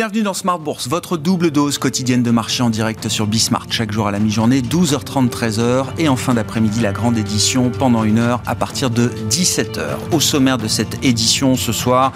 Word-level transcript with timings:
Bienvenue 0.00 0.22
dans 0.22 0.32
Smart 0.32 0.58
Bourse, 0.58 0.88
votre 0.88 1.18
double 1.18 1.50
dose 1.50 1.76
quotidienne 1.76 2.22
de 2.22 2.30
marché 2.30 2.62
en 2.62 2.70
direct 2.70 3.10
sur 3.10 3.26
Bismart, 3.26 3.66
chaque 3.68 3.92
jour 3.92 4.08
à 4.08 4.10
la 4.10 4.18
mi-journée, 4.18 4.62
12h30, 4.62 5.28
13h, 5.28 5.88
et 5.98 6.08
en 6.08 6.16
fin 6.16 6.32
d'après-midi, 6.32 6.80
la 6.80 6.92
grande 6.92 7.18
édition 7.18 7.68
pendant 7.68 8.02
une 8.04 8.18
heure 8.18 8.40
à 8.46 8.54
partir 8.54 8.88
de 8.88 9.12
17h. 9.28 9.98
Au 10.10 10.18
sommaire 10.18 10.56
de 10.56 10.68
cette 10.68 11.04
édition 11.04 11.54
ce 11.54 11.72
soir, 11.72 12.14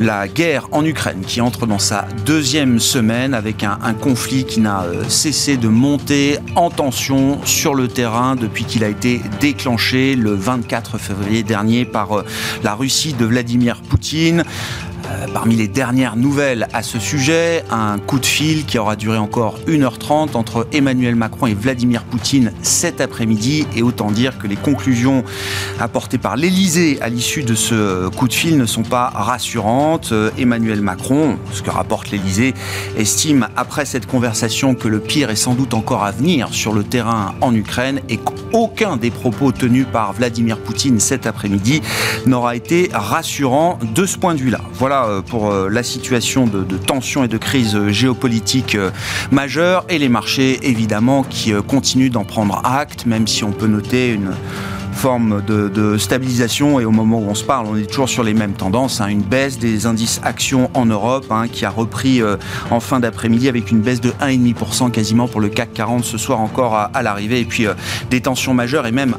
la 0.00 0.26
guerre 0.26 0.66
en 0.72 0.84
Ukraine 0.84 1.20
qui 1.24 1.40
entre 1.40 1.68
dans 1.68 1.78
sa 1.78 2.04
deuxième 2.26 2.80
semaine 2.80 3.32
avec 3.32 3.62
un, 3.62 3.78
conflit 3.94 4.44
qui 4.44 4.58
n'a 4.58 4.82
euh, 4.82 5.04
cessé 5.08 5.56
de 5.56 5.68
monter 5.68 6.38
en 6.56 6.68
tension 6.68 7.38
sur 7.44 7.76
le 7.76 7.86
terrain 7.86 8.34
depuis 8.34 8.64
qu'il 8.64 8.82
a 8.82 8.88
été 8.88 9.20
déclenché 9.40 10.16
le 10.16 10.34
24 10.34 10.98
février 10.98 11.44
dernier 11.44 11.84
par 11.84 12.18
euh, 12.18 12.24
la 12.64 12.74
Russie 12.74 13.12
de 13.12 13.24
Vladimir 13.24 13.82
Poutine. 13.82 14.42
Euh, 15.10 15.26
parmi 15.32 15.56
les 15.56 15.68
dernières 15.68 16.16
nouvelles 16.16 16.68
à 16.72 16.82
ce 16.82 16.98
sujet, 16.98 17.64
un 17.70 17.98
coup 17.98 18.18
de 18.18 18.26
fil 18.26 18.64
qui 18.64 18.78
aura 18.78 18.96
duré 18.96 19.18
encore 19.18 19.58
1h30 19.66 20.36
entre 20.36 20.66
Emmanuel 20.72 21.16
Macron 21.16 21.46
et 21.46 21.54
Vladimir 21.54 22.04
Poutine 22.04 22.52
cet 22.62 23.00
après-midi. 23.00 23.66
Et 23.74 23.82
autant 23.82 24.10
dire 24.10 24.38
que 24.38 24.46
les 24.46 24.56
conclusions 24.56 25.24
apportées 25.80 26.18
par 26.18 26.36
l'Elysée 26.36 26.98
à 27.00 27.08
l'issue 27.08 27.42
de 27.42 27.54
ce 27.54 28.08
coup 28.08 28.28
de 28.28 28.32
fil 28.32 28.56
ne 28.56 28.66
sont 28.66 28.82
pas 28.82 29.08
rassurantes. 29.08 30.10
Euh, 30.12 30.30
Emmanuel 30.38 30.80
Macron, 30.80 31.38
ce 31.52 31.62
que 31.62 31.70
rapporte 31.70 32.10
l'Elysée, 32.10 32.54
estime 32.96 33.48
après 33.56 33.86
cette 33.86 34.06
conversation 34.06 34.74
que 34.74 34.86
le 34.86 35.00
pire 35.00 35.30
est 35.30 35.36
sans 35.36 35.54
doute 35.54 35.74
encore 35.74 36.04
à 36.04 36.12
venir 36.12 36.48
sur 36.52 36.72
le 36.72 36.84
terrain 36.84 37.34
en 37.40 37.54
Ukraine 37.54 38.00
et 38.08 38.16
qu'aucun 38.16 38.96
des 38.96 39.10
propos 39.10 39.50
tenus 39.50 39.86
par 39.92 40.12
Vladimir 40.12 40.58
Poutine 40.58 41.00
cet 41.00 41.26
après-midi 41.26 41.82
n'aura 42.26 42.54
été 42.54 42.90
rassurant 42.92 43.78
de 43.94 44.06
ce 44.06 44.16
point 44.16 44.34
de 44.34 44.40
vue-là. 44.40 44.60
Euh, 45.08 45.22
pour 45.22 45.50
euh, 45.50 45.68
la 45.68 45.82
situation 45.82 46.46
de, 46.46 46.64
tension 46.76 47.24
et 47.24 47.28
de 47.28 47.38
crise 47.38 47.88
géopolitique 47.88 48.74
euh, 48.74 48.90
majeure 49.30 49.84
et 49.88 49.98
les 49.98 50.08
marchés 50.08 50.58
évidemment 50.62 51.22
qui 51.22 51.52
continuent 51.66 52.10
d'en 52.10 52.24
prendre 52.24 52.60
acte, 52.64 53.06
même 53.06 53.26
si 53.26 53.44
on 53.44 53.52
peut 53.52 53.66
noter 53.66 54.12
une 54.12 54.32
forme 54.92 55.42
de, 55.46 55.96
stabilisation 55.98 56.80
et 56.80 56.84
au 56.84 56.90
moment 56.90 57.20
où 57.20 57.28
on 57.28 57.34
se 57.34 57.44
parle, 57.44 57.66
on 57.66 57.76
est 57.76 57.88
toujours 57.88 58.08
sur 58.08 58.22
les 58.22 58.34
mêmes 58.34 58.52
tendances. 58.52 59.00
Hein. 59.00 59.06
une 59.06 59.22
baisse 59.22 59.58
des 59.58 59.86
indices 59.86 60.20
actions 60.22 60.70
en 60.74 60.84
Europe 60.86 61.26
hein, 61.30 61.48
qui 61.48 61.64
a 61.64 61.70
repris 61.70 62.20
en 62.70 62.80
fin 62.80 63.00
d'après-midi 63.00 63.48
avec 63.48 63.70
une 63.70 63.80
baisse 63.80 64.00
de 64.00 64.10
1,5% 64.10 64.90
quasiment 64.90 65.28
pour 65.28 65.40
le 65.40 65.48
CAC 65.48 65.72
40 65.72 66.04
ce 66.04 66.18
soir 66.18 66.40
encore 66.40 66.74
à, 66.74 67.02
l'arrivée 67.02 67.40
et 67.40 67.44
puis 67.44 67.66
des 68.10 68.20
tensions 68.20 68.52
majeures 68.52 68.86
et 68.86 68.92
même 68.92 69.16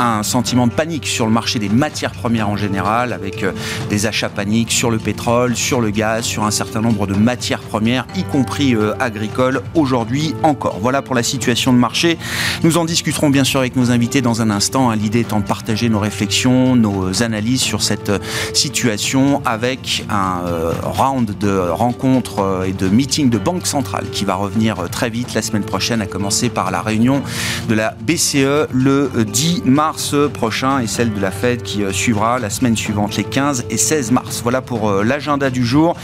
un 0.00 0.22
sentiment 0.22 0.66
de 0.66 0.72
panique 0.72 1.06
sur 1.06 1.26
le 1.26 1.32
marché 1.32 1.58
des 1.58 1.68
matières 1.68 2.12
premières 2.12 2.48
en 2.48 2.56
général, 2.56 3.12
avec 3.12 3.42
euh, 3.42 3.52
des 3.88 4.06
achats 4.06 4.28
paniques 4.28 4.72
sur 4.72 4.90
le 4.90 4.98
pétrole, 4.98 5.56
sur 5.56 5.80
le 5.80 5.90
gaz, 5.90 6.24
sur 6.24 6.44
un 6.44 6.50
certain 6.50 6.80
nombre 6.80 7.06
de 7.06 7.14
matières 7.14 7.60
premières, 7.60 8.06
y 8.16 8.24
compris 8.24 8.74
euh, 8.74 8.94
agricoles, 8.98 9.62
aujourd'hui 9.74 10.34
encore. 10.42 10.78
Voilà 10.80 11.02
pour 11.02 11.14
la 11.14 11.22
situation 11.22 11.72
de 11.72 11.78
marché. 11.78 12.18
Nous 12.62 12.78
en 12.78 12.84
discuterons 12.84 13.30
bien 13.30 13.44
sûr 13.44 13.60
avec 13.60 13.76
nos 13.76 13.90
invités 13.90 14.22
dans 14.22 14.42
un 14.42 14.50
instant. 14.50 14.90
Hein. 14.90 14.96
L'idée 14.96 15.20
étant 15.20 15.40
de 15.40 15.44
partager 15.44 15.88
nos 15.88 16.00
réflexions, 16.00 16.76
nos 16.76 17.22
analyses 17.22 17.60
sur 17.60 17.82
cette 17.82 18.10
euh, 18.10 18.18
situation 18.54 19.42
avec 19.44 20.04
un 20.10 20.42
round 20.82 21.36
de 21.38 21.58
rencontres 21.70 22.64
et 22.66 22.72
de 22.72 22.88
meetings 22.88 23.30
de 23.30 23.38
banque 23.38 23.66
centrale 23.66 24.06
qui 24.10 24.24
va 24.24 24.34
revenir 24.34 24.76
très 24.90 25.10
vite 25.10 25.34
la 25.34 25.42
semaine 25.42 25.64
prochaine, 25.64 26.00
à 26.00 26.06
commencer 26.06 26.48
par 26.48 26.70
la 26.70 26.82
réunion 26.82 27.22
de 27.68 27.74
la 27.74 27.94
BCE 28.06 28.68
le 28.72 29.10
10 29.26 29.62
mars 29.64 29.89
mars 29.90 30.14
prochain 30.32 30.78
et 30.78 30.86
celle 30.86 31.12
de 31.12 31.20
la 31.20 31.32
Fed 31.32 31.62
qui 31.64 31.82
euh, 31.82 31.90
suivra 31.90 32.38
la 32.38 32.48
semaine 32.48 32.76
suivante, 32.76 33.16
les 33.16 33.24
15 33.24 33.64
et 33.70 33.76
16 33.76 34.12
mars. 34.12 34.40
Voilà 34.40 34.62
pour 34.62 34.88
euh, 34.88 35.02
l'agenda 35.02 35.50
du 35.50 35.66
jour. 35.66 35.96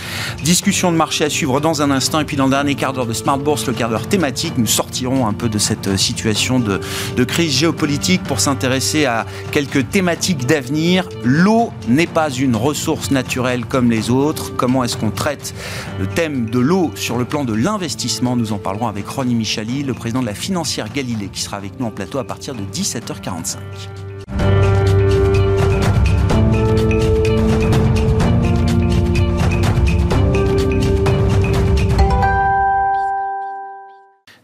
Discussion 0.43 0.91
de 0.91 0.97
marché 0.97 1.22
à 1.22 1.31
suivre 1.31 1.60
dans 1.60 1.83
un 1.83 1.93
instant 1.93 2.19
et 2.19 2.25
puis 2.25 2.37
dans 2.37 2.47
le 2.47 2.50
dernier 2.50 2.75
quart 2.75 2.93
d'heure 2.93 3.06
de 3.06 3.12
Smart 3.12 3.38
Bourse, 3.38 3.65
le 3.69 3.75
quart 3.75 3.88
d'heure 3.88 4.09
thématique, 4.09 4.55
nous 4.59 4.66
sortirons 4.66 5.28
un 5.28 5.33
peu 5.33 5.49
de 5.49 5.59
cette 5.59 5.87
euh, 5.87 5.97
situation 5.97 6.59
de, 6.59 6.81
crise 7.22 7.53
géopolitique 7.53 8.25
pour 8.25 8.41
s'intéresser 8.41 9.05
à 9.05 9.25
quelques 9.53 9.89
thématiques 9.89 10.47
d'avenir. 10.47 11.09
L'eau 11.22 11.71
n'est 11.87 12.09
pas 12.09 12.31
une 12.31 12.56
ressource 12.56 13.12
naturelle 13.12 13.66
comme 13.66 13.89
les 13.89 14.10
autres. 14.10 14.56
Comment 14.56 14.83
est-ce 14.83 14.97
qu'on 14.97 15.12
traite 15.12 15.55
le 16.00 16.09
thème 16.09 16.50
de 16.50 16.59
l'eau 16.59 16.91
sur 16.97 17.19
le 17.19 17.25
plan 17.25 17.44
de 17.44 17.55
l'investissement? 17.55 18.34
Nous 18.34 18.53
en 18.53 18.59
parlerons 18.59 18.89
avec 18.89 19.06
Ronnie 19.06 19.37
Michali, 19.37 19.84
le 19.84 19.94
président 19.94 20.22
de 20.22 20.27
la 20.27 20.34
financière 20.34 20.93
Galilée, 20.93 21.28
qui 21.33 21.41
sera 21.41 21.56
avec 21.56 21.78
nous 21.78 21.87
en 21.87 21.93
plateau 21.93 22.19
à 22.19 22.25
partir 22.25 22.56
de 22.56 22.62
17h45. 22.75 23.59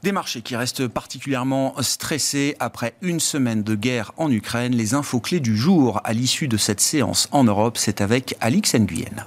Des 0.02 0.10
marchés 0.10 0.42
qui 0.42 0.56
restent 0.56 0.88
particulièrement 0.88 1.74
stressés 1.80 2.56
après 2.58 2.94
une 3.02 3.20
semaine 3.20 3.62
de 3.62 3.76
guerre 3.76 4.10
en 4.16 4.32
Ukraine. 4.32 4.74
Les 4.74 4.94
infos 4.94 5.20
clés 5.20 5.38
du 5.38 5.56
jour 5.56 6.00
à 6.02 6.12
l'issue 6.12 6.48
de 6.48 6.56
cette 6.56 6.80
séance 6.80 7.28
en 7.30 7.44
Europe, 7.44 7.78
c'est 7.78 8.00
avec 8.00 8.34
Alix 8.40 8.74
Nguyen. 8.74 9.26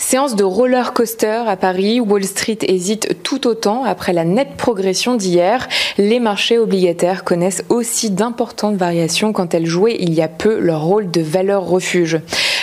Séance 0.00 0.34
de 0.34 0.44
roller 0.44 0.94
coaster 0.94 1.42
à 1.46 1.56
Paris. 1.56 2.00
Wall 2.00 2.24
Street 2.24 2.58
hésite 2.62 3.22
tout 3.22 3.46
autant 3.46 3.84
après 3.84 4.14
la 4.14 4.24
nette 4.24 4.56
progression 4.56 5.14
d'hier. 5.14 5.68
Les 5.98 6.20
marchés 6.20 6.58
obligataires 6.58 7.22
connaissent 7.22 7.62
aussi 7.68 8.10
d'importantes 8.10 8.76
variations 8.76 9.34
quand 9.34 9.52
elles 9.52 9.66
jouaient 9.66 9.98
il 10.00 10.14
y 10.14 10.22
a 10.22 10.26
peu 10.28 10.58
leur 10.58 10.82
rôle 10.82 11.10
de 11.10 11.20
valeur 11.20 11.66
refuge. 11.66 12.18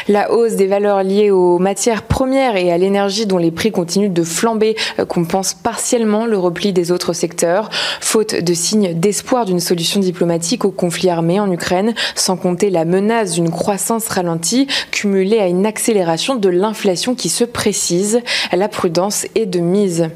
La 0.09 0.31
hausse 0.31 0.55
des 0.55 0.67
valeurs 0.67 1.03
liées 1.03 1.31
aux 1.31 1.59
matières 1.59 2.03
premières 2.03 2.55
et 2.55 2.71
à 2.71 2.77
l'énergie 2.77 3.25
dont 3.25 3.37
les 3.37 3.51
prix 3.51 3.71
continuent 3.71 4.13
de 4.13 4.23
flamber 4.23 4.77
euh, 4.99 5.05
compense 5.05 5.53
partiellement 5.53 6.25
le 6.25 6.37
repli 6.37 6.71
des 6.71 6.93
autres 6.93 7.11
secteurs, 7.11 7.69
faute 7.99 8.33
de 8.33 8.53
signes 8.53 8.93
d'espoir 8.93 9.43
d'une 9.43 9.59
solution 9.59 9.99
diplomatique 9.99 10.63
au 10.63 10.71
conflit 10.71 11.09
armé 11.09 11.41
en 11.41 11.51
Ukraine, 11.51 11.93
sans 12.15 12.37
compter 12.37 12.69
la 12.69 12.85
menace 12.85 13.33
d'une 13.33 13.51
croissance 13.51 14.07
ralentie 14.07 14.67
cumulée 14.91 15.39
à 15.39 15.47
une 15.47 15.65
accélération 15.65 16.35
de 16.35 16.47
l'inflation 16.47 17.15
qui 17.15 17.26
se 17.29 17.43
précise. 17.43 18.21
La 18.51 18.67
prudence 18.67 19.25
est 19.35 19.45
de 19.45 19.59
mise. 19.59 20.09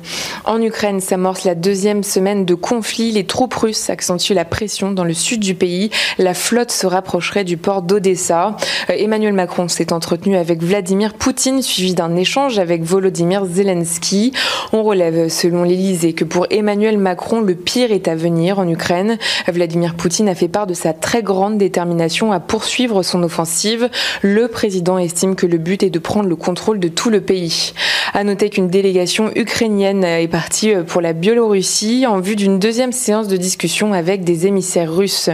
En 0.45 0.61
Ukraine 0.61 0.99
s'amorce 0.99 1.43
la 1.43 1.55
deuxième 1.55 2.03
semaine 2.03 2.45
de 2.45 2.53
conflit. 2.53 3.11
Les 3.11 3.25
troupes 3.25 3.53
russes 3.53 3.89
accentuent 3.89 4.33
la 4.33 4.45
pression 4.45 4.91
dans 4.91 5.03
le 5.03 5.13
sud 5.13 5.39
du 5.39 5.55
pays. 5.55 5.89
La 6.17 6.33
flotte 6.33 6.71
se 6.71 6.87
rapprocherait 6.87 7.43
du 7.43 7.57
port 7.57 7.81
d'Odessa. 7.81 8.55
Euh, 8.89 8.93
Emmanuel 8.97 9.33
Macron 9.33 9.67
s'est 9.67 9.93
entretenu 9.93 10.35
avec 10.35 10.61
Vladimir 10.61 11.13
Poutine, 11.13 11.61
suivi 11.61 11.93
d'un 11.93 12.15
échange 12.15 12.59
avec 12.59 12.83
Volodymyr 12.83 13.45
Zelensky. 13.45 14.33
On 14.73 14.83
relève, 14.83 15.29
selon 15.29 15.63
l'Élysée, 15.63 16.13
que 16.13 16.23
pour 16.23 16.47
Emmanuel 16.49 16.97
Macron, 16.97 17.41
le 17.41 17.55
pire 17.55 17.91
est 17.91 18.07
à 18.07 18.15
venir 18.15 18.59
en 18.59 18.67
Ukraine. 18.67 19.17
Vladimir 19.47 19.95
Poutine 19.95 20.29
a 20.29 20.35
fait 20.35 20.47
part 20.47 20.67
de 20.67 20.73
sa 20.73 20.93
très 20.93 21.23
grande 21.23 21.57
détermination 21.57 22.31
à 22.31 22.39
poursuivre 22.39 23.03
son 23.03 23.23
offensive. 23.23 23.89
Le 24.21 24.47
président 24.47 24.97
estime 24.97 25.35
que 25.35 25.45
le 25.45 25.57
but 25.57 25.83
est 25.83 25.89
de 25.89 25.99
prendre 25.99 26.29
le 26.29 26.35
contrôle 26.35 26.79
de 26.79 26.87
tout 26.87 27.00
le 27.09 27.21
pays. 27.21 27.73
À 28.13 28.23
noter 28.23 28.49
qu'une 28.49 28.67
délégation 28.67 29.31
ukrainienne 29.35 30.03
est 30.03 30.27
partie 30.27 30.73
pour 30.87 31.01
la 31.01 31.13
Biélorussie 31.13 32.05
en 32.05 32.19
vue 32.19 32.35
d'une 32.35 32.59
deuxième 32.59 32.91
séance 32.91 33.27
de 33.27 33.37
discussion 33.37 33.93
avec 33.93 34.23
des 34.23 34.47
émissaires 34.47 34.93
russes. 34.93 35.29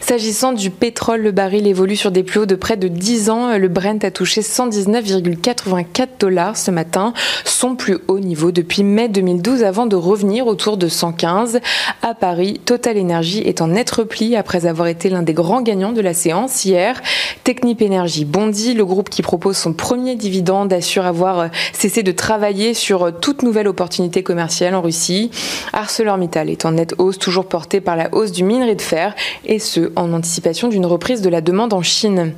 S'agissant 0.00 0.52
du 0.52 0.70
pétrole, 0.70 1.22
le 1.22 1.30
baril 1.30 1.66
évolue 1.66 1.96
sur 1.96 2.10
des 2.10 2.22
plus 2.22 2.40
hauts 2.40 2.46
de 2.46 2.56
près 2.56 2.76
de 2.76 2.88
10 2.88 3.30
ans 3.30 3.56
le 3.56 3.68
Brent 3.68 4.04
a 4.04 4.10
touché 4.10 4.40
119,84 4.40 6.06
dollars 6.18 6.56
ce 6.56 6.70
matin, 6.70 7.12
son 7.44 7.76
plus 7.76 7.98
haut 8.08 8.18
niveau 8.18 8.50
depuis 8.50 8.82
mai 8.82 9.08
2012 9.08 9.62
avant 9.62 9.86
de 9.86 9.96
revenir 9.96 10.46
autour 10.46 10.76
de 10.76 10.88
115. 10.88 11.60
À 12.02 12.14
Paris, 12.14 12.60
Total 12.64 12.98
Energy 12.98 13.40
est 13.40 13.60
en 13.60 13.68
net 13.68 13.90
repli 13.90 14.36
après 14.36 14.66
avoir 14.66 14.88
été 14.88 15.08
l'un 15.08 15.22
des 15.22 15.34
grands 15.34 15.62
gagnants 15.62 15.92
de 15.92 16.00
la 16.00 16.14
séance 16.14 16.64
hier. 16.64 17.00
Technip 17.44 17.80
Energy 17.82 18.24
bondit, 18.24 18.74
le 18.74 18.84
groupe 18.84 19.10
qui 19.10 19.22
propose 19.22 19.56
son 19.56 19.72
premier 19.72 20.16
dividende 20.16 20.72
assure 20.82 21.06
avoir 21.06 21.48
cessé 21.72 22.02
de 22.02 22.10
travailler 22.10 22.74
sur 22.74 23.12
toute 23.20 23.42
nouvelle 23.42 23.68
opportunité 23.68 24.24
commerciale 24.24 24.74
en 24.74 24.82
Russie. 24.82 25.30
ArcelorMittal 25.72 26.50
est 26.50 26.64
en 26.64 26.72
nette 26.72 26.96
hausse, 26.98 27.20
toujours 27.20 27.46
porté 27.46 27.80
par 27.80 27.94
la 27.94 28.12
hausse 28.12 28.32
du 28.32 28.42
minerai 28.42 28.74
de 28.74 28.82
fer, 28.82 29.14
et 29.44 29.60
ce, 29.60 29.92
en 29.94 30.12
anticipation 30.12 30.66
d'une 30.66 30.84
reprise 30.84 31.22
de 31.22 31.28
la 31.28 31.40
demande 31.40 31.72
en 31.72 31.82
Chine. 31.82 32.34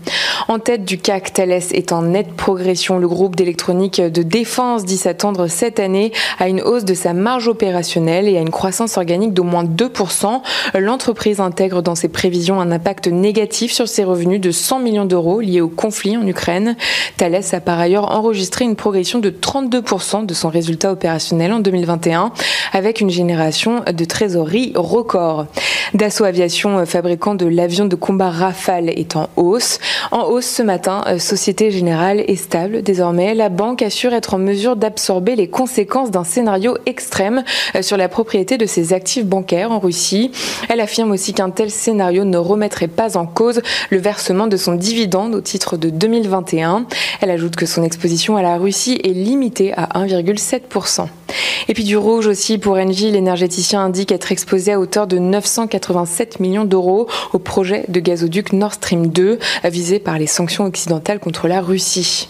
En 0.48 0.58
tête 0.58 0.84
du 0.84 0.98
CAC, 0.98 1.32
Thales 1.32 1.62
est 1.72 1.92
en 1.92 2.02
nette 2.02 2.34
progression. 2.34 2.98
Le 2.98 3.08
groupe 3.08 3.34
d'électronique 3.34 4.02
de 4.02 4.22
défense 4.22 4.84
dit 4.84 4.98
s'attendre 4.98 5.46
cette 5.46 5.80
année 5.80 6.12
à 6.38 6.48
une 6.48 6.60
hausse 6.60 6.84
de 6.84 6.92
sa 6.92 7.14
marge 7.14 7.48
opérationnelle 7.48 8.28
et 8.28 8.36
à 8.36 8.40
une 8.40 8.50
croissance 8.50 8.98
organique 8.98 9.32
d'au 9.32 9.44
moins 9.44 9.64
2%. 9.64 10.42
L'entreprise 10.74 11.40
intègre 11.40 11.80
dans 11.80 11.94
ses 11.94 12.08
prévisions 12.08 12.60
un 12.60 12.70
impact 12.70 13.08
négatif 13.08 13.72
sur 13.72 13.88
ses 13.88 14.04
revenus 14.04 14.40
de 14.40 14.50
100 14.50 14.80
millions 14.80 15.06
d'euros 15.06 15.40
liés 15.40 15.62
au 15.62 15.68
conflit 15.68 16.16
en 16.18 16.26
Ukraine. 16.26 16.76
Thales 17.16 17.40
a 17.52 17.60
par 17.60 17.80
ailleurs 17.80 18.10
enregistré 18.24 18.64
une 18.64 18.74
progression 18.74 19.18
de 19.18 19.28
32% 19.28 20.24
de 20.24 20.32
son 20.32 20.48
résultat 20.48 20.90
opérationnel 20.90 21.52
en 21.52 21.58
2021, 21.60 22.32
avec 22.72 23.02
une 23.02 23.10
génération 23.10 23.82
de 23.86 24.04
trésorerie 24.06 24.72
record. 24.74 25.46
Dassault 25.92 26.24
Aviation, 26.24 26.86
fabricant 26.86 27.34
de 27.34 27.44
l'avion 27.44 27.84
de 27.84 27.94
combat 27.94 28.30
Rafale, 28.30 28.88
est 28.88 29.14
en 29.14 29.28
hausse. 29.36 29.78
En 30.10 30.24
hausse 30.24 30.46
ce 30.46 30.62
matin, 30.62 31.04
Société 31.18 31.70
Générale 31.70 32.20
est 32.26 32.36
stable. 32.36 32.82
Désormais, 32.82 33.34
la 33.34 33.50
banque 33.50 33.82
assure 33.82 34.14
être 34.14 34.34
en 34.34 34.38
mesure 34.38 34.76
d'absorber 34.76 35.36
les 35.36 35.48
conséquences 35.48 36.10
d'un 36.10 36.24
scénario 36.24 36.78
extrême 36.86 37.44
sur 37.82 37.98
la 37.98 38.08
propriété 38.08 38.56
de 38.56 38.66
ses 38.66 38.94
actifs 38.94 39.26
bancaires 39.26 39.70
en 39.70 39.78
Russie. 39.78 40.32
Elle 40.70 40.80
affirme 40.80 41.10
aussi 41.10 41.34
qu'un 41.34 41.50
tel 41.50 41.70
scénario 41.70 42.24
ne 42.24 42.38
remettrait 42.38 42.88
pas 42.88 43.18
en 43.18 43.26
cause 43.26 43.60
le 43.90 43.98
versement 43.98 44.46
de 44.46 44.56
son 44.56 44.74
dividende 44.74 45.34
au 45.34 45.42
titre 45.42 45.76
de 45.76 45.90
2021. 45.90 46.86
Elle 47.20 47.30
ajoute 47.30 47.56
que 47.56 47.66
son 47.66 47.82
exposition 47.82 48.13
à 48.36 48.42
la 48.42 48.56
Russie 48.56 49.00
est 49.02 49.12
limitée 49.12 49.72
à 49.74 49.86
1,7%. 49.94 51.08
Et 51.68 51.74
puis 51.74 51.84
du 51.84 51.96
rouge 51.96 52.26
aussi 52.26 52.58
pour 52.58 52.76
Engie, 52.76 53.10
l'énergéticien 53.10 53.80
indique 53.80 54.12
être 54.12 54.32
exposé 54.32 54.72
à 54.72 54.80
hauteur 54.80 55.06
de 55.06 55.18
987 55.18 56.40
millions 56.40 56.64
d'euros 56.64 57.08
au 57.32 57.38
projet 57.38 57.84
de 57.88 58.00
gazoduc 58.00 58.52
Nord 58.52 58.74
Stream 58.74 59.08
2 59.08 59.38
visé 59.64 59.98
par 59.98 60.18
les 60.18 60.26
sanctions 60.26 60.64
occidentales 60.64 61.20
contre 61.20 61.48
la 61.48 61.60
Russie. 61.60 62.28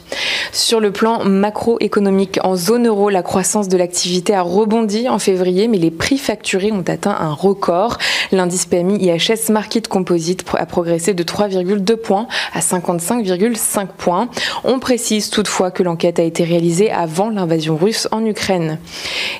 Sur 0.52 0.80
le 0.80 0.92
plan 0.92 1.24
macroéconomique, 1.24 2.38
en 2.44 2.56
zone 2.56 2.86
euro, 2.86 3.10
la 3.10 3.22
croissance 3.22 3.68
de 3.68 3.76
l'activité 3.76 4.34
a 4.34 4.42
rebondi 4.42 5.08
en 5.08 5.18
février, 5.18 5.68
mais 5.68 5.78
les 5.78 5.90
prix 5.90 6.18
facturés 6.18 6.72
ont 6.72 6.84
atteint 6.86 7.16
un 7.18 7.32
record. 7.32 7.98
L'indice 8.30 8.66
PMI 8.66 9.04
IHS 9.04 9.50
Market 9.50 9.88
Composite 9.88 10.44
a 10.56 10.66
progressé 10.66 11.14
de 11.14 11.22
3,2 11.22 11.96
points 11.96 12.26
à 12.52 12.60
55,5 12.60 13.86
points. 13.98 14.28
On 14.64 14.78
précise 14.78 15.30
toutefois 15.30 15.70
que 15.70 15.82
l'enquête 15.82 16.18
a 16.18 16.22
été 16.22 16.44
réalisée 16.44 16.90
avant 16.90 17.30
l'invasion 17.30 17.76
russe 17.76 18.08
en 18.12 18.24
Ukraine. 18.24 18.78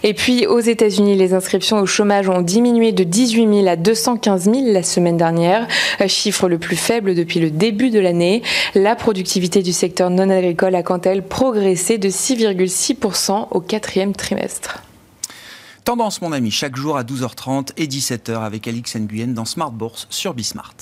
Et 0.02 0.14
puis 0.14 0.46
aux 0.46 0.60
États-Unis, 0.60 1.16
les 1.16 1.34
inscriptions 1.34 1.80
au 1.80 1.86
chômage 1.86 2.28
ont 2.28 2.42
diminué 2.42 2.92
de 2.92 3.04
18 3.04 3.48
000 3.62 3.66
à 3.66 3.76
215 3.76 4.44
000 4.44 4.56
la 4.66 4.82
semaine 4.82 5.16
dernière, 5.16 5.66
chiffre 6.06 6.48
le 6.48 6.58
plus 6.58 6.76
faible 6.76 7.14
depuis 7.14 7.40
le 7.40 7.50
début 7.50 7.90
de 7.90 8.00
l'année. 8.00 8.42
La 8.74 8.96
productivité 8.96 9.62
du 9.62 9.72
secteur 9.72 10.10
non 10.10 10.30
agricole 10.30 10.74
a 10.74 10.82
quant 10.82 10.98
à 10.98 11.10
elle 11.10 11.22
progressé 11.22 11.98
de 11.98 12.08
6,6% 12.08 13.48
au 13.50 13.60
quatrième 13.60 14.14
trimestre. 14.14 14.82
Tendance, 15.84 16.22
mon 16.22 16.32
ami, 16.32 16.50
chaque 16.50 16.76
jour 16.76 16.96
à 16.96 17.02
12h30 17.02 17.72
et 17.76 17.86
17h 17.86 18.42
avec 18.42 18.66
Alix 18.66 18.96
Nguyen 18.96 19.28
dans 19.28 19.44
Smart 19.44 19.70
Bourse 19.70 20.06
sur 20.08 20.32
Bismart. 20.32 20.74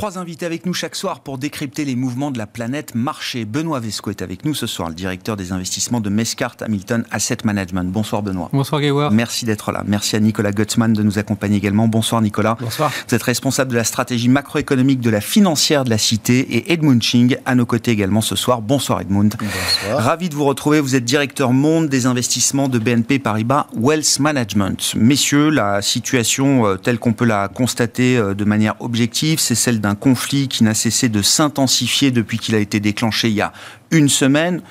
Trois 0.00 0.16
invités 0.16 0.46
avec 0.46 0.64
nous 0.64 0.72
chaque 0.72 0.96
soir 0.96 1.20
pour 1.20 1.36
décrypter 1.36 1.84
les 1.84 1.94
mouvements 1.94 2.30
de 2.30 2.38
la 2.38 2.46
planète 2.46 2.94
marché. 2.94 3.44
Benoît 3.44 3.80
Vesco 3.80 4.08
est 4.08 4.22
avec 4.22 4.46
nous 4.46 4.54
ce 4.54 4.66
soir, 4.66 4.88
le 4.88 4.94
directeur 4.94 5.36
des 5.36 5.52
investissements 5.52 6.00
de 6.00 6.08
Mescart 6.08 6.56
Hamilton 6.62 7.04
Asset 7.10 7.36
Management. 7.44 7.84
Bonsoir 7.84 8.22
Benoît. 8.22 8.48
Bonsoir 8.50 8.80
Grégoire. 8.80 9.10
Merci 9.10 9.44
d'être 9.44 9.72
là. 9.72 9.84
Merci 9.86 10.16
à 10.16 10.20
Nicolas 10.20 10.52
Gutzmann 10.52 10.94
de 10.94 11.02
nous 11.02 11.18
accompagner 11.18 11.58
également. 11.58 11.86
Bonsoir 11.86 12.22
Nicolas. 12.22 12.56
Bonsoir. 12.58 12.90
Vous 13.08 13.14
êtes 13.14 13.22
responsable 13.22 13.72
de 13.72 13.76
la 13.76 13.84
stratégie 13.84 14.30
macroéconomique 14.30 15.00
de 15.00 15.10
la 15.10 15.20
financière 15.20 15.84
de 15.84 15.90
la 15.90 15.98
Cité 15.98 16.38
et 16.38 16.72
Edmund 16.72 17.02
Ching 17.02 17.36
à 17.44 17.54
nos 17.54 17.66
côtés 17.66 17.90
également 17.90 18.22
ce 18.22 18.36
soir. 18.36 18.62
Bonsoir 18.62 19.02
Edmund. 19.02 19.34
Bonsoir. 19.38 20.02
Ravi 20.02 20.30
de 20.30 20.34
vous 20.34 20.46
retrouver. 20.46 20.80
Vous 20.80 20.96
êtes 20.96 21.04
directeur 21.04 21.52
monde 21.52 21.90
des 21.90 22.06
investissements 22.06 22.68
de 22.68 22.78
BNP 22.78 23.18
Paribas 23.18 23.66
Wealth 23.76 24.18
Management. 24.18 24.94
Messieurs, 24.96 25.50
la 25.50 25.82
situation 25.82 26.64
euh, 26.64 26.76
telle 26.76 26.98
qu'on 26.98 27.12
peut 27.12 27.26
la 27.26 27.48
constater 27.48 28.16
euh, 28.16 28.32
de 28.32 28.46
manière 28.46 28.76
objective, 28.80 29.38
c'est 29.40 29.54
celle 29.54 29.78
d'un 29.82 29.89
conflit 29.94 30.48
qui 30.48 30.64
n'a 30.64 30.74
cessé 30.74 31.08
de 31.08 31.22
s'intensifier 31.22 32.10
depuis 32.10 32.38
qu'il 32.38 32.54
a 32.54 32.58
été 32.58 32.80
déclenché 32.80 33.28
il 33.28 33.34
y 33.34 33.40
a 33.40 33.52
une 33.90 34.08
semaine 34.08 34.62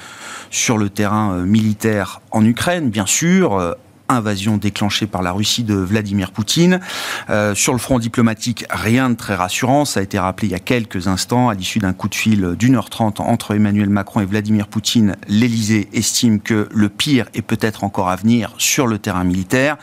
sur 0.52 0.78
le 0.78 0.90
terrain 0.90 1.34
euh, 1.34 1.46
militaire 1.46 2.22
en 2.32 2.46
Ukraine, 2.46 2.90
bien 2.90 3.06
sûr, 3.06 3.76
invasion 4.10 4.58
déclenchée 4.58 5.08
par 5.08 5.22
la 5.22 5.32
Russie 5.32 5.64
de 5.64 5.76
Vladimir 5.76 6.32
Poutine. 6.32 6.80
Euh, 7.30 7.56
sur 7.56 7.74
le 7.74 7.80
front 7.80 8.00
diplomatique, 8.00 8.66
rien 8.70 9.10
de 9.10 9.16
très 9.16 9.36
rassurant. 9.36 9.86
Ça 9.86 10.00
a 10.00 10.04
été 10.04 10.20
rappelé 10.20 10.48
il 10.48 10.52
y 10.52 10.56
a 10.56 10.60
quelques 10.60 11.08
instants, 11.08 11.50
à 11.50 11.54
l'issue 11.54 11.80
d'un 11.80 11.94
coup 11.94 12.10
de 12.10 12.16
fil 12.16 12.56
d'une 12.58 12.76
heure 12.76 12.90
trente 12.90 13.20
entre 13.20 13.56
Emmanuel 13.56 13.90
Macron 13.90 14.22
et 14.22 14.26
Vladimir 14.26 14.68
Poutine. 14.68 15.16
L'Elysée 15.28 15.90
estime 15.94 16.40
que 16.40 16.68
le 16.72 16.90
pire 16.90 17.28
est 17.34 17.42
peut-être 17.42 17.84
encore 17.84 18.10
à 18.10 18.16
venir 18.16 18.54
sur 18.58 18.88
le 18.88 18.98
terrain 18.98 19.24
militaire. 19.24 19.78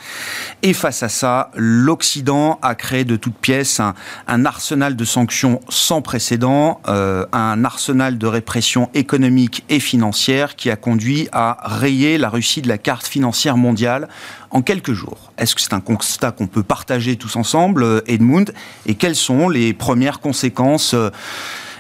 Et 0.63 0.73
face 0.73 1.03
à 1.03 1.09
ça, 1.09 1.51
l'Occident 1.55 2.59
a 2.63 2.75
créé 2.75 3.05
de 3.05 3.17
toutes 3.17 3.37
pièces 3.37 3.81
un, 3.81 3.95
un 4.27 4.45
arsenal 4.45 4.97
de 4.97 5.05
sanctions 5.05 5.61
sans 5.69 6.03
précédent, 6.03 6.81
euh, 6.89 7.27
un 7.33 7.65
arsenal 7.65 8.19
de 8.19 8.27
répression 8.27 8.91
économique 8.95 9.65
et 9.69 9.81
financière 9.81 10.57
qui 10.57 10.71
a 10.71 10.77
conduit 10.77 11.29
à 11.33 11.59
rayer 11.63 12.19
la 12.19 12.29
Russie 12.29 12.63
de 12.63 12.69
la 12.69 12.79
carte 12.79 13.07
financière 13.07 13.57
mondiale 13.57 14.09
en 14.51 14.63
quelques 14.63 14.93
jours. 14.93 15.33
Est-ce 15.39 15.55
que 15.55 15.61
c'est 15.61 15.73
un 15.73 15.81
constat 15.81 16.33
qu'on 16.33 16.47
peut 16.47 16.63
partager 16.63 17.17
tous 17.17 17.37
ensemble, 17.37 17.83
euh, 17.83 18.01
Edmund 18.07 18.53
Et 18.87 18.95
quelles 18.95 19.17
sont 19.17 19.49
les 19.49 19.73
premières 19.73 20.21
conséquences 20.21 20.95
euh, 20.95 21.11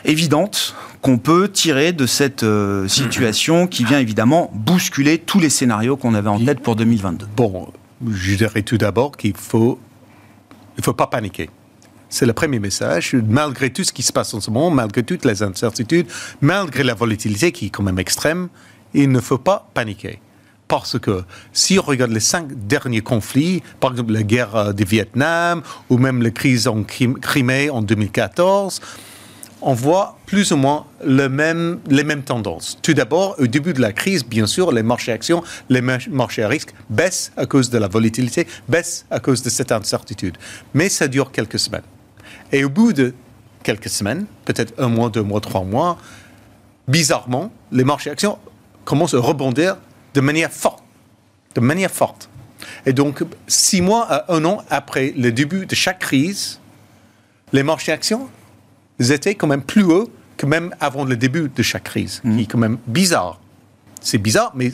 évidentes 0.04 0.74
qu'on 1.02 1.18
peut 1.18 1.50
tirer 1.50 1.92
de 1.92 2.06
cette 2.06 2.42
euh, 2.42 2.88
situation 2.88 3.66
qui 3.66 3.84
vient 3.84 3.98
évidemment 3.98 4.50
bousculer 4.54 5.18
tous 5.18 5.38
les 5.38 5.50
scénarios 5.50 5.96
qu'on 5.96 6.14
avait 6.14 6.28
en 6.28 6.44
tête 6.44 6.60
pour 6.60 6.76
2022 6.76 7.26
Bon, 7.36 7.72
je 8.08 8.34
dirais 8.34 8.62
tout 8.62 8.78
d'abord 8.78 9.16
qu'il 9.16 9.36
faut, 9.36 9.78
il 10.78 10.84
faut 10.84 10.94
pas 10.94 11.06
paniquer. 11.06 11.50
C'est 12.08 12.26
le 12.26 12.32
premier 12.32 12.58
message. 12.58 13.14
Malgré 13.14 13.70
tout 13.70 13.84
ce 13.84 13.92
qui 13.92 14.02
se 14.02 14.12
passe 14.12 14.32
en 14.32 14.40
ce 14.40 14.50
moment, 14.50 14.70
malgré 14.70 15.02
toutes 15.02 15.24
les 15.24 15.42
incertitudes, 15.42 16.06
malgré 16.40 16.84
la 16.84 16.94
volatilité 16.94 17.52
qui 17.52 17.66
est 17.66 17.70
quand 17.70 17.82
même 17.82 17.98
extrême, 17.98 18.48
il 18.94 19.10
ne 19.10 19.20
faut 19.20 19.38
pas 19.38 19.68
paniquer. 19.74 20.20
Parce 20.68 20.98
que 20.98 21.22
si 21.52 21.78
on 21.78 21.82
regarde 21.82 22.10
les 22.10 22.20
cinq 22.20 22.48
derniers 22.66 23.00
conflits, 23.00 23.62
par 23.78 23.92
exemple 23.92 24.12
la 24.12 24.22
guerre 24.22 24.74
du 24.74 24.84
Vietnam 24.84 25.62
ou 25.90 25.98
même 25.98 26.22
la 26.22 26.30
crise 26.30 26.66
en 26.66 26.82
Crimée 26.82 27.70
en 27.70 27.82
2014, 27.82 28.80
on 29.62 29.74
voit 29.74 30.18
plus 30.26 30.52
ou 30.52 30.56
moins 30.56 30.86
le 31.04 31.28
même, 31.28 31.80
les 31.88 32.04
mêmes 32.04 32.22
tendances. 32.22 32.78
Tout 32.82 32.94
d'abord, 32.94 33.36
au 33.38 33.46
début 33.46 33.72
de 33.72 33.80
la 33.80 33.92
crise, 33.92 34.24
bien 34.24 34.46
sûr, 34.46 34.70
les 34.72 34.82
marchés 34.82 35.12
actions, 35.12 35.42
les 35.68 35.80
marchés 35.80 36.42
à 36.42 36.48
risque 36.48 36.74
baissent 36.90 37.32
à 37.36 37.46
cause 37.46 37.70
de 37.70 37.78
la 37.78 37.88
volatilité, 37.88 38.46
baissent 38.68 39.06
à 39.10 39.18
cause 39.18 39.42
de 39.42 39.50
cette 39.50 39.72
incertitude. 39.72 40.36
Mais 40.74 40.88
ça 40.88 41.08
dure 41.08 41.32
quelques 41.32 41.58
semaines. 41.58 41.82
Et 42.52 42.64
au 42.64 42.68
bout 42.68 42.92
de 42.92 43.14
quelques 43.62 43.88
semaines, 43.88 44.26
peut-être 44.44 44.74
un 44.78 44.88
mois, 44.88 45.08
deux 45.08 45.22
mois, 45.22 45.40
trois 45.40 45.64
mois, 45.64 45.98
bizarrement, 46.86 47.50
les 47.72 47.84
marchés 47.84 48.10
actions 48.10 48.38
commencent 48.84 49.14
à 49.14 49.20
rebondir 49.20 49.76
de 50.16 50.20
manière 50.23 50.50
forte. 50.50 50.82
De 51.54 51.61
manière 51.61 51.90
forte. 51.90 52.28
Et 52.87 52.92
donc, 52.94 53.23
six 53.46 53.82
mois 53.82 54.06
à 54.11 54.32
un 54.35 54.44
an 54.46 54.62
après 54.70 55.12
le 55.16 55.30
début 55.30 55.66
de 55.66 55.75
chaque 55.75 55.99
crise, 55.99 56.58
les 57.52 57.62
marchés 57.62 57.92
actions 57.92 58.28
étaient 58.99 59.35
quand 59.35 59.46
même 59.46 59.62
plus 59.62 59.85
hauts 59.85 60.11
que 60.38 60.46
même 60.46 60.75
avant 60.80 61.04
le 61.04 61.16
début 61.16 61.50
de 61.54 61.62
chaque 61.62 61.85
crise, 61.85 62.23
qui 62.23 62.42
est 62.42 62.46
quand 62.46 62.58
même 62.58 62.78
bizarre. 62.87 63.38
C'est 64.00 64.18
bizarre, 64.18 64.52
mais 64.54 64.73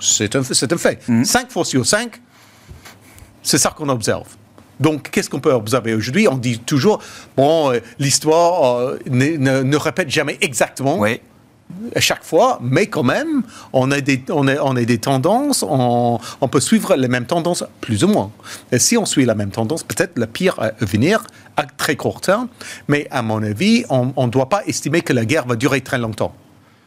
c'est 0.00 0.34
un, 0.34 0.42
c'est 0.42 0.72
un 0.72 0.78
fait. 0.78 1.08
Mm. 1.08 1.24
Cinq 1.24 1.50
fois 1.52 1.64
sur 1.64 1.86
cinq, 1.86 2.20
c'est 3.42 3.58
ça 3.58 3.70
qu'on 3.70 3.88
observe. 3.88 4.26
Donc, 4.80 5.10
qu'est-ce 5.10 5.30
qu'on 5.30 5.40
peut 5.40 5.52
observer 5.52 5.94
aujourd'hui? 5.94 6.26
On 6.26 6.36
dit 6.36 6.58
toujours, 6.58 7.00
bon, 7.36 7.70
euh, 7.72 7.78
l'histoire 8.00 8.78
euh, 8.78 8.98
ne, 9.08 9.36
ne- 9.36 9.62
ne 9.62 9.76
répète 9.76 10.10
jamais 10.10 10.38
exactement 10.40 10.98
Oui. 10.98 11.20
À 11.94 12.00
chaque 12.00 12.24
fois, 12.24 12.58
mais 12.62 12.86
quand 12.86 13.02
même, 13.02 13.42
on 13.72 13.90
a 13.90 14.00
des, 14.00 14.22
on 14.30 14.46
a, 14.48 14.56
on 14.62 14.76
a 14.76 14.84
des 14.84 14.98
tendances, 14.98 15.64
on, 15.68 16.18
peut 16.50 16.60
suivre 16.60 16.94
les 16.96 17.08
mêmes 17.08 17.26
tendances, 17.26 17.64
plus 17.80 18.04
ou 18.04 18.08
moins. 18.08 18.30
Et 18.70 18.78
si 18.78 18.96
on 18.96 19.06
suit 19.06 19.24
la 19.24 19.34
même 19.34 19.50
tendance, 19.50 19.82
peut-être 19.82 20.18
le 20.18 20.26
pire 20.26 20.54
à 20.58 20.70
venir 20.84 21.24
à 21.56 21.64
très 21.64 21.96
court 21.96 22.20
terme, 22.20 22.48
mais 22.88 23.06
à 23.10 23.22
mon 23.22 23.42
avis, 23.42 23.84
on 23.88 24.26
ne 24.26 24.30
doit 24.30 24.48
pas 24.48 24.62
estimer 24.66 25.02
que 25.02 25.12
la 25.12 25.24
guerre 25.24 25.46
va 25.46 25.56
durer 25.56 25.80
très 25.80 25.98
longtemps, 25.98 26.34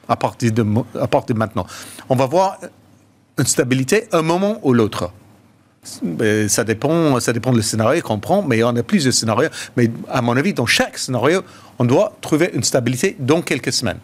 à 0.08 0.16
partir 0.16 0.52
de, 0.52 0.66
à 1.00 1.08
partir 1.08 1.36
de 1.36 1.40
maintenant. 1.40 1.66
On 2.10 2.16
va 2.16 2.26
voir 2.26 2.58
une 3.38 3.46
stabilité 3.46 4.08
un 4.12 4.22
moment 4.22 4.60
ou 4.64 4.74
l'autre. 4.74 5.12
Ça 6.48 6.64
dépend, 6.64 7.20
ça 7.20 7.32
dépend 7.32 7.54
du 7.54 7.62
scénario 7.62 8.02
qu'on 8.02 8.20
prend, 8.20 8.42
mais 8.42 8.64
on 8.64 8.76
a 8.76 8.84
plusieurs 8.84 9.14
scénarios. 9.14 9.50
Mais 9.78 9.92
à 10.10 10.22
mon 10.22 10.36
avis, 10.36 10.54
dans 10.54 10.66
chaque 10.66 10.98
scénario, 10.98 11.42
on 11.78 11.86
doit 11.86 12.18
trouver 12.22 12.50
une 12.54 12.64
stabilité 12.64 13.16
dans 13.20 13.42
quelques 13.42 13.72
semaines. 13.72 14.00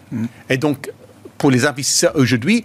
Et 0.49 0.57
donc, 0.57 0.91
pour 1.37 1.49
les 1.49 1.65
investisseurs 1.65 2.15
aujourd'hui, 2.15 2.63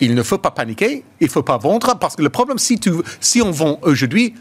il 0.00 0.14
ne 0.14 0.22
faut 0.22 0.38
pas 0.38 0.50
paniquer, 0.50 1.04
il 1.20 1.26
ne 1.26 1.30
faut 1.30 1.42
pas 1.42 1.58
vendre, 1.58 1.98
parce 1.98 2.16
que 2.16 2.22
le 2.22 2.30
problème, 2.30 2.58
si, 2.58 2.80
tu, 2.80 2.90
si 3.20 3.42
on 3.42 3.50
vend 3.50 3.78
aujourd'hui, 3.82 4.34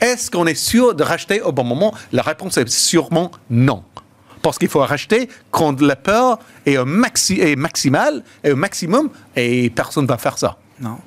est-ce 0.00 0.30
qu'on 0.30 0.46
est 0.46 0.54
sûr 0.54 0.94
de 0.94 1.02
racheter 1.02 1.40
au 1.42 1.50
bon 1.50 1.64
moment? 1.64 1.92
La 2.12 2.22
réponse 2.22 2.56
est 2.56 2.68
sûrement 2.68 3.32
non. 3.50 3.82
Parce 4.42 4.58
qu'il 4.58 4.68
faut 4.68 4.80
racheter 4.80 5.28
quand 5.50 5.80
la 5.80 5.96
peur 5.96 6.38
est, 6.66 6.76
au 6.76 6.84
maxi, 6.84 7.40
est 7.40 7.56
maximale, 7.56 8.22
et 8.44 8.52
au 8.52 8.56
maximum, 8.56 9.10
et 9.34 9.70
personne 9.70 10.04
ne 10.04 10.08
va 10.08 10.18
faire 10.18 10.38
ça. 10.38 10.58
Non. 10.80 10.98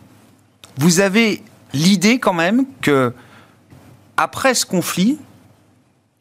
Vous 0.77 0.99
avez 0.99 1.41
l'idée 1.73 2.19
quand 2.19 2.33
même 2.33 2.65
que 2.81 3.13
après 4.17 4.53
ce 4.53 4.65
conflit, 4.65 5.17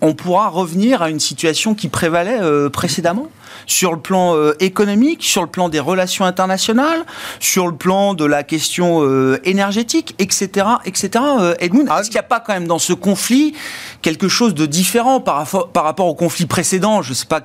on 0.02 0.14
pourra 0.14 0.48
revenir 0.48 1.00
à 1.00 1.08
une 1.08 1.20
situation 1.20 1.74
qui 1.74 1.88
prévalait 1.88 2.38
euh, 2.40 2.68
précédemment 2.68 3.28
sur 3.66 3.92
le 3.92 3.98
plan 3.98 4.36
euh, 4.36 4.52
économique, 4.60 5.24
sur 5.24 5.40
le 5.42 5.48
plan 5.48 5.70
des 5.70 5.80
relations 5.80 6.26
internationales, 6.26 7.04
sur 7.40 7.66
le 7.66 7.74
plan 7.74 8.12
de 8.12 8.24
la 8.26 8.42
question 8.42 9.02
euh, 9.02 9.40
énergétique, 9.44 10.14
etc., 10.18 10.66
etc. 10.84 11.24
Edmund, 11.58 11.88
est-ce 11.88 12.10
qu'il 12.10 12.16
n'y 12.16 12.20
a 12.20 12.24
pas 12.24 12.40
quand 12.40 12.52
même 12.52 12.68
dans 12.68 12.78
ce 12.78 12.92
conflit 12.92 13.54
quelque 14.02 14.28
chose 14.28 14.54
de 14.54 14.66
différent 14.66 15.20
par 15.20 15.36
rapport, 15.36 15.68
par 15.70 15.84
rapport 15.84 16.06
au 16.06 16.14
conflit 16.14 16.46
précédent? 16.46 17.00
Je 17.00 17.10
ne 17.10 17.14
sais 17.14 17.26
pas 17.26 17.40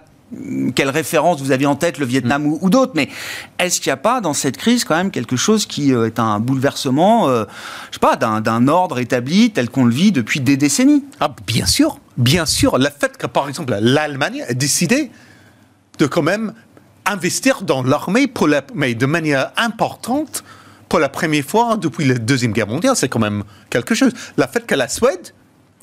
quelle 0.76 0.90
référence 0.90 1.42
vous 1.42 1.52
avez 1.52 1.66
en 1.66 1.76
tête, 1.76 1.98
le 1.98 2.06
Vietnam 2.06 2.46
ou, 2.48 2.70
d'autres, 2.70 2.94
mais 2.96 3.10
est-ce 3.60 3.82
qu'il 3.82 3.90
n'y 3.90 3.94
a 3.94 3.98
pas 3.98 4.22
dans 4.22 4.34
cette 4.34 4.58
crise 4.58 4.86
quand 4.86 4.96
même 4.96 5.12
quelque 5.12 5.36
chose 5.36 5.66
qui 5.66 5.92
est 5.92 6.20
un 6.20 6.40
bouleversement, 6.40 7.28
je 7.28 7.46
sais 7.92 8.00
pas, 8.00 8.16
d'un 8.16 8.68
ordre 8.68 9.00
établi 9.00 9.52
tel 9.52 9.70
qu'on 9.70 9.86
le 9.86 9.94
vit 9.94 10.12
depuis 10.12 10.40
des 10.40 10.58
décennies? 10.58 11.04
Ah, 11.20 11.34
Bien 11.46 11.66
sûr, 11.66 12.00
bien 12.18 12.46
sûr, 12.46 12.78
le 12.78 12.88
fait 12.98 13.18
que, 13.18 13.28
par 13.28 13.50
exemple, 13.50 13.76
l'Allemagne 13.82 14.46
a 14.48 14.54
décidé 14.54 15.12
de 16.00 16.06
quand 16.06 16.22
même 16.22 16.54
investir 17.06 17.64
dans 17.64 17.84
l'armée, 17.84 18.28
pour 18.28 18.48
mais 18.74 18.96
de 18.96 19.06
manière 19.06 19.52
importante, 19.58 20.44
pour 20.90 21.00
la 21.00 21.10
première 21.10 21.44
fois 21.44 21.78
depuis 21.78 22.06
la 22.06 22.18
Deuxième 22.18 22.52
Guerre 22.52 22.68
mondiale, 22.68 22.96
c'est 22.96 23.10
quand 23.10 23.20
même 23.20 23.44
quelque 23.70 23.96
chose. 23.96 24.12
Le 24.38 24.46
fait 24.52 24.66
que 24.66 24.76
la 24.76 24.88
Suède 24.88 25.34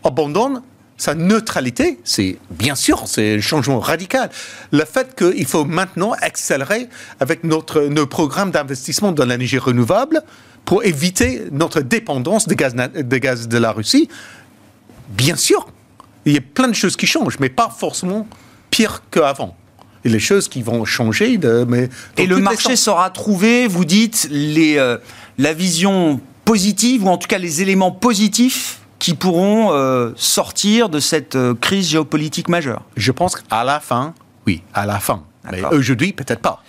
abandonne 0.04 0.62
sa 0.98 1.14
neutralité, 1.14 2.00
c'est 2.02 2.38
bien 2.50 2.74
sûr, 2.74 3.04
c'est 3.06 3.36
un 3.36 3.40
changement 3.40 3.78
radical. 3.78 4.30
Le 4.72 4.84
fait 4.84 5.14
qu'il 5.16 5.46
faut 5.46 5.64
maintenant 5.64 6.12
accélérer 6.20 6.88
avec 7.20 7.44
notre, 7.44 7.82
nos 7.82 8.06
programmes 8.06 8.50
d'investissement 8.50 9.12
dans 9.12 9.24
l'énergie 9.24 9.58
renouvelable 9.58 10.22
pour 10.64 10.84
éviter 10.84 11.44
notre 11.52 11.80
dépendance 11.80 12.48
des 12.48 12.56
gaz, 12.56 12.74
des 12.74 13.20
gaz 13.20 13.46
de 13.46 13.58
la 13.58 13.70
Russie, 13.70 14.08
bien 15.10 15.36
sûr, 15.36 15.68
il 16.26 16.32
y 16.32 16.36
a 16.36 16.40
plein 16.40 16.68
de 16.68 16.74
choses 16.74 16.96
qui 16.96 17.06
changent, 17.06 17.38
mais 17.38 17.48
pas 17.48 17.70
forcément 17.70 18.26
pire 18.70 19.02
qu'avant. 19.10 19.56
Et 20.04 20.08
les 20.08 20.20
choses 20.20 20.48
qui 20.48 20.62
vont 20.62 20.84
changer. 20.84 21.38
De, 21.38 21.64
mais 21.66 21.88
et 22.16 22.26
le 22.26 22.38
marché 22.38 22.74
saura 22.74 23.10
trouver, 23.10 23.68
vous 23.68 23.84
dites, 23.84 24.28
les, 24.30 24.78
euh, 24.78 24.98
la 25.38 25.52
vision 25.52 26.20
positive, 26.44 27.04
ou 27.04 27.08
en 27.08 27.18
tout 27.18 27.28
cas 27.28 27.38
les 27.38 27.62
éléments 27.62 27.92
positifs 27.92 28.77
qui 28.98 29.14
pourront 29.14 29.72
euh, 29.72 30.12
sortir 30.16 30.88
de 30.88 31.00
cette 31.00 31.36
euh, 31.36 31.54
crise 31.54 31.88
géopolitique 31.88 32.48
majeure 32.48 32.82
Je 32.96 33.12
pense 33.12 33.36
qu'à 33.36 33.64
la 33.64 33.80
fin, 33.80 34.14
oui, 34.46 34.62
à 34.74 34.86
la 34.86 34.98
fin. 34.98 35.22
Mais 35.50 35.64
aujourd'hui, 35.64 36.12
peut-être 36.12 36.40
pas. 36.40 36.62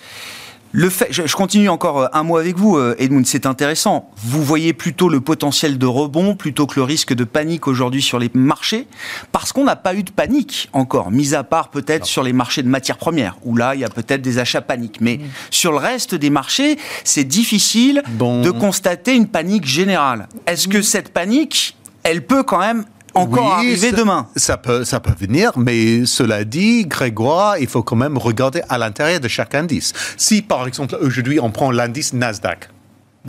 Le 0.72 0.92
fait, 0.92 1.08
je, 1.10 1.36
continue 1.36 1.68
encore 1.68 2.02
euh, 2.02 2.08
un 2.14 2.22
mot 2.22 2.38
avec 2.38 2.56
vous, 2.56 2.80
Edmund, 3.00 3.26
c'est 3.26 3.48
intéressant. 3.48 4.12
Vous 4.18 4.44
voyez 4.44 4.74
plutôt 4.74 5.10
le 5.10 5.20
potentiel 5.20 5.80
de 5.80 5.86
rebond 5.88 6.36
plutôt 6.36 6.68
que 6.68 6.76
le 6.80 6.84
risque 6.84 7.14
de 7.16 7.24
panique 7.24 7.68
aujourd'hui 7.68 8.04
sur 8.04 8.20
les 8.20 8.30
marchés, 8.36 8.88
parce 9.32 9.52
qu'on 9.52 9.64
n'a 9.64 9.76
pas 9.76 9.96
eu 9.96 10.04
de 10.04 10.12
panique 10.12 10.70
encore, 10.72 11.10
mis 11.10 11.34
à 11.34 11.44
part 11.44 11.70
peut-être 11.70 12.06
sur 12.06 12.22
les 12.22 12.34
marchés 12.34 12.62
de 12.62 12.70
matières 12.70 12.98
premières, 12.98 13.38
où 13.44 13.56
là, 13.56 13.74
il 13.74 13.82
y 13.82 13.84
a 13.84 13.90
peut-être 13.90 14.22
des 14.22 14.38
achats 14.38 14.62
paniques. 14.62 15.02
Mais 15.02 15.18
mm. 15.18 15.22
sur 15.50 15.72
le 15.72 15.80
reste 15.80 16.14
des 16.14 16.30
marchés, 16.30 16.78
c'est 17.04 17.24
difficile 17.24 18.04
de 18.20 18.52
constater 18.52 19.16
une 19.16 19.28
panique 19.28 19.66
générale. 19.66 20.30
Est-ce 20.46 20.68
que 20.68 20.84
cette 20.84 21.10
panique, 21.12 21.76
elle 22.04 22.26
peut 22.26 22.44
quand 22.44 22.60
même 22.60 22.86
encore 23.14 23.54
arriver 23.54 23.92
demain. 23.92 24.28
Ça 24.36 24.58
peut, 24.58 24.84
ça 24.84 25.00
peut 25.00 25.14
venir, 25.20 25.52
mais 25.58 26.06
cela 26.06 26.44
dit, 26.44 26.86
Grégoire, 26.86 27.58
il 27.58 27.68
faut 27.68 27.84
quand 27.84 27.96
même 27.96 28.18
regarder 28.18 28.62
à 28.70 28.78
l'intérieur 28.78 29.20
de 29.20 29.28
chaque 29.28 29.56
indice. 29.56 29.94
Si, 30.18 30.42
par 30.42 30.68
exemple, 30.68 30.98
aujourd'hui, 31.02 31.40
on 31.40 31.52
prend 31.52 31.72
l'indice 31.72 32.14
Nasdaq, 32.14 32.70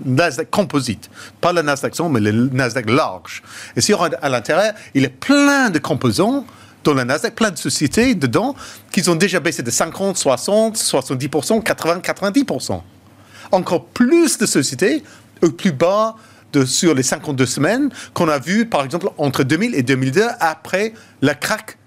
Nasdaq 0.04 0.50
composite, 0.50 1.10
pas 1.40 1.52
le 1.52 1.62
Nasdaq 1.62 1.94
son, 1.96 2.08
mais 2.08 2.20
le 2.20 2.32
Nasdaq 2.32 2.88
large. 2.88 3.42
Et 3.76 3.80
si 3.80 3.92
on 3.94 3.98
regarde 3.98 4.22
à 4.22 4.28
l'intérieur, 4.28 4.72
il 4.94 5.02
y 5.02 5.06
a 5.06 5.10
plein 5.10 5.70
de 5.70 5.78
composants 5.78 6.44
dans 6.84 6.94
le 6.94 7.04
Nasdaq, 7.04 7.34
plein 7.34 7.50
de 7.50 7.58
sociétés 7.58 8.14
dedans 8.14 8.54
qui 8.90 9.08
ont 9.08 9.16
déjà 9.16 9.40
baissé 9.40 9.62
de 9.62 9.70
50, 9.70 10.16
60, 10.16 10.76
70%, 10.76 11.62
80, 11.62 11.98
90%. 11.98 12.80
Encore 13.52 13.86
plus 13.86 14.38
de 14.38 14.46
sociétés 14.46 15.02
au 15.42 15.50
plus 15.50 15.72
bas 15.72 16.14
de, 16.52 16.64
sur 16.64 16.94
les 16.94 17.02
52 17.02 17.46
semaines 17.46 17.90
qu'on 18.14 18.28
a 18.28 18.38
vu, 18.38 18.66
par 18.66 18.84
exemple, 18.84 19.08
entre 19.18 19.42
2000 19.42 19.74
et 19.74 19.82
2002, 19.82 20.22
après 20.40 20.92
le 21.22 21.32
crack 21.34 21.78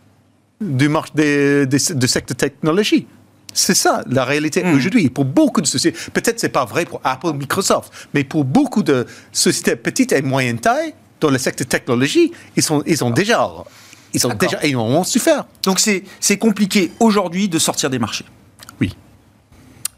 du 0.61 0.89
marché 0.89 1.11
des, 1.15 1.65
de 1.65 2.07
secteur 2.07 2.37
technologie. 2.37 3.07
C'est 3.53 3.75
ça 3.75 4.03
la 4.07 4.25
réalité 4.25 4.63
hmm. 4.63 4.75
aujourd'hui. 4.75 5.09
Pour 5.09 5.25
beaucoup 5.25 5.61
de 5.61 5.67
sociétés, 5.67 5.97
peut-être 6.11 6.39
c'est 6.39 6.49
pas 6.49 6.65
vrai 6.65 6.85
pour 6.85 7.01
Apple, 7.03 7.33
Microsoft, 7.33 7.91
mais 8.13 8.23
pour 8.23 8.45
beaucoup 8.45 8.83
de 8.83 9.05
sociétés 9.31 9.75
petites 9.75 10.11
et 10.11 10.21
moyennes 10.21 10.59
taille 10.59 10.93
dans 11.21 11.29
le 11.29 11.37
secteur 11.37 11.67
technologie, 11.67 12.31
ils 12.55 12.63
sont, 12.63 12.83
ils 12.85 13.03
ont 13.03 13.11
déjà, 13.11 13.49
ils 14.13 14.25
ont 14.27 14.33
déjà 14.33 14.59
énormément 14.63 15.03
souffert. 15.03 15.45
Donc 15.63 15.79
c'est 15.79 16.37
compliqué 16.37 16.91
aujourd'hui 16.99 17.47
de 17.47 17.59
sortir 17.59 17.89
des 17.89 17.99
marchés. 17.99 18.25
Oui. 18.81 18.95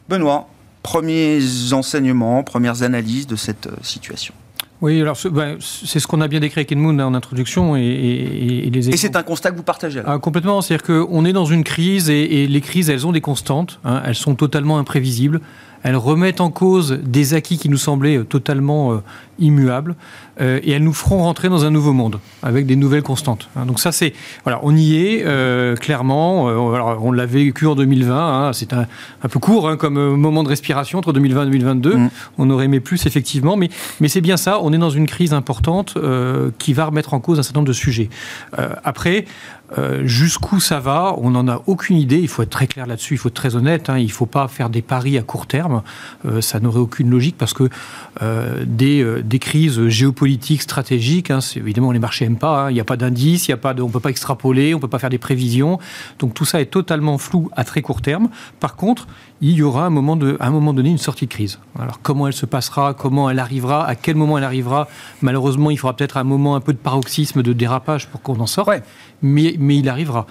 Benoît, 0.09 0.47
premiers 0.83 1.41
enseignements, 1.71 2.43
premières 2.43 2.83
analyses 2.83 3.25
de 3.25 3.35
cette 3.35 3.67
euh, 3.67 3.75
situation. 3.81 4.33
Oui, 4.85 5.01
alors 5.01 5.17
ben, 5.31 5.57
c'est 5.59 5.99
ce 5.99 6.05
qu'on 6.05 6.21
a 6.21 6.27
bien 6.27 6.39
décrit 6.39 6.59
avec 6.59 6.71
Edmund 6.71 7.01
en 7.01 7.15
introduction 7.15 7.75
et, 7.75 7.81
et, 7.81 8.69
les 8.69 8.89
Et 8.89 8.97
c'est 8.97 9.15
un 9.15 9.23
constat 9.23 9.49
que 9.49 9.57
vous 9.57 9.63
partagez 9.63 10.03
ah, 10.05 10.19
Complètement, 10.19 10.61
c'est-à-dire 10.61 10.85
qu'on 10.85 11.25
est 11.25 11.33
dans 11.33 11.45
une 11.45 11.63
crise 11.63 12.11
et, 12.11 12.45
les 12.45 12.61
crises, 12.61 12.91
elles 12.91 13.07
ont 13.07 13.11
des 13.11 13.19
constantes, 13.19 13.79
hein. 13.83 14.03
elles 14.05 14.13
sont 14.13 14.35
totalement 14.35 14.77
imprévisibles 14.77 15.41
elles 15.85 15.95
remettent 15.95 16.41
en 16.41 16.49
cause 16.49 16.99
des 17.03 17.35
acquis 17.35 17.59
qui 17.59 17.69
nous 17.69 17.77
semblaient 17.77 18.17
euh, 18.17 18.23
totalement 18.23 18.93
euh, 18.93 19.03
immuables, 19.37 19.95
euh, 20.41 20.59
et 20.63 20.71
elles 20.71 20.83
nous 20.83 20.93
feront 20.93 21.19
rentrer 21.19 21.47
dans 21.47 21.63
un 21.63 21.69
nouveau 21.69 21.93
monde 21.93 22.19
avec 22.41 22.65
des 22.65 22.75
nouvelles 22.75 23.03
constantes. 23.03 23.49
Hein. 23.55 23.67
Donc 23.67 23.79
ça, 23.79 23.91
c'est 23.91 24.13
voilà, 24.43 24.59
on 24.63 24.75
y 24.75 24.95
est 24.95 25.23
clairement. 25.79 26.45
on 26.45 27.11
l'a 27.11 27.25
vécu 27.27 27.67
en 27.67 27.75
2020. 27.75 28.15
Hein. 28.15 28.53
c'est 28.53 28.73
un, 28.73 28.87
peu 29.29 29.39
court 29.39 29.69
hein, 29.69 29.77
comme 29.77 30.15
moment 30.15 30.43
de 30.43 30.49
respiration 30.49 30.97
entre 30.99 31.13
2020 31.13 31.43
et 31.43 31.45
2022. 31.45 31.95
Mm. 31.95 32.09
On 32.39 32.49
aurait 32.49 32.65
aimé 32.65 32.79
plus 32.79 33.05
effectivement, 33.05 33.55
mais 33.55 33.69
mais 33.99 34.07
c'est 34.07 34.21
bien 34.21 34.37
ça. 34.37 34.59
On 34.61 34.73
est 34.73 34.77
dans 34.77 34.89
une 34.89 35.05
crise 35.05 35.33
importante 35.33 35.97
qui 36.57 36.73
va 36.73 36.85
remettre 36.85 37.13
en 37.13 37.19
cause 37.19 37.39
un 37.39 37.43
certain 37.43 37.59
nombre 37.59 37.67
de 37.67 37.73
sujets. 37.73 38.09
après, 38.83 39.25
euh, 39.77 40.05
jusqu'où 40.05 40.59
ça 40.59 40.79
va, 40.79 41.15
on 41.17 41.31
n'en 41.31 41.47
a 41.47 41.61
aucune 41.65 41.97
idée. 41.97 42.19
Il 42.19 42.27
faut 42.27 42.43
être 42.43 42.49
très 42.49 42.67
clair 42.67 42.85
là-dessus, 42.85 43.15
il 43.15 43.17
faut 43.17 43.29
être 43.29 43.35
très 43.35 43.55
honnête. 43.55 43.89
Hein. 43.89 43.97
Il 43.97 44.05
ne 44.05 44.11
faut 44.11 44.25
pas 44.25 44.47
faire 44.47 44.69
des 44.69 44.81
paris 44.81 45.17
à 45.17 45.21
court 45.21 45.47
terme. 45.47 45.81
Euh, 46.25 46.41
ça 46.41 46.59
n'aurait 46.59 46.79
aucune 46.79 47.09
logique 47.09 47.35
parce 47.37 47.53
que 47.53 47.69
euh, 48.21 48.63
des, 48.65 49.39
crises 49.39 49.87
géopolitiques, 49.87 50.61
stratégiques, 50.61 51.31
hein, 51.31 51.39
évidemment, 51.55 51.91
les 51.91 51.99
marchés 51.99 52.25
n'aiment 52.25 52.37
pas. 52.37 52.65
Hein. 52.65 52.71
Il 52.71 52.73
n'y 52.73 52.79
a 52.79 52.85
pas 52.85 52.97
d'indice, 52.97 53.49
on 53.49 53.69
ne 53.69 53.91
peut 53.91 53.99
pas 53.99 54.09
extrapoler, 54.09 54.73
on 54.73 54.77
ne 54.77 54.81
peut 54.81 54.87
pas 54.87 54.99
faire 54.99 55.09
des 55.09 55.17
prévisions. 55.17 55.79
Donc 56.19 56.33
tout 56.33 56.45
ça 56.45 56.61
est 56.61 56.67
totalement 56.67 57.17
flou 57.17 57.49
à 57.55 57.63
très 57.63 57.81
court 57.81 58.01
terme. 58.01 58.29
Par 58.59 58.75
contre, 58.75 59.07
il 59.41 59.51
y 59.51 59.63
aura 59.63 59.85
un 59.85 59.89
moment 59.89 60.15
de, 60.15 60.37
à 60.39 60.47
un 60.47 60.49
moment 60.49 60.73
donné 60.73 60.89
une 60.89 60.97
sortie 60.97 61.25
de 61.25 61.31
crise. 61.31 61.59
Alors 61.77 61.99
comment 62.01 62.27
elle 62.27 62.33
se 62.33 62.45
passera, 62.45 62.93
comment 62.93 63.29
elle 63.29 63.39
arrivera, 63.39 63.85
à 63.85 63.95
quel 63.95 64.15
moment 64.15 64.37
elle 64.37 64.43
arrivera, 64.43 64.87
malheureusement 65.21 65.71
il 65.71 65.77
faudra 65.77 65.95
peut-être 65.95 66.17
un 66.17 66.23
moment 66.23 66.55
un 66.55 66.61
peu 66.61 66.71
de 66.71 66.77
paroxysme, 66.77 67.43
de 67.43 67.53
dérapage 67.53 68.07
pour 68.07 68.21
qu'on 68.21 68.39
en 68.39 68.45
sorte, 68.45 68.69
mais, 69.21 69.55
mais 69.59 69.77
il 69.77 69.89
arrivera. 69.89 70.25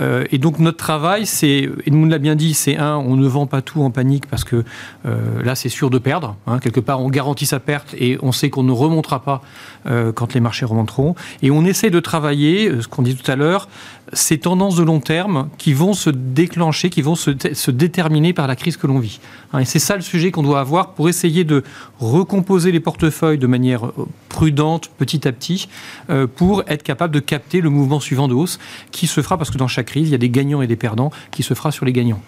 Euh, 0.00 0.24
et 0.32 0.38
donc 0.38 0.58
notre 0.58 0.76
travail, 0.76 1.24
c'est, 1.24 1.68
Edmund 1.86 2.10
l'a 2.10 2.18
bien 2.18 2.34
dit, 2.34 2.52
c'est 2.52 2.76
un, 2.76 2.96
on 2.96 3.16
ne 3.16 3.28
vend 3.28 3.46
pas 3.46 3.62
tout 3.62 3.82
en 3.82 3.90
panique 3.90 4.26
parce 4.26 4.44
que 4.44 4.64
euh, 5.06 5.42
là 5.42 5.54
c'est 5.54 5.68
sûr 5.68 5.88
de 5.88 5.98
perdre. 5.98 6.36
Hein. 6.46 6.58
quelque 6.58 6.80
part 6.80 7.00
on 7.00 7.10
garantit 7.10 7.46
sa 7.46 7.60
perte 7.60 7.94
et 7.96 8.18
on 8.22 8.32
sait 8.32 8.50
qu'on 8.50 8.64
ne 8.64 8.72
remontera 8.72 9.22
pas 9.22 9.42
euh, 9.86 10.12
quand 10.12 10.34
les 10.34 10.40
marchés 10.40 10.64
remonteront. 10.64 11.14
Et 11.42 11.50
on 11.50 11.64
essaie 11.64 11.90
de 11.90 12.00
travailler, 12.00 12.80
ce 12.80 12.88
qu'on 12.88 13.02
dit 13.02 13.14
tout 13.14 13.30
à 13.30 13.36
l'heure, 13.36 13.68
ces 14.12 14.38
tendances 14.38 14.76
de 14.76 14.82
long 14.82 15.00
terme 15.00 15.48
qui 15.58 15.72
vont 15.72 15.92
se 15.92 16.10
déclencher, 16.10 16.90
qui 16.90 17.02
vont 17.02 17.14
se, 17.14 17.30
déterminer 17.70 18.32
par 18.32 18.46
la 18.46 18.56
crise 18.56 18.76
que 18.76 18.86
l'on 18.86 18.98
vit. 18.98 19.20
Hein, 19.52 19.60
et 19.60 19.64
c'est 19.64 19.78
ça 19.78 19.96
le 19.96 20.02
sujet 20.02 20.30
qu'on 20.30 20.42
doit 20.42 20.60
avoir 20.60 20.92
pour 20.92 21.08
essayer 21.08 21.44
de 21.44 21.62
recomposer 21.98 22.72
les 22.72 22.80
portefeuilles 22.80 23.38
de 23.38 23.46
manière 23.46 23.86
euh, 23.86 24.08
prudente, 24.28 24.90
petit 24.98 25.26
à 25.28 25.32
petit, 25.32 25.68
euh, 26.10 26.26
pour 26.26 26.62
être 26.66 26.82
capable 26.82 27.14
de 27.14 27.20
capter 27.20 27.60
le 27.60 27.70
mouvement 27.70 28.00
suivant 28.00 28.28
de 28.28 28.34
hausse 28.34 28.58
qui 28.92 29.06
se 29.06 29.20
fera, 29.20 29.36
parce 29.36 29.50
que 29.50 29.58
dans 29.58 29.68
chaque 29.68 29.86
crise, 29.86 30.08
il 30.08 30.12
y 30.12 30.14
a 30.14 30.18
des 30.18 30.30
gagnants 30.30 30.62
et 30.62 30.66
des 30.66 30.76
perdants, 30.76 31.10
qui 31.30 31.42
se 31.42 31.54
fera 31.54 31.70
sur 31.70 31.84
les 31.84 31.92
gagnants. 31.92 32.20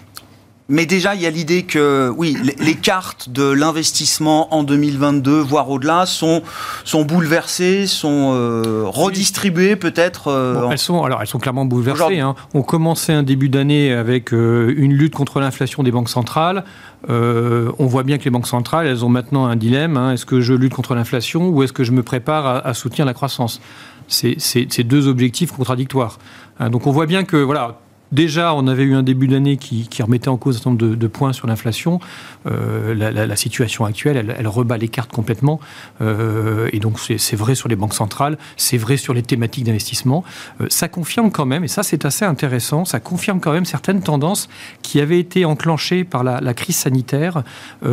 Mais 0.71 0.87
déjà, 0.87 1.17
il 1.17 1.21
y 1.21 1.27
a 1.27 1.31
l'idée 1.31 1.65
que, 1.65 2.13
oui, 2.17 2.37
les 2.61 2.77
cartes 2.77 3.29
de 3.29 3.43
l'investissement 3.43 4.55
en 4.55 4.63
2022, 4.63 5.41
voire 5.41 5.69
au-delà, 5.69 6.07
sont, 6.07 6.43
sont 6.85 7.05
bouleversées, 7.05 7.89
sont 7.89 8.31
euh, 8.35 8.85
redistribuées 8.87 9.75
peut-être. 9.75 10.29
Euh, 10.29 10.71
elles, 10.71 10.79
sont, 10.79 11.03
alors, 11.03 11.21
elles 11.21 11.27
sont 11.27 11.41
clairement 11.41 11.65
bouleversées. 11.65 12.21
Hein. 12.21 12.37
On 12.55 12.63
commençait 12.63 13.13
un 13.13 13.25
début 13.25 13.49
d'année 13.49 13.93
avec 13.93 14.33
euh, 14.33 14.73
une 14.77 14.93
lutte 14.93 15.13
contre 15.17 15.41
l'inflation 15.41 15.83
des 15.83 15.91
banques 15.91 16.09
centrales. 16.09 16.63
on 17.09 17.87
voit 17.87 18.05
bien 18.05 18.19
que 18.19 18.25
les 18.25 18.31
banques 18.31 18.47
centrales, 18.47 18.87
elles 18.87 19.05
ont 19.05 19.09
maintenant 19.09 19.47
un 19.47 19.57
dilemme. 19.57 19.97
Hein. 19.97 20.13
Est-ce 20.13 20.25
que 20.25 20.41
je 20.41 20.55
lutte 20.55 20.75
contre 20.75 20.95
l'inflation 20.95 21.49
ou 21.49 21.65
est-ce 21.65 21.73
que 21.73 21.83
je 21.83 21.91
me 21.91 22.05
prépare 22.05 22.47
à, 22.47 22.59
à 22.59 22.75
soutenir 22.75 23.07
la 23.07 23.15
croissance? 23.15 23.61
C'est 24.07 24.85
deux 24.85 25.09
objectifs 25.09 25.51
contradictoires. 25.51 26.19
Hein. 26.61 26.71
donc 26.71 26.87
on 26.87 26.93
voit 26.93 27.07
bien 27.07 27.25
que, 27.25 27.37
voilà, 27.39 27.81
Déjà, 28.13 28.55
on 28.55 28.67
avait 28.67 28.83
eu 28.83 28.95
un 28.95 29.05
début 29.05 29.29
d'année 29.29 29.57
qui, 29.57 29.87
remettait 30.03 30.29
en 30.29 30.37
cause 30.37 30.57
un 30.57 30.59
certain 30.59 30.71
nombre 30.71 30.97
de, 30.97 31.07
points 31.07 31.33
sur 31.33 31.47
l'inflation. 31.47 32.01
Euh, 32.47 32.95
la, 32.95 33.37
situation 33.37 33.85
actuelle, 33.85 34.35
elle, 34.37 34.49
rebat 34.49 34.79
les 34.79 34.89
cartes 34.89 35.13
complètement. 35.13 35.61
Euh, 36.01 36.69
et 36.73 36.81
donc, 36.81 36.99
c'est 36.99 37.37
vrai 37.37 37.55
sur 37.55 37.69
les 37.69 37.77
banques 37.77 37.95
centrales, 37.95 38.37
c'est 38.57 38.79
vrai 38.79 38.97
sur 38.97 39.15
les 39.15 39.23
thématiques 39.23 39.65
d'investissement. 39.65 40.25
Euh, 40.61 40.67
ça 40.71 40.89
confirme 40.89 41.31
quand 41.31 41.47
même, 41.47 41.63
et 41.63 41.69
ça 41.69 41.83
c'est 41.83 42.05
assez 42.05 42.25
intéressant, 42.25 42.85
ça 42.85 42.99
confirme 42.99 43.41
quand 43.41 43.53
même 43.53 43.65
certaines 43.65 44.03
tendances 44.03 44.49
qui 44.83 45.01
avaient 45.01 45.21
été 45.21 45.45
enclenchées 45.45 46.05
par 46.05 46.25
la, 46.25 46.55
crise 46.55 46.77
sanitaire 46.77 47.45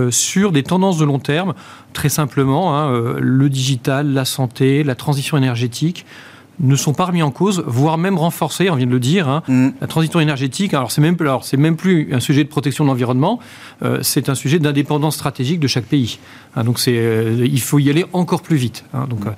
sur 0.10 0.52
des 0.52 0.64
tendances 0.64 0.98
de 0.98 1.06
long 1.06 1.20
terme. 1.20 1.54
Très 1.94 2.10
simplement, 2.10 2.78
hein, 2.78 3.18
le 3.20 3.50
digital, 3.50 4.14
la 4.14 4.26
santé, 4.26 4.84
la 4.84 4.96
transition 4.96 5.38
énergétique 5.38 6.06
ne 6.60 6.76
sont 6.76 6.94
pas 6.94 7.06
remis 7.06 7.22
en 7.22 7.32
cause, 7.32 7.64
voire 7.68 7.98
même 7.98 8.18
renforcés, 8.18 8.70
on 8.70 8.76
vient 8.76 8.88
de 8.88 8.92
le 8.92 9.00
dire. 9.00 9.28
Hein. 9.30 9.44
Mm. 9.48 9.70
La 9.82 9.88
transition 9.88 10.20
énergétique, 10.20 10.74
alors 10.74 10.92
c'est 10.92 11.02
même, 11.02 11.16
alors 11.20 11.46
même 11.58 11.76
plus 11.76 12.14
un 12.14 12.20
sujet 12.20 12.44
de 12.44 12.50
protection 12.50 12.84
de 12.84 12.90
l'environnement, 12.90 13.40
euh, 13.84 14.00
c'est 14.02 14.30
un 14.30 14.36
sujet 14.36 14.60
d'indépendance 14.60 15.16
stratégique 15.16 15.60
de 15.60 15.68
chaque 15.68 15.86
pays. 15.86 16.20
Hein, 16.56 16.64
donc 16.64 16.80
c'est, 16.80 16.98
euh, 16.98 17.46
il 17.46 17.62
faut 17.62 17.80
y 17.80 17.90
aller 17.90 18.06
encore 18.14 18.42
plus 18.42 18.58
vite. 18.58 18.86
Hein. 18.94 19.06
donc, 19.10 19.26
mm. 19.26 19.30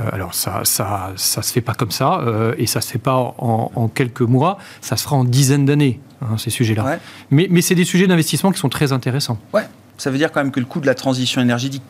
euh, 0.00 0.10
alors 0.12 0.34
ça, 0.34 0.60
ça, 0.64 1.12
ça 1.16 1.42
se 1.42 1.52
fait 1.52 1.60
pas 1.60 1.74
comme 1.74 1.90
ça, 1.90 2.24
et 2.56 2.66
ça 2.66 2.80
se 2.80 2.90
fait 2.90 2.98
pas 2.98 3.34
en, 3.38 3.88
quelques 3.88 4.20
mois, 4.20 4.58
ça 4.80 4.96
se 4.96 5.02
fera 5.02 5.16
en 5.16 5.24
dizaines 5.24 5.64
d'années, 5.64 6.00
ces 6.36 6.50
sujets-là. 6.50 6.98
Mais, 7.30 7.48
mais 7.50 7.62
c'est 7.62 7.74
des 7.74 7.84
sujets 7.84 8.06
d'investissement 8.06 8.52
qui 8.52 8.58
sont 8.58 8.68
très 8.68 8.92
intéressants. 8.92 9.38
Ouais. 9.52 9.66
Ça 9.96 10.10
veut 10.10 10.18
dire 10.18 10.30
quand 10.30 10.40
même 10.40 10.52
que 10.52 10.60
le 10.60 10.66
coût 10.66 10.80
de 10.80 10.86
la 10.86 10.94
transition 10.94 11.40
énergétique 11.40 11.82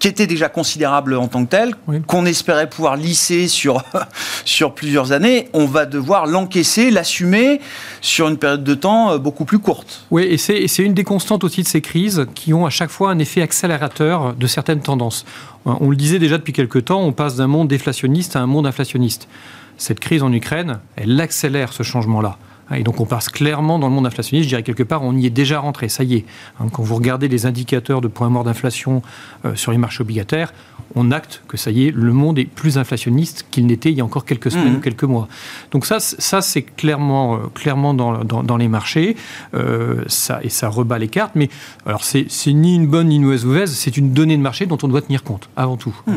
qui 0.00 0.08
était 0.08 0.26
déjà 0.26 0.48
considérable 0.48 1.14
en 1.14 1.28
tant 1.28 1.44
que 1.44 1.50
tel, 1.50 1.74
qu'on 2.06 2.24
espérait 2.24 2.68
pouvoir 2.68 2.96
lisser 2.96 3.46
sur, 3.46 3.84
sur 4.44 4.74
plusieurs 4.74 5.12
années, 5.12 5.48
on 5.52 5.66
va 5.66 5.84
devoir 5.86 6.26
l'encaisser, 6.26 6.90
l'assumer 6.90 7.60
sur 8.00 8.26
une 8.26 8.38
période 8.38 8.64
de 8.64 8.74
temps 8.74 9.12
euh, 9.12 9.18
beaucoup 9.18 9.44
plus 9.44 9.58
courte. 9.58 10.06
Oui, 10.10 10.22
et 10.24 10.38
c'est 10.38 10.82
une 10.82 10.94
des 10.94 11.04
constantes 11.04 11.44
aussi 11.44 11.62
de 11.62 11.68
ces 11.68 11.82
crises 11.82 12.26
qui 12.34 12.54
ont 12.54 12.64
à 12.64 12.70
chaque 12.70 12.90
fois 12.90 13.10
un 13.10 13.18
effet 13.18 13.42
accélérateur 13.42 14.34
de 14.34 14.46
certaines 14.46 14.80
tendances. 14.80 15.26
On 15.66 15.90
le 15.90 15.96
disait 15.96 16.18
déjà 16.18 16.38
depuis 16.38 16.54
quelques 16.54 16.86
temps, 16.86 17.02
on 17.02 17.12
passe 17.12 17.36
d'un 17.36 17.46
monde 17.46 17.68
déflationniste 17.68 18.36
à 18.36 18.40
un 18.40 18.46
monde 18.46 18.66
inflationniste. 18.66 19.28
Cette 19.76 20.00
crise 20.00 20.22
en 20.22 20.32
Ukraine, 20.32 20.80
elle 20.96 21.20
accélère 21.20 21.74
ce 21.74 21.82
changement-là. 21.82 22.38
Et 22.76 22.82
donc 22.82 23.00
on 23.00 23.06
passe 23.06 23.28
clairement 23.28 23.78
dans 23.78 23.88
le 23.88 23.94
monde 23.94 24.06
inflationniste, 24.06 24.44
je 24.44 24.50
dirais 24.50 24.62
quelque 24.62 24.82
part, 24.82 25.02
on 25.02 25.16
y 25.16 25.26
est 25.26 25.30
déjà 25.30 25.58
rentré, 25.58 25.88
ça 25.88 26.04
y 26.04 26.16
est. 26.16 26.24
Hein, 26.60 26.66
quand 26.72 26.82
vous 26.82 26.94
regardez 26.94 27.28
les 27.28 27.46
indicateurs 27.46 28.00
de 28.00 28.08
points 28.08 28.28
morts 28.28 28.44
d'inflation 28.44 29.02
euh, 29.44 29.54
sur 29.54 29.72
les 29.72 29.78
marchés 29.78 30.02
obligataires, 30.02 30.52
on 30.94 31.10
acte 31.12 31.42
que 31.46 31.56
ça 31.56 31.70
y 31.70 31.86
est, 31.86 31.90
le 31.94 32.12
monde 32.12 32.38
est 32.38 32.44
plus 32.44 32.78
inflationniste 32.78 33.46
qu'il 33.50 33.66
n'était 33.66 33.90
il 33.90 33.98
y 33.98 34.00
a 34.00 34.04
encore 34.04 34.24
quelques 34.24 34.50
semaines 34.50 34.74
mmh. 34.74 34.76
ou 34.76 34.80
quelques 34.80 35.04
mois. 35.04 35.28
Donc 35.70 35.86
ça, 35.86 36.00
ça 36.00 36.40
c'est 36.40 36.62
clairement, 36.62 37.36
euh, 37.36 37.38
clairement 37.54 37.94
dans, 37.94 38.24
dans, 38.24 38.56
les 38.56 38.68
marchés, 38.68 39.16
euh, 39.54 40.02
ça, 40.08 40.40
et 40.42 40.48
ça 40.48 40.68
rebat 40.68 40.98
les 40.98 41.08
cartes. 41.08 41.34
Mais 41.34 41.48
alors 41.86 42.04
c'est 42.04 42.26
ni 42.46 42.74
une 42.74 42.86
bonne 42.86 43.08
ni 43.08 43.16
une 43.16 43.24
mauvaise 43.24 43.44
nouvelle, 43.44 43.68
c'est 43.68 43.96
une 43.96 44.12
donnée 44.12 44.36
de 44.36 44.42
marché 44.42 44.66
dont 44.66 44.78
on 44.82 44.88
doit 44.88 45.02
tenir 45.02 45.22
compte 45.22 45.48
avant 45.56 45.76
tout. 45.76 45.94
Mmh. 46.06 46.12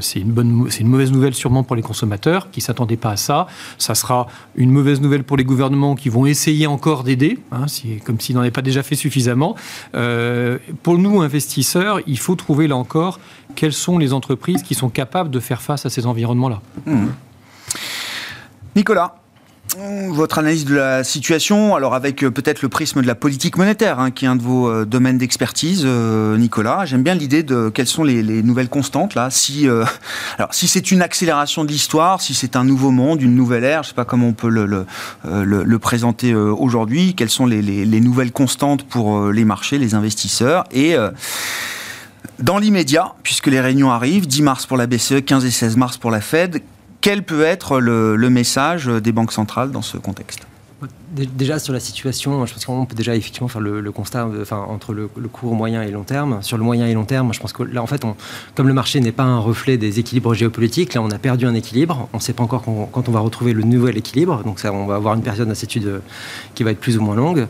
c'est 0.00 0.20
une 0.20 0.32
bonne, 0.32 0.68
une 0.78 0.88
mauvaise 0.88 1.12
nouvelle 1.12 1.34
sûrement 1.34 1.62
pour 1.62 1.76
les 1.76 1.82
consommateurs 1.82 2.50
qui 2.50 2.60
s'attendaient 2.60 2.96
pas 2.96 3.10
à 3.10 3.16
ça. 3.16 3.46
Ça 3.78 3.94
sera 3.94 4.26
une 4.54 4.70
mauvaise 4.70 5.00
nouvelle 5.00 5.24
pour 5.24 5.36
les 5.36 5.44
gouvernements 5.44 5.73
qui 5.96 6.08
vont 6.08 6.26
essayer 6.26 6.66
encore 6.66 7.04
d'aider, 7.04 7.38
hein, 7.52 7.66
comme 8.04 8.20
s'ils 8.20 8.34
n'en 8.34 8.42
avaient 8.42 8.50
pas 8.50 8.62
déjà 8.62 8.82
fait 8.82 8.94
suffisamment. 8.94 9.56
Euh, 9.94 10.58
pour 10.82 10.98
nous, 10.98 11.20
investisseurs, 11.20 12.00
il 12.06 12.18
faut 12.18 12.36
trouver 12.36 12.68
là 12.68 12.76
encore 12.76 13.20
quelles 13.54 13.72
sont 13.72 13.98
les 13.98 14.12
entreprises 14.12 14.62
qui 14.62 14.74
sont 14.74 14.88
capables 14.88 15.30
de 15.30 15.40
faire 15.40 15.62
face 15.62 15.86
à 15.86 15.90
ces 15.90 16.06
environnements-là. 16.06 16.60
Mmh. 16.86 17.06
Nicolas 18.76 19.23
votre 20.10 20.38
analyse 20.38 20.64
de 20.64 20.74
la 20.74 21.04
situation, 21.04 21.74
alors 21.74 21.94
avec 21.94 22.22
euh, 22.22 22.30
peut-être 22.30 22.62
le 22.62 22.68
prisme 22.68 23.02
de 23.02 23.06
la 23.06 23.14
politique 23.14 23.56
monétaire, 23.56 23.98
hein, 23.98 24.10
qui 24.10 24.24
est 24.24 24.28
un 24.28 24.36
de 24.36 24.42
vos 24.42 24.68
euh, 24.68 24.84
domaines 24.84 25.18
d'expertise, 25.18 25.82
euh, 25.84 26.36
Nicolas. 26.36 26.84
J'aime 26.84 27.02
bien 27.02 27.14
l'idée 27.14 27.42
de 27.42 27.70
quelles 27.70 27.86
sont 27.86 28.04
les, 28.04 28.22
nouvelles 28.42 28.68
constantes 28.68 29.14
là. 29.14 29.30
Si, 29.30 29.66
alors 30.38 30.54
si 30.54 30.68
c'est 30.68 30.90
une 30.90 31.02
accélération 31.02 31.64
de 31.64 31.70
l'histoire, 31.70 32.20
si 32.20 32.34
c'est 32.34 32.56
un 32.56 32.64
nouveau 32.64 32.90
monde, 32.90 33.20
une 33.22 33.34
nouvelle 33.34 33.64
ère, 33.64 33.82
je 33.82 33.88
sais 33.88 33.94
pas 33.94 34.04
comment 34.04 34.28
on 34.28 34.32
peut 34.32 34.48
le, 34.48 34.66
le, 34.66 34.84
le, 35.64 35.78
présenter 35.78 36.34
aujourd'hui. 36.34 37.14
Quelles 37.14 37.30
sont 37.30 37.46
les, 37.46 37.62
les, 37.62 38.00
nouvelles 38.00 38.32
constantes 38.32 38.84
pour 38.84 39.30
les 39.30 39.44
marchés, 39.44 39.78
les 39.78 39.94
investisseurs 39.94 40.64
et 40.72 40.96
dans 42.38 42.58
l'immédiat, 42.58 43.14
puisque 43.22 43.46
les 43.46 43.60
réunions 43.60 43.90
arrivent, 43.90 44.26
10 44.26 44.42
mars 44.42 44.66
pour 44.66 44.76
la 44.76 44.86
BCE, 44.86 45.24
15 45.24 45.44
et 45.44 45.50
16 45.50 45.76
mars 45.76 45.96
pour 45.96 46.10
la 46.10 46.20
Fed, 46.20 46.62
quel 47.04 47.22
peut 47.22 47.42
être 47.42 47.80
le, 47.80 48.16
message 48.30 48.86
des 48.86 49.12
banques 49.12 49.32
centrales 49.32 49.70
dans 49.70 49.82
ce 49.82 49.98
contexte? 49.98 50.46
Déjà 51.14 51.58
sur 51.58 51.72
la 51.72 51.80
situation, 51.80 52.44
je 52.44 52.52
pense 52.52 52.64
qu'on 52.64 52.86
peut 52.86 52.94
déjà 52.94 53.14
effectivement 53.14 53.48
faire 53.48 53.60
le, 53.60 53.92
constat 53.92 54.28
enfin, 54.40 54.64
entre 54.68 54.92
le, 54.92 55.08
court, 55.32 55.54
moyen 55.54 55.82
et 55.82 55.90
long 55.90 56.02
terme. 56.02 56.42
Sur 56.42 56.58
le 56.58 56.64
moyen 56.64 56.86
et 56.86 56.94
long 56.94 57.04
terme, 57.04 57.32
je 57.32 57.40
pense 57.40 57.52
que 57.52 57.62
là, 57.62 57.82
en 57.82 57.86
fait, 57.86 58.02
comme 58.54 58.66
le 58.66 58.74
marché 58.74 59.00
n'est 59.00 59.12
pas 59.12 59.22
un 59.22 59.38
reflet 59.38 59.76
des 59.76 60.00
équilibres 60.00 60.34
géopolitiques, 60.34 60.94
là, 60.94 61.02
on 61.02 61.10
a 61.10 61.18
perdu 61.18 61.46
un 61.46 61.54
équilibre. 61.54 62.08
On 62.12 62.16
ne 62.16 62.22
sait 62.22 62.32
pas 62.32 62.42
encore 62.42 62.62
quand, 62.62 63.08
on 63.08 63.12
va 63.12 63.20
retrouver 63.20 63.52
le 63.52 63.62
nouvel 63.62 63.96
équilibre. 63.96 64.42
Donc, 64.44 64.58
ça, 64.58 64.72
on 64.72 64.86
va 64.86 64.96
avoir 64.96 65.14
une 65.14 65.22
période 65.22 65.46
d'incertitude 65.46 65.86
euh, 65.86 65.98
qui 66.54 66.64
va 66.64 66.72
être 66.72 66.80
plus 66.80 66.98
ou 66.98 67.02
moins 67.02 67.14
longue. 67.14 67.46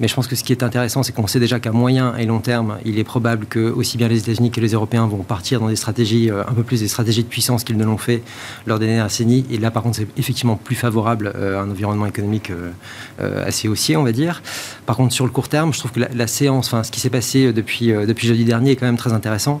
Mais 0.00 0.08
je 0.08 0.14
pense 0.14 0.26
que 0.26 0.36
ce 0.36 0.44
qui 0.44 0.52
est 0.52 0.62
intéressant, 0.62 1.02
c'est 1.02 1.12
qu'on 1.12 1.26
sait 1.26 1.40
déjà 1.40 1.58
qu'à 1.60 1.72
moyen 1.72 2.16
et 2.16 2.26
long 2.26 2.40
terme, 2.40 2.78
il 2.84 2.98
est 2.98 3.04
probable 3.04 3.46
que 3.46 3.70
aussi 3.70 3.98
bien 3.98 4.08
les 4.08 4.18
États-Unis 4.18 4.50
que 4.50 4.60
les 4.60 4.72
Européens 4.72 5.06
vont 5.06 5.24
partir 5.24 5.60
dans 5.60 5.68
des 5.68 5.76
stratégies, 5.76 6.30
euh, 6.30 6.42
un 6.42 6.54
peu 6.54 6.62
plus 6.62 6.80
des 6.80 6.88
stratégies 6.88 7.24
de 7.24 7.28
puissance 7.28 7.64
qu'ils 7.64 7.76
ne 7.76 7.84
l'ont 7.84 7.98
fait 7.98 8.22
lors 8.66 8.78
des 8.78 8.86
dernières 8.86 9.06
décennies. 9.06 9.44
Et 9.50 9.58
là, 9.58 9.70
par 9.70 9.82
contre, 9.82 9.96
c'est 9.96 10.08
effectivement 10.16 10.56
plus 10.56 10.76
favorable 10.76 11.32
euh, 11.34 11.58
à 11.58 11.62
un 11.62 11.70
environnement 11.70 12.06
économique 12.06 12.50
euh, 12.50 12.70
assez 13.18 13.68
haussier, 13.68 13.96
on 13.96 14.02
va 14.02 14.12
dire. 14.12 14.42
Par 14.88 14.96
contre, 14.96 15.12
sur 15.12 15.26
le 15.26 15.30
court 15.30 15.48
terme, 15.48 15.74
je 15.74 15.80
trouve 15.80 15.92
que 15.92 16.00
la, 16.00 16.26
séance, 16.26 16.68
enfin, 16.68 16.82
ce 16.82 16.90
qui 16.90 16.98
s'est 16.98 17.10
passé 17.10 17.46
euh, 17.46 17.52
depuis, 17.52 17.92
euh, 17.92 18.06
depuis 18.06 18.26
jeudi 18.26 18.44
dernier 18.44 18.70
est 18.70 18.76
quand 18.76 18.86
même 18.86 18.96
très 18.96 19.12
intéressant. 19.12 19.60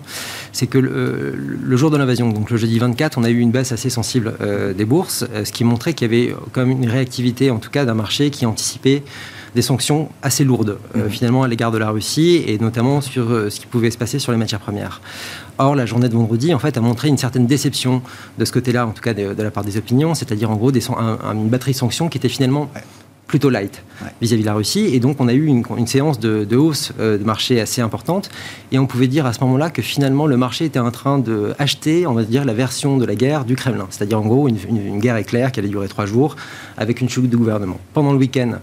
C'est 0.52 0.66
que 0.66 0.78
le, 0.78 1.76
jour 1.76 1.90
de 1.90 1.98
l'invasion, 1.98 2.30
donc 2.30 2.50
le 2.50 2.56
jeudi 2.56 2.78
24, 2.78 3.18
on 3.18 3.24
a 3.24 3.28
eu 3.28 3.38
une 3.38 3.50
baisse 3.50 3.70
assez 3.72 3.90
sensible 3.90 4.34
des 4.74 4.84
bourses, 4.84 5.26
ce 5.44 5.52
qui 5.52 5.64
montrait 5.64 5.92
qu'il 5.92 6.10
y 6.10 6.16
avait 6.16 6.34
quand 6.52 6.64
même 6.64 6.82
une 6.82 6.88
réactivité, 6.88 7.50
en 7.50 7.58
tout 7.58 7.70
cas, 7.70 7.84
d'un 7.84 7.94
marché 7.94 8.30
qui 8.30 8.46
anticipait 8.46 9.02
des 9.54 9.62
sanctions 9.62 10.08
assez 10.22 10.44
lourdes 10.44 10.78
mmh. 10.94 11.08
finalement 11.08 11.42
à 11.42 11.48
l'égard 11.48 11.70
de 11.70 11.78
la 11.78 11.90
Russie 11.90 12.42
et 12.46 12.58
notamment 12.58 13.00
sur 13.00 13.28
ce 13.28 13.60
qui 13.60 13.66
pouvait 13.66 13.90
se 13.90 13.98
passer 13.98 14.18
sur 14.18 14.32
les 14.32 14.38
matières 14.38 14.60
premières. 14.60 15.00
Or, 15.58 15.74
la 15.74 15.86
journée 15.86 16.08
de 16.08 16.14
vendredi, 16.14 16.54
en 16.54 16.58
fait, 16.58 16.76
a 16.76 16.80
montré 16.80 17.08
une 17.08 17.18
certaine 17.18 17.46
déception 17.46 18.02
de 18.38 18.44
ce 18.44 18.52
côté-là, 18.52 18.86
en 18.86 18.92
tout 18.92 19.02
cas 19.02 19.14
de, 19.14 19.42
la 19.42 19.50
part 19.50 19.64
des 19.64 19.76
opinions, 19.76 20.14
c'est-à-dire 20.14 20.50
en 20.50 20.56
gros 20.56 20.72
des, 20.72 20.88
une 20.88 21.48
batterie 21.48 21.72
de 21.72 21.76
sanctions 21.76 22.08
qui 22.08 22.18
était 22.18 22.28
finalement 22.28 22.70
plutôt 23.28 23.50
light 23.50 23.84
vis-à-vis 24.20 24.42
de 24.42 24.46
la 24.46 24.54
Russie. 24.54 24.86
Et 24.92 25.00
donc, 25.00 25.20
on 25.20 25.28
a 25.28 25.34
eu 25.34 25.46
une, 25.46 25.86
séance 25.86 26.18
de, 26.18 26.56
hausse 26.56 26.92
euh, 26.98 27.18
de 27.18 27.24
marché 27.24 27.60
assez 27.60 27.80
importante. 27.80 28.30
Et 28.72 28.78
on 28.78 28.86
pouvait 28.86 29.06
dire 29.06 29.26
à 29.26 29.32
ce 29.32 29.40
moment-là 29.40 29.70
que 29.70 29.82
finalement, 29.82 30.26
le 30.26 30.36
marché 30.36 30.64
était 30.64 30.78
en 30.78 30.90
train 30.90 31.18
d'acheter, 31.18 32.06
on 32.06 32.14
va 32.14 32.24
dire, 32.24 32.44
la 32.44 32.54
version 32.54 32.96
de 32.96 33.04
la 33.04 33.14
guerre 33.14 33.44
du 33.44 33.54
Kremlin. 33.54 33.86
C'est-à-dire, 33.90 34.18
en 34.18 34.26
gros, 34.26 34.48
une, 34.48 34.98
guerre 34.98 35.16
éclair 35.16 35.52
qui 35.52 35.60
allait 35.60 35.68
durer 35.68 35.88
trois 35.88 36.06
jours 36.06 36.36
avec 36.76 37.00
une 37.00 37.08
chute 37.08 37.28
de 37.28 37.36
gouvernement. 37.36 37.78
Pendant 37.92 38.12
le 38.12 38.18
week-end, 38.18 38.54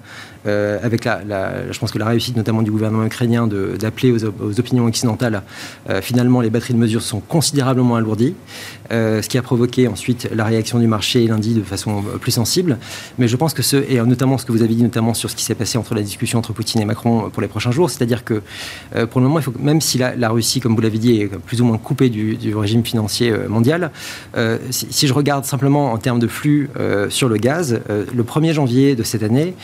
euh, 0.48 0.78
avec 0.84 1.06
la, 1.06 1.72
je 1.72 1.80
pense 1.80 1.92
que 1.92 1.98
la 1.98 2.06
réussite 2.06 2.36
notamment 2.36 2.62
du 2.62 2.72
gouvernement 2.72 3.06
ukrainien 3.06 3.48
d'appeler 3.48 4.12
aux, 4.12 4.60
opinions 4.60 4.86
occidentales, 4.86 5.42
euh, 5.90 6.02
finalement 6.02 6.42
les 6.42 6.50
batteries 6.50 6.74
de 6.74 6.80
mesures 6.80 7.02
sont 7.02 7.20
considérablement 7.20 7.96
alourdies, 7.96 8.36
euh, 8.92 9.22
ce 9.22 9.30
qui 9.30 9.38
a 9.38 9.42
provoqué 9.42 9.88
ensuite 9.88 10.30
la 10.34 10.46
réaction 10.46 10.80
du 10.80 10.88
marché 10.88 11.26
lundi 11.26 11.54
de 11.56 11.64
façon 11.64 12.04
plus 12.22 12.32
sensible. 12.32 12.78
Mais 13.18 13.28
je 13.28 13.36
pense 13.36 13.54
que 13.54 13.64
ce, 13.64 13.78
et 13.78 14.00
notamment 14.02 14.38
ce 14.38 14.46
que 14.46 14.52
vous 14.52 14.62
avez 14.62 14.76
dit 14.76 14.84
notamment 14.84 15.14
sur 15.14 15.30
ce 15.30 15.36
qui 15.36 15.44
s'est 15.44 15.56
passé 15.56 15.78
entre 15.78 15.96
la 15.96 16.02
discussion 16.02 16.40
entre 16.40 16.54
Poutine 16.54 16.82
et 16.82 16.86
Macron 16.86 17.30
pour 17.32 17.42
les 17.42 17.48
prochains 17.48 17.72
jours, 17.72 17.90
c'est-à-dire 17.90 18.24
que 18.24 18.42
pour 19.10 19.22
le 19.22 19.28
moment, 19.28 19.40
même 19.60 19.82
si 19.82 19.98
la, 19.98 20.30
Russie, 20.30 20.60
comme 20.60 20.76
vous 20.76 20.82
l'avez 20.82 20.98
dit, 20.98 21.22
est 21.22 21.28
plus 21.28 21.62
ou 21.62 21.66
moins 21.66 21.78
coupée 21.78 22.10
du, 22.10 22.56
régime 22.56 22.84
financier 22.84 23.34
mondial, 23.48 23.92
si, 24.70 25.08
je 25.08 25.14
regarde 25.14 25.46
simplement 25.46 25.92
en 25.92 25.98
termes 25.98 26.20
de 26.20 26.28
flux 26.28 26.70
sur 27.10 27.30
le 27.30 27.38
gaz, 27.38 27.80
le 27.90 28.24
1er 28.24 28.54
janvier 28.54 28.96
de 28.96 29.04
cette 29.04 29.24
année, 29.24 29.56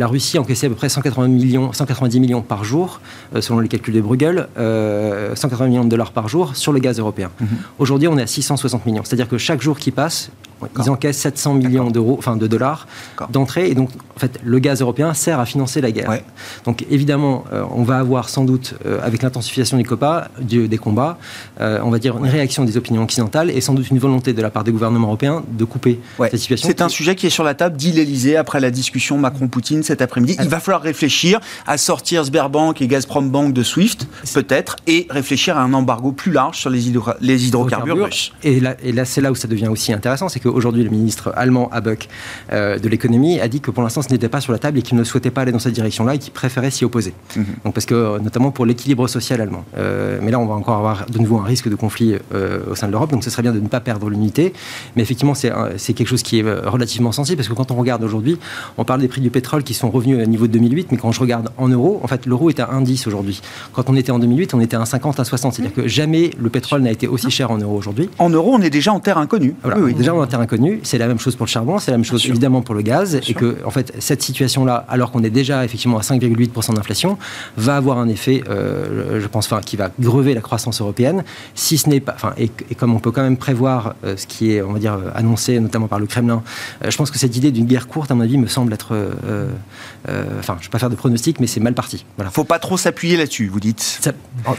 la 0.00 0.06
Russie 0.06 0.38
encaissait 0.38 0.66
à 0.66 0.70
peu 0.70 0.76
près 0.76 0.88
180 0.88 1.28
millions, 1.28 1.74
190 1.74 2.20
millions 2.20 2.40
par 2.40 2.64
jour, 2.64 3.02
euh, 3.34 3.42
selon 3.42 3.60
les 3.60 3.68
calculs 3.68 3.92
de 3.92 4.00
Bruegel, 4.00 4.48
180 4.56 4.56
euh, 4.56 5.68
millions 5.68 5.84
de 5.84 5.90
dollars 5.90 6.12
par 6.12 6.26
jour 6.26 6.56
sur 6.56 6.72
le 6.72 6.78
gaz 6.80 6.98
européen. 6.98 7.30
Mhm. 7.38 7.48
Aujourd'hui, 7.78 8.08
on 8.08 8.16
est 8.16 8.22
à 8.22 8.26
660 8.26 8.86
millions. 8.86 9.02
C'est-à-dire 9.04 9.28
que 9.28 9.36
chaque 9.36 9.60
jour 9.60 9.78
qui 9.78 9.90
passe, 9.90 10.30
ils 10.78 10.90
encaissent 10.90 11.18
700 11.18 11.54
millions 11.54 11.90
d'euros, 11.90 12.16
enfin 12.18 12.36
de 12.36 12.46
dollars 12.46 12.86
d'entrée. 13.30 13.68
Et 13.70 13.74
donc, 13.74 13.90
en 14.16 14.18
fait, 14.18 14.40
le 14.44 14.58
gaz 14.58 14.80
européen 14.80 15.14
sert 15.14 15.40
à 15.40 15.46
financer 15.46 15.80
la 15.80 15.92
guerre. 15.92 16.20
Donc, 16.64 16.84
évidemment, 16.90 17.44
euh, 17.52 17.64
on 17.74 17.82
va 17.82 17.98
avoir 17.98 18.28
sans 18.28 18.44
doute, 18.44 18.74
avec 19.02 19.22
l'intensification 19.22 19.80
COPA, 19.82 20.28
des 20.40 20.78
combats, 20.78 21.18
on 21.58 21.90
va 21.90 21.98
dire 21.98 22.16
une 22.16 22.26
réaction 22.26 22.64
des 22.64 22.76
opinions 22.76 23.02
occidentales 23.02 23.50
et 23.50 23.60
sans 23.60 23.74
doute 23.74 23.90
une 23.90 23.98
volonté 23.98 24.32
de 24.32 24.42
la 24.42 24.50
part 24.50 24.64
des 24.64 24.72
gouvernements 24.72 25.08
européens 25.08 25.42
de 25.50 25.64
couper 25.64 26.00
cette 26.18 26.36
situation. 26.36 26.68
C'est 26.68 26.82
un 26.82 26.88
sujet 26.88 27.14
qui 27.14 27.26
est 27.26 27.30
sur 27.30 27.44
la 27.44 27.54
table, 27.54 27.76
dit 27.76 27.92
l'Elysée, 27.92 28.36
après 28.36 28.60
la 28.60 28.70
discussion 28.70 29.18
Macron-Poutine 29.18 29.82
cet 29.82 30.02
après-midi. 30.02 30.36
Il 30.40 30.48
va 30.48 30.60
falloir 30.60 30.82
réfléchir 30.82 31.40
à 31.66 31.78
sortir 31.78 32.24
Sberbank 32.24 32.80
et 32.82 32.86
Gazprom 32.86 33.30
Bank 33.30 33.52
de 33.52 33.62
SWIFT, 33.62 34.06
peut-être, 34.34 34.76
et 34.86 35.06
réfléchir 35.10 35.56
à 35.56 35.62
un 35.62 35.72
embargo 35.72 36.12
plus 36.12 36.32
large 36.32 36.58
sur 36.58 36.70
les, 36.70 36.92
les 37.20 37.48
hydrocarbures 37.48 38.04
russes. 38.04 38.32
Et 38.42 38.60
là, 38.60 38.76
et 38.82 38.92
là 38.92 39.04
c'est 39.04 39.20
là 39.20 39.30
où 39.30 39.34
ça 39.34 39.48
devient 39.48 39.68
aussi 39.68 39.92
intéressant, 39.92 40.28
c'est 40.28 40.40
que 40.40 40.48
qu'aujourd'hui, 40.50 40.84
le 40.84 40.90
ministre 40.90 41.32
allemand, 41.36 41.68
Habeck, 41.72 42.08
de 42.50 42.88
l'économie, 42.88 43.40
a 43.40 43.48
dit 43.48 43.60
que 43.60 43.70
pour 43.70 43.82
l'instant, 43.82 44.02
ce 44.02 44.10
n'était 44.10 44.28
pas 44.28 44.40
sur 44.40 44.52
la 44.52 44.58
table 44.58 44.78
et 44.78 44.82
qu'il 44.82 44.96
ne 44.96 45.04
souhaitait 45.04 45.30
pas 45.30 45.42
aller 45.42 45.52
dans 45.52 45.58
cette 45.58 45.72
direction-là 45.74 46.14
et 46.14 46.18
qu'il 46.18 46.32
préférait 46.32 46.70
s'y 46.70 46.84
opposer. 46.84 47.14
Mhm. 47.36 47.44
Donc, 47.64 47.74
parce 47.74 47.86
que, 47.86 48.18
notamment 48.18 48.50
pour 48.50 48.66
l'équilibre 48.66 49.06
social 49.08 49.40
allemand. 49.40 49.64
mais 49.76 50.30
là, 50.30 50.38
on 50.38 50.46
va 50.46 50.54
encore 50.54 50.76
avoir 50.76 51.06
de 51.06 51.18
nouveau 51.18 51.38
un 51.38 51.44
risque 51.44 51.68
de 51.68 51.74
conflit 51.74 52.16
au 52.70 52.74
sein 52.74 52.86
de 52.86 52.92
l'Europe, 52.92 53.10
donc 53.10 53.24
ce 53.24 53.30
serait 53.30 53.42
bien 53.42 53.52
de 53.52 53.60
ne 53.60 53.68
pas 53.68 53.80
perdre 53.80 54.08
l'unité. 54.10 54.52
Mais 54.96 55.02
effectivement, 55.02 55.34
c'est 55.34 55.92
quelque 55.94 56.08
chose 56.08 56.22
qui 56.22 56.40
est 56.40 56.42
relativement 56.42 57.12
sensible 57.12 57.36
parce 57.36 57.48
que 57.48 57.54
quand 57.54 57.70
on 57.70 57.76
regarde 57.76 58.02
aujourd'hui, 58.02 58.38
on 58.78 58.84
parle 58.84 59.00
des 59.00 59.08
prix 59.08 59.20
du 59.20 59.30
pétrole 59.30 59.62
qui 59.62 59.74
sont 59.74 59.90
revenus 59.90 60.22
à 60.22 60.26
niveau 60.26 60.46
de 60.46 60.52
2008, 60.52 60.88
mais 60.92 60.98
quand 60.98 61.12
je 61.12 61.20
regarde 61.20 61.50
en 61.56 61.68
euros, 61.68 62.00
en 62.02 62.08
fait, 62.08 62.26
l'euro 62.26 62.50
est 62.50 62.60
à 62.60 62.66
1,10 62.66 63.06
aujourd'hui. 63.08 63.40
Quand 63.72 63.88
on 63.88 63.96
était 63.96 64.12
en 64.12 64.18
2008, 64.18 64.54
on 64.54 64.60
était 64.60 64.76
à 64.76 64.82
1,50, 64.82 65.16
1,60. 65.16 65.52
C'est-à-dire 65.52 65.74
que 65.74 65.88
jamais 65.88 66.30
le 66.40 66.50
pétrole 66.50 66.82
n'a 66.82 66.90
été 66.90 67.06
aussi 67.06 67.30
cher 67.30 67.50
en 67.50 67.58
euros 67.58 67.76
aujourd'hui. 67.76 68.08
En 68.18 68.30
euros, 68.30 68.52
on 68.54 68.62
est 68.62 68.70
déjà 68.70 68.92
en 68.92 69.00
terre 69.00 69.18
inconnue. 69.18 69.54
Voilà, 69.62 69.78
oui, 69.80 69.94
Déjà 69.94 70.14
en 70.14 70.26
terre 70.26 70.39
inconnue. 70.40 70.80
C'est 70.82 70.98
la 70.98 71.06
même 71.06 71.18
chose 71.18 71.36
pour 71.36 71.46
le 71.46 71.50
charbon, 71.50 71.78
c'est 71.78 71.90
la 71.90 71.96
même 71.96 72.04
chose 72.04 72.24
évidemment 72.26 72.62
pour 72.62 72.74
le 72.74 72.82
gaz. 72.82 73.14
et 73.14 73.34
que, 73.34 73.58
en 73.64 73.70
fait, 73.70 73.92
cette 73.98 74.22
situation-là, 74.22 74.84
alors 74.88 75.10
qu'on 75.10 75.22
est 75.22 75.30
déjà 75.30 75.64
effectivement 75.64 75.98
à 75.98 76.02
5,8% 76.02 76.74
d'inflation, 76.74 77.18
va 77.56 77.76
avoir 77.76 77.98
un 77.98 78.08
effet, 78.08 78.42
euh, 78.48 79.20
je 79.20 79.26
pense, 79.26 79.46
enfin, 79.46 79.60
qui 79.60 79.76
va 79.76 79.90
grever 80.00 80.34
la 80.34 80.40
croissance 80.40 80.80
européenne. 80.80 81.24
Si 81.54 81.78
ce 81.78 81.88
n'est 81.88 82.00
pas, 82.00 82.14
enfin, 82.14 82.32
et, 82.36 82.50
comme 82.76 82.94
on 82.94 82.98
peut 82.98 83.10
quand 83.10 83.22
même 83.22 83.36
prévoir 83.36 83.94
euh, 84.04 84.16
ce 84.16 84.26
qui 84.26 84.52
est, 84.52 84.62
on 84.62 84.72
va 84.72 84.78
dire, 84.78 84.94
euh, 84.94 85.10
annoncé 85.14 85.58
notamment 85.60 85.88
par 85.88 85.98
le 85.98 86.06
Kremlin, 86.06 86.42
je 86.86 86.96
pense 86.96 87.10
que 87.10 87.18
cette 87.18 87.36
idée 87.36 87.50
d'une 87.50 87.66
guerre 87.66 87.88
courte, 87.88 88.10
à 88.10 88.14
mon 88.14 88.22
avis, 88.22 88.38
me 88.38 88.46
semble 88.46 88.72
être, 88.72 88.94
enfin, 90.06 90.56
je 90.60 90.64
ne 90.64 90.64
vais 90.64 90.68
pas 90.70 90.78
faire 90.78 90.90
de 90.90 90.94
pronostic, 90.94 91.40
mais 91.40 91.46
c'est 91.46 91.60
mal 91.60 91.74
parti. 91.74 92.04
Voilà. 92.16 92.30
Faut 92.30 92.44
pas 92.44 92.58
trop 92.58 92.76
s'appuyer 92.76 93.16
là-dessus, 93.16 93.48
vous 93.48 93.60
dites. 93.60 94.00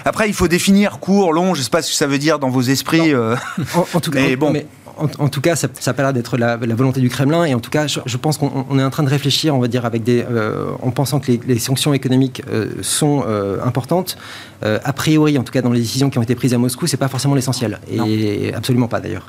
Après, 0.05 0.27
il 0.27 0.33
faut 0.33 0.47
définir 0.47 0.99
court, 0.99 1.33
long. 1.33 1.53
Je 1.53 1.59
ne 1.59 1.63
sais 1.63 1.69
pas 1.69 1.81
ce 1.81 1.89
que 1.89 1.95
ça 1.95 2.07
veut 2.07 2.17
dire 2.17 2.39
dans 2.39 2.49
vos 2.49 2.61
esprits. 2.61 3.13
En, 3.15 3.99
tout 3.99 4.11
cas, 4.11 4.21
mais 4.21 4.35
bon 4.35 4.53
en, 4.97 5.29
tout 5.29 5.41
cas, 5.41 5.55
ça, 5.55 5.67
ça 5.79 5.91
a 5.91 6.01
l'air 6.01 6.13
d'être 6.13 6.37
la, 6.37 6.57
volonté 6.57 7.01
du 7.01 7.09
Kremlin. 7.09 7.45
Et 7.45 7.53
en 7.53 7.59
tout 7.59 7.69
cas, 7.69 7.87
je, 7.87 8.17
pense 8.17 8.37
qu'on 8.37 8.79
est 8.79 8.83
en 8.83 8.89
train 8.89 9.03
de 9.03 9.09
réfléchir, 9.09 9.55
on 9.55 9.59
va 9.59 9.67
dire, 9.67 9.85
avec 9.85 10.03
des, 10.03 10.23
euh, 10.29 10.71
en 10.81 10.91
pensant 10.91 11.19
que 11.19 11.31
les, 11.31 11.59
sanctions 11.59 11.93
économiques 11.93 12.41
euh, 12.51 12.69
sont 12.81 13.23
euh, 13.27 13.63
importantes. 13.63 14.17
a 14.63 14.93
priori, 14.93 15.37
en 15.37 15.43
tout 15.43 15.51
cas, 15.51 15.61
dans 15.61 15.71
les 15.71 15.79
décisions 15.79 16.09
qui 16.09 16.17
ont 16.19 16.21
été 16.21 16.35
prises 16.35 16.53
à 16.53 16.57
Moscou, 16.57 16.87
c'est 16.87 16.97
pas 16.97 17.07
forcément 17.07 17.35
l'essentiel. 17.35 17.79
Et 17.91 18.53
absolument 18.53 18.87
pas 18.87 18.99
d'ailleurs. 18.99 19.27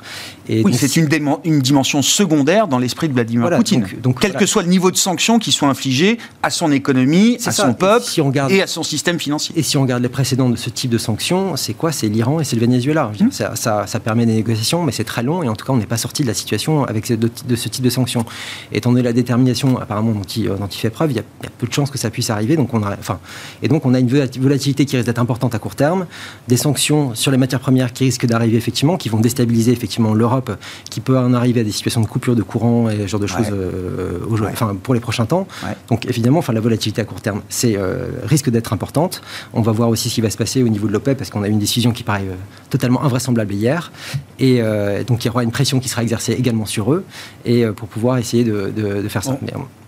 Oui, 0.49 0.73
c'est 0.73 0.95
une, 0.95 1.09
une, 1.43 1.59
dimension 1.59 2.01
secondaire 2.01 2.67
dans 2.67 2.79
l'esprit 2.79 3.07
de 3.07 3.13
Vladimir 3.13 3.49
Poutine. 3.49 3.87
Donc, 4.01 4.19
quel 4.19 4.33
que 4.33 4.45
soit 4.45 4.63
le 4.63 4.69
niveau 4.69 4.91
de 4.91 4.97
sanctions 4.97 5.39
qui 5.39 5.51
soit 5.51 5.67
infligées 5.67 6.17
à 6.41 6.49
son 6.49 6.71
économie, 6.71 7.37
à 7.45 7.51
son 7.51 7.73
peuple 7.73 8.05
et, 8.49 8.61
à 8.61 8.67
son 8.67 8.83
système 8.83 9.19
financier. 9.19 9.55
Et 9.57 9.63
si 9.63 9.77
on 9.77 9.81
regarde 9.81 10.03
les 10.03 10.09
précédents 10.09 10.49
de 10.49 10.55
ce 10.55 10.69
type 10.69 10.91
de 10.91 10.97
sanctions, 10.97 11.55
c'est 11.55 11.73
quoi? 11.73 11.91
C'est 11.91 12.07
l'Iran 12.07 12.39
et 12.39 12.43
c'est 12.43 12.55
le 12.55 12.61
Venezuela. 12.61 13.11
Mmh. 13.19 13.31
Ça, 13.31 13.55
ça, 13.55 13.87
ça, 13.87 13.99
permet 13.99 14.25
des 14.25 14.33
négociations, 14.33 14.83
mais 14.83 14.91
c'est 14.91 15.03
très 15.03 15.23
long 15.23 15.43
et 15.43 15.49
en 15.49 15.55
tout 15.55 15.65
cas, 15.65 15.73
on 15.73 15.77
n'est 15.77 15.85
pas 15.85 15.97
sorti 15.97 16.23
de 16.23 16.27
la 16.27 16.32
situation 16.33 16.83
avec 16.85 17.05
ce, 17.05 17.13
de, 17.13 17.55
ce 17.55 17.69
type 17.69 17.83
de 17.83 17.89
sanctions. 17.89 18.25
Étant 18.71 18.91
donné 18.91 19.03
la 19.03 19.13
détermination 19.13 19.79
apparemment 19.79 20.11
dont 20.11 20.21
il, 20.21 20.47
dont 20.47 20.67
il 20.67 20.77
fait 20.77 20.89
preuve, 20.89 21.11
il 21.11 21.17
y, 21.17 21.19
a, 21.19 21.23
peu 21.57 21.67
de 21.67 21.73
chances 21.73 21.91
que 21.91 21.97
ça 21.97 22.09
puisse 22.09 22.29
arriver. 22.29 22.55
Donc 22.55 22.73
on 22.73 22.83
a, 22.83 22.91
enfin, 22.91 23.19
et 23.61 23.67
donc 23.67 23.85
on 23.85 23.93
a 23.93 23.99
une 23.99 24.07
volatilité 24.07 24.85
qui 24.85 24.95
risque 24.95 25.07
d'être 25.07 25.19
importante 25.19 25.55
à 25.55 25.59
court 25.59 25.75
terme, 25.75 26.05
des 26.47 26.57
sanctions 26.57 27.15
sur 27.15 27.31
les 27.31 27.37
matières 27.37 27.59
premières 27.59 27.93
qui 27.93 28.05
risquent 28.05 28.25
d'arriver 28.25 28.57
effectivement, 28.57 28.97
qui 28.97 29.09
vont 29.09 29.19
déstabiliser 29.19 29.71
effectivement 29.71 30.13
l'Europe, 30.13 30.51
qui 30.89 30.99
peut 30.99 31.17
en 31.17 31.33
arriver 31.33 31.61
à 31.61 31.63
des 31.63 31.71
situations 31.71 32.01
de 32.01 32.07
coupure 32.07 32.35
de 32.35 32.43
courant 32.43 32.89
et 32.89 32.97
ce 33.01 33.07
genre 33.07 33.19
de 33.19 33.27
choses 33.27 33.47
euh, 33.51 34.19
enfin, 34.51 34.75
pour 34.81 34.93
les 34.93 34.99
prochains 34.99 35.25
temps. 35.25 35.47
Donc 35.89 36.05
évidemment, 36.05 36.39
enfin, 36.39 36.53
la 36.53 36.59
volatilité 36.59 37.01
à 37.01 37.05
court 37.05 37.21
terme, 37.21 37.41
c'est 37.49 37.77
euh, 37.77 38.07
risque 38.23 38.49
d'être 38.49 38.73
importante. 38.73 39.21
On 39.53 39.61
va 39.61 39.71
voir 39.71 39.89
aussi 39.89 40.09
ce 40.09 40.15
qui 40.15 40.21
va 40.21 40.29
se 40.29 40.37
passer 40.37 40.63
au 40.63 40.69
niveau 40.69 40.87
de 40.87 40.93
l'OPEP 40.93 41.17
parce 41.17 41.29
qu'on 41.29 41.43
a 41.43 41.47
une 41.47 41.59
décision 41.59 41.91
qui 41.91 42.03
paraît 42.03 42.21
euh, 42.21 42.35
totalement 42.69 43.03
invraisemblable 43.03 43.53
hier. 43.53 43.91
Et 44.39 44.61
donc 45.07 45.23
il 45.23 45.27
y 45.27 45.29
aura 45.29 45.43
une 45.43 45.51
pression 45.51 45.79
qui 45.79 45.87
sera 45.87 46.03
exercée 46.03 46.22
également 46.31 46.65
sur 46.65 46.93
eux, 46.93 47.03
et 47.45 47.65
euh, 47.65 47.73
pour 47.73 47.87
pouvoir 47.87 48.17
essayer 48.17 48.43
de, 48.43 48.71
faire 49.09 49.23
ça. 49.23 49.37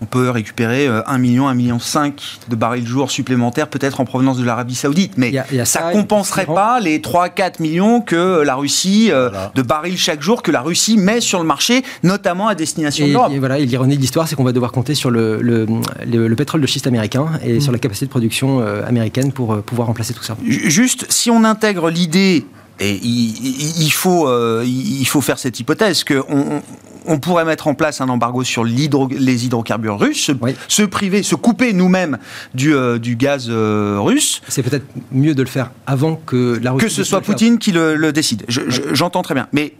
On, 0.01 0.05
peut 0.05 0.29
récupérer 0.29 0.87
1 0.87 1.17
million, 1.17 1.47
1 1.47 1.55
million 1.55 1.79
5 1.79 2.21
de 2.49 2.55
barils 2.55 2.85
jour 2.85 3.09
supplémentaires, 3.09 3.67
peut-être 3.67 4.01
en 4.01 4.05
provenance 4.05 4.37
de 4.37 4.43
l'Arabie 4.43 4.75
Saoudite, 4.75 5.13
mais 5.17 5.33
ça, 5.63 5.89
ne 5.89 5.93
compenserait 5.93 6.45
pas 6.45 6.79
les 6.79 6.99
3-4 6.99 7.61
millions 7.61 8.01
que 8.01 8.41
la 8.41 8.55
Russie, 8.55 9.09
euh, 9.11 9.29
de 9.55 9.61
barils 9.61 9.97
chaque 9.97 10.21
jour, 10.21 10.43
que 10.43 10.51
la 10.51 10.61
Russie 10.61 10.97
met 10.97 11.21
sur 11.21 11.39
le 11.39 11.45
marché, 11.45 11.83
notamment 12.03 12.47
à 12.47 12.55
destination 12.55 13.07
de 13.07 13.13
l'Europe. 13.13 13.31
Et 13.33 13.39
voilà, 13.39 13.57
l'ironie 13.57 13.95
de 13.95 14.01
l'histoire, 14.01 14.27
c'est 14.27 14.35
qu'on 14.35 14.43
va 14.43 14.51
devoir 14.51 14.71
compter 14.71 14.95
sur 14.95 15.09
le, 15.09 15.41
le, 15.41 16.35
pétrole 16.35 16.61
de 16.61 16.67
schiste 16.67 16.87
américain 16.87 17.27
et 17.43 17.59
sur 17.59 17.71
mm. 17.71 17.75
la 17.75 17.79
capacité 17.79 18.05
de 18.05 18.11
production 18.11 18.59
euh, 18.59 18.85
américaine 18.85 19.31
pour 19.31 19.61
pouvoir 19.63 19.87
remplacer 19.87 20.13
tout 20.13 20.23
ça. 20.23 20.35
Juste, 20.45 21.05
si 21.09 21.31
on 21.31 21.43
intègre 21.43 21.89
l'idée 21.89 22.45
et 22.79 22.99
il, 23.03 23.91
faut, 23.91 24.27
euh, 24.27 24.63
il 24.65 25.05
faut 25.05 25.21
faire 25.21 25.39
cette 25.39 25.59
hypothèse 25.59 26.03
qu'on 26.03 26.61
on 27.07 27.19
pourrait 27.19 27.45
mettre 27.45 27.67
en 27.67 27.73
place 27.73 28.01
un 28.01 28.09
embargo 28.09 28.43
sur 28.43 28.63
les 28.63 29.45
hydrocarbures 29.45 29.99
russes, 29.99 30.31
se, 30.67 30.81
priver, 30.83 31.23
se 31.23 31.35
couper 31.35 31.71
nous-mêmes 31.71 32.17
du, 32.53 32.73
euh, 32.73 32.97
du, 32.97 33.15
gaz 33.15 33.47
euh, 33.49 33.97
russe. 33.99 34.41
C'est 34.47 34.63
peut-être 34.63 34.85
mieux 35.11 35.35
de 35.35 35.41
le 35.41 35.47
faire 35.47 35.71
avant 35.85 36.15
que 36.15 36.59
la 36.61 36.71
Russie. 36.71 36.85
Que 36.85 36.91
ce 36.91 37.03
soit 37.03 37.21
Poutine 37.21 37.59
qui 37.59 37.71
le, 37.71 38.11
décide. 38.11 38.43
J'entends 38.47 39.21
très 39.21 39.35
bien. 39.35 39.47
Mais 39.53 39.73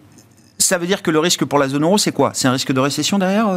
ça 0.58 0.78
veut 0.78 0.88
dire 0.88 1.02
que 1.02 1.12
le 1.12 1.20
risque 1.20 1.44
pour 1.44 1.60
la 1.60 1.68
zone 1.68 1.84
euro, 1.84 1.98
c'est 1.98 2.14
quoi? 2.14 2.32
C'est 2.34 2.48
un 2.48 2.54
risque 2.54 2.72
de 2.72 2.80
récession 2.80 3.18
derrière, 3.18 3.50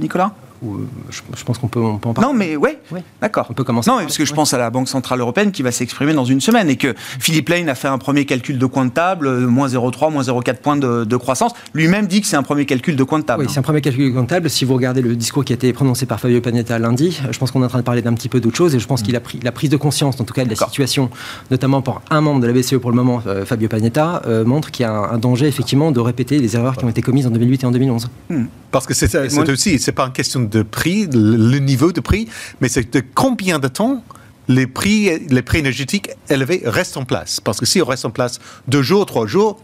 Nicolas? 0.00 0.32
Euh, 0.64 0.86
je, 1.10 1.44
pense 1.44 1.58
qu'on 1.58 1.68
peut, 1.68 1.80
en 1.80 1.98
parler. 1.98 2.26
Non, 2.26 2.34
mais 2.34 2.56
ouais, 2.56 2.78
d'accord. 3.20 3.46
On 3.50 3.54
peut 3.54 3.64
commencer. 3.64 3.90
Non, 3.90 3.98
parce 3.98 4.16
que 4.16 4.24
je 4.24 4.32
pense 4.32 4.54
à 4.54 4.58
la 4.58 4.70
Banque 4.70 4.88
Centrale 4.88 5.20
Européenne 5.20 5.52
qui 5.52 5.62
va 5.62 5.72
s'exprimer 5.72 6.12
dans 6.12 6.24
une 6.24 6.40
semaine 6.40 6.68
et 6.68 6.76
que 6.76 6.94
Philippe 7.18 7.48
Lane 7.48 7.68
a 7.68 7.74
fait 7.74 7.88
un 7.88 7.98
premier 7.98 8.24
calcul 8.24 8.58
de 8.58 8.66
coin 8.66 8.86
de 8.86 8.90
table, 8.90 9.26
euh, 9.26 9.46
moins 9.46 9.68
0,3, 9.68 10.12
moins 10.12 10.22
0,4 10.22 10.56
points 10.56 10.76
de, 10.76 11.16
croissance. 11.16 11.52
Lui-même 11.74 12.06
dit 12.06 12.20
que 12.20 12.26
c'est 12.26 12.36
un 12.36 12.42
premier 12.42 12.66
calcul 12.66 12.96
de 12.96 13.04
coin 13.04 13.18
de 13.20 13.24
table. 13.24 13.44
Oui, 13.44 13.48
c'est 13.50 13.60
un 13.60 13.62
premier 13.62 13.80
calcul 13.80 14.06
de 14.06 14.10
coin 14.10 14.22
de 14.22 14.28
table. 14.28 14.50
Si 14.50 14.64
vous 14.64 14.74
regardez 14.74 15.00
le 15.00 15.14
discours 15.16 15.44
qui 15.44 15.52
a 15.52 15.56
été 15.56 15.72
prononcé 15.72 16.06
par 16.06 16.18
Fabio 16.18 16.40
Panetta 16.40 16.78
lundi, 16.78 17.20
je 17.30 17.38
pense 17.38 17.50
qu'on 17.50 17.62
est 17.62 17.66
en 17.66 17.68
train 17.68 17.78
de 17.78 17.84
parler 17.84 18.02
d'un 18.02 18.14
petit 18.14 18.28
peu 18.28 18.40
d'autre 18.40 18.56
chose 18.56 18.74
et 18.74 18.80
je 18.80 18.86
pense 18.86 19.02
mm. 19.02 19.04
qu'il 19.04 19.16
a 19.16 19.20
pris 19.20 19.40
la 19.42 19.52
prise 19.52 19.70
de 19.70 19.76
conscience, 19.76 20.20
en 20.20 20.24
tout 20.24 20.34
cas, 20.34 20.44
de 20.44 20.50
la 20.50 20.56
situation, 20.56 21.10
notamment 21.50 21.82
pour 21.82 22.02
un 22.10 22.20
membre 22.20 22.40
de 22.40 22.46
la 22.46 22.52
BCE 22.52 22.76
pour 22.76 22.90
le 22.90 22.96
moment, 22.96 23.22
euh, 23.26 23.44
Fabio 23.44 23.68
Panetta, 23.68 24.22
montre 24.44 24.70
qu'il 24.70 24.84
y 24.84 24.86
a 24.86 24.92
un, 24.92 25.18
danger 25.18 25.46
effectivement 25.46 25.92
de 25.92 26.00
répéter 26.00 26.38
les 26.38 26.56
erreurs 26.56 26.76
qui 26.76 26.84
ont 26.84 26.88
été 26.88 27.00
commises 27.00 27.26
en 27.26 27.30
2008 27.30 27.62
et 27.62 27.66
en 27.66 27.70
2011. 27.70 28.08
Mm. 28.30 28.44
Parce 28.70 28.86
que 28.86 28.94
c'est 28.94 29.50
aussi, 29.50 29.78
c'est 29.78 29.92
pas 29.92 30.06
une 30.06 30.12
question 30.12 30.40
de 30.40 30.53
prix, 30.62 31.08
le 31.12 31.58
niveau 31.58 31.92
de 31.92 32.00
prix, 32.00 32.28
mais 32.60 32.68
c'est 32.68 32.92
de 32.92 33.02
combien 33.14 33.58
de 33.58 33.68
temps 33.68 34.02
les 34.48 34.66
prix, 34.66 35.26
les 35.28 35.42
prix 35.42 35.58
énergétiques 35.58 36.10
élevés 36.28 36.62
restent 36.64 36.96
en 36.96 37.04
place? 37.04 37.40
Parce 37.40 37.58
que 37.58 37.66
si 37.66 37.80
on 37.80 37.86
reste 37.86 38.04
en 38.04 38.10
place 38.10 38.40
deux 38.68 38.82
jours, 38.82 39.06
trois 39.06 39.26
jours, 39.26 39.60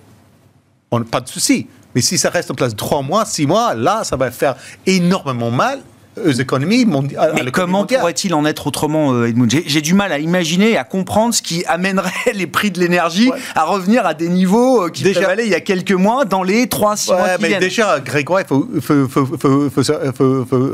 on 0.90 0.98
n'a 0.98 1.04
pas 1.04 1.20
de 1.20 1.28
souci. 1.28 1.66
Mais 1.94 2.00
si 2.00 2.18
ça 2.18 2.30
reste 2.30 2.50
en 2.50 2.54
place 2.54 2.74
trois 2.76 3.02
mois, 3.02 3.24
six 3.24 3.46
mois, 3.46 3.74
là, 3.74 4.04
ça 4.04 4.16
va 4.16 4.30
faire 4.30 4.56
énormément 4.86 5.50
mal 5.50 5.80
aux 6.16 6.30
économies 6.30 6.84
mondiales. 6.84 7.32
Mais 7.34 7.50
comment 7.50 7.86
pourrait-il 7.86 8.34
en 8.34 8.44
être 8.44 8.66
autrement, 8.66 9.12
euh, 9.12 9.26
Edmund 9.26 9.50
J'ai 9.50 9.80
du 9.80 9.94
mal 9.94 10.12
à 10.12 10.18
imaginer, 10.18 10.76
à 10.76 10.84
comprendre 10.84 11.34
ce 11.34 11.42
qui 11.42 11.64
amènerait 11.66 12.10
les 12.34 12.46
prix 12.46 12.70
de 12.70 12.80
l'énergie 12.80 13.30
à 13.54 13.64
revenir 13.64 14.06
à 14.06 14.14
des 14.14 14.28
niveaux 14.28 14.86
euh, 14.86 14.90
qui 14.90 15.02
déjà, 15.02 15.20
prévalaient 15.20 15.46
il 15.46 15.50
y 15.50 15.54
a 15.54 15.60
quelques 15.60 15.92
mois 15.92 16.24
dans 16.24 16.42
les 16.42 16.66
3-6 16.66 17.12
mois 17.14 17.36
qui 17.36 17.42
mais 17.42 17.58
Déjà, 17.58 18.00
Grégoire, 18.00 18.40
il 18.42 18.46
faut, 18.46 18.68
faut, 18.80 19.08
faut, 19.08 20.70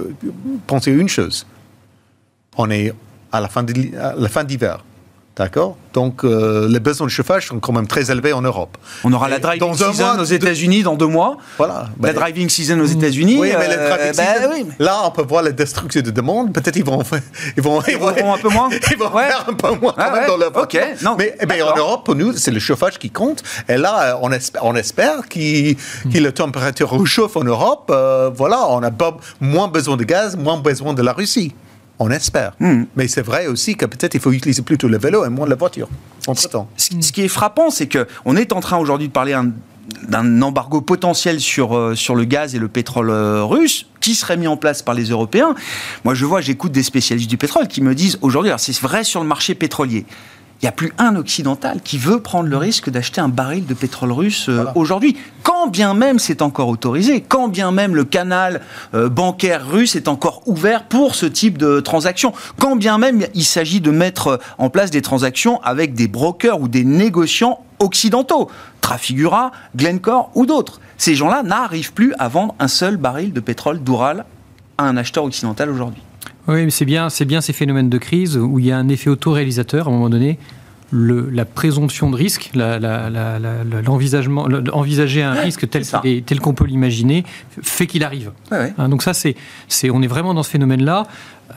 penser 0.66 0.92
une 0.92 1.08
chose. 1.08 1.46
On 2.56 2.70
est 2.70 2.92
à 3.32 3.40
la 3.40 3.48
fin 3.48 3.62
d'hiver. 3.62 4.78
D'accord 5.36 5.76
Donc, 5.92 6.24
euh, 6.24 6.66
les 6.66 6.80
besoins 6.80 7.06
de 7.06 7.12
chauffage 7.12 7.48
sont 7.48 7.60
quand 7.60 7.74
même 7.74 7.86
très 7.86 8.10
élevés 8.10 8.32
en 8.32 8.40
Europe. 8.40 8.78
On 9.04 9.12
aura 9.12 9.28
la 9.28 9.38
driving 9.38 9.74
season 9.74 10.18
aux 10.18 10.24
États-Unis 10.24 10.82
dans 10.82 10.94
deux 10.94 11.06
mois. 11.06 11.36
Voilà. 11.58 11.90
La 12.00 12.14
driving 12.14 12.48
season 12.48 12.80
aux 12.80 12.86
États-unis. 12.86 13.36
Oui, 13.38 13.52
mais 13.58 13.68
la 13.68 13.74
euh, 13.74 13.88
driving 13.90 14.16
ben 14.16 14.54
season, 14.54 14.68
là, 14.78 15.02
on 15.04 15.10
peut 15.10 15.24
voir 15.24 15.42
la 15.42 15.52
destruction 15.52 16.00
de 16.00 16.10
demande. 16.10 16.54
Peut-être 16.54 16.76
ils 16.76 16.84
vont, 16.84 17.02
ils 17.54 17.62
vont, 17.62 17.82
ils 17.86 17.98
vont, 17.98 18.34
un 18.34 18.38
peu 18.38 18.48
moins. 18.48 18.70
Ils 18.90 18.96
vont 18.96 19.10
faire 19.10 19.44
un 19.46 19.52
peu 19.52 19.74
moins 19.78 19.92
ah, 19.98 20.26
dans 20.26 20.38
leur 20.38 20.56
Ok. 20.56 20.78
Non. 21.02 21.16
Mais, 21.18 21.36
mais 21.46 21.60
en 21.60 21.76
Europe, 21.76 22.06
pour 22.06 22.14
nous, 22.14 22.32
c'est 22.32 22.50
le 22.50 22.60
chauffage 22.60 22.98
qui 22.98 23.10
compte. 23.10 23.42
Et 23.68 23.76
là, 23.76 24.18
on 24.22 24.32
espère, 24.32 24.64
on 24.64 24.74
espère 24.74 25.28
qu 25.28 25.76
que 26.10 26.18
la 26.18 26.32
température 26.32 26.88
rechauffe 26.88 27.36
en 27.36 27.44
Europe. 27.44 27.90
Euh, 27.90 28.30
voilà, 28.34 28.66
on 28.70 28.82
a 28.82 28.90
moins 29.40 29.68
besoin 29.68 29.98
de 29.98 30.04
gaz, 30.04 30.34
moins 30.34 30.56
besoin 30.56 30.94
de 30.94 31.02
la 31.02 31.12
Russie. 31.12 31.52
On 31.98 32.10
espère. 32.10 32.52
Hmm. 32.60 32.84
Mais 32.94 33.08
c'est 33.08 33.22
vrai 33.22 33.46
aussi 33.46 33.76
que 33.76 33.86
peut-être 33.86 34.14
il 34.14 34.20
faut 34.20 34.32
utiliser 34.32 34.62
plutôt 34.62 34.88
le 34.88 34.98
vélo 34.98 35.24
et 35.24 35.28
moins 35.28 35.46
la 35.46 35.54
voiture. 35.54 35.88
Entre-temps. 36.26 36.68
Ce, 36.76 37.12
qui 37.12 37.22
est 37.22 37.28
frappant, 37.28 37.70
c'est 37.70 37.88
qu'on 37.88 38.36
est 38.36 38.52
en 38.52 38.60
train 38.60 38.78
aujourd'hui 38.78 39.08
de 39.08 39.12
parler 39.12 39.38
d'un 40.08 40.42
embargo 40.42 40.80
potentiel 40.80 41.40
sur, 41.40 41.76
euh, 41.76 41.94
sur 41.94 42.16
le 42.16 42.24
gaz 42.24 42.54
et 42.54 42.58
le 42.58 42.68
pétrole 42.68 43.10
euh, 43.10 43.44
russe 43.44 43.86
qui 44.00 44.14
serait 44.14 44.36
mis 44.36 44.46
en 44.46 44.56
place 44.56 44.82
par 44.82 44.94
les 44.94 45.04
Européens. 45.04 45.54
Moi, 46.04 46.14
je 46.14 46.24
vois, 46.24 46.40
j'écoute 46.40 46.72
des 46.72 46.82
spécialistes 46.82 47.30
du 47.30 47.36
pétrole 47.36 47.68
qui 47.68 47.80
me 47.80 47.94
disent 47.94 48.18
aujourd'hui, 48.22 48.52
c'est 48.58 48.78
vrai 48.80 49.04
sur 49.04 49.20
le 49.20 49.26
marché 49.26 49.54
pétrolier, 49.54 50.04
il 50.60 50.64
n'y 50.64 50.68
a 50.68 50.72
plus 50.72 50.92
un 50.96 51.16
occidental 51.16 51.80
qui 51.82 51.98
veut 51.98 52.20
prendre 52.20 52.48
le 52.48 52.56
risque 52.56 52.88
d'acheter 52.88 53.20
un 53.20 53.28
baril 53.28 53.66
de 53.66 53.74
pétrole 53.74 54.12
russe 54.12 54.48
euh, 54.48 54.64
aujourd'hui. 54.74 55.16
Quand 55.42 55.66
bien 55.66 55.92
même 55.92 56.18
c'est 56.18 56.40
encore 56.40 56.68
autorisé, 56.68 57.20
quand 57.20 57.48
bien 57.48 57.72
même 57.72 57.94
le 57.94 58.04
canal 58.04 58.62
euh, 58.94 59.08
bancaire 59.08 59.68
russe 59.68 59.96
est 59.96 60.08
encore 60.08 60.42
ouvert 60.46 60.84
pour 60.84 61.14
ce 61.14 61.26
type 61.26 61.58
de 61.58 61.80
transactions, 61.80 62.32
quand 62.58 62.76
bien 62.76 62.96
même 62.96 63.26
il 63.34 63.44
s'agit 63.44 63.80
de 63.80 63.90
mettre 63.90 64.40
en 64.56 64.70
place 64.70 64.90
des 64.90 65.02
transactions 65.02 65.60
avec 65.62 65.94
des 65.94 66.08
brokers 66.08 66.60
ou 66.60 66.68
des 66.68 66.84
négociants 66.84 67.60
occidentaux, 67.78 68.50
Trafigura, 68.80 69.52
Glencore 69.76 70.30
ou 70.34 70.46
d'autres. 70.46 70.80
Ces 70.96 71.14
gens-là 71.14 71.42
n'arrivent 71.42 71.92
plus 71.92 72.14
à 72.18 72.28
vendre 72.28 72.54
un 72.58 72.68
seul 72.68 72.96
baril 72.96 73.32
de 73.32 73.40
pétrole 73.40 73.80
d'Oural 73.80 74.24
à 74.78 74.84
un 74.84 74.96
acheteur 74.96 75.24
occidental 75.24 75.70
aujourd'hui. 75.70 76.02
Oui, 76.48 76.64
mais 76.64 76.70
c'est 76.70 76.84
bien, 76.84 77.08
c'est 77.10 77.24
bien 77.24 77.40
ces 77.40 77.52
phénomènes 77.52 77.90
de 77.90 77.98
crise 77.98 78.36
où 78.36 78.58
il 78.58 78.66
y 78.66 78.72
a 78.72 78.78
un 78.78 78.88
effet 78.88 79.10
autoréalisateur 79.10 79.88
à 79.88 79.90
un 79.90 79.94
moment 79.94 80.08
donné. 80.08 80.38
Le, 80.92 81.28
la 81.30 81.44
présomption 81.44 82.10
de 82.10 82.16
risque, 82.16 82.52
l'envisagement, 83.84 84.46
envisager 84.72 85.20
un 85.20 85.32
risque 85.32 85.68
tel, 85.68 85.82
tel 86.24 86.40
qu'on 86.40 86.54
peut 86.54 86.64
l'imaginer, 86.64 87.24
fait 87.60 87.88
qu'il 87.88 88.04
arrive. 88.04 88.30
Hein, 88.52 88.88
donc 88.88 89.02
ça, 89.02 89.12
c'est, 89.12 89.34
on 89.90 90.00
est 90.02 90.06
vraiment 90.06 90.32
dans 90.32 90.44
ce 90.44 90.50
phénomène-là. 90.50 91.08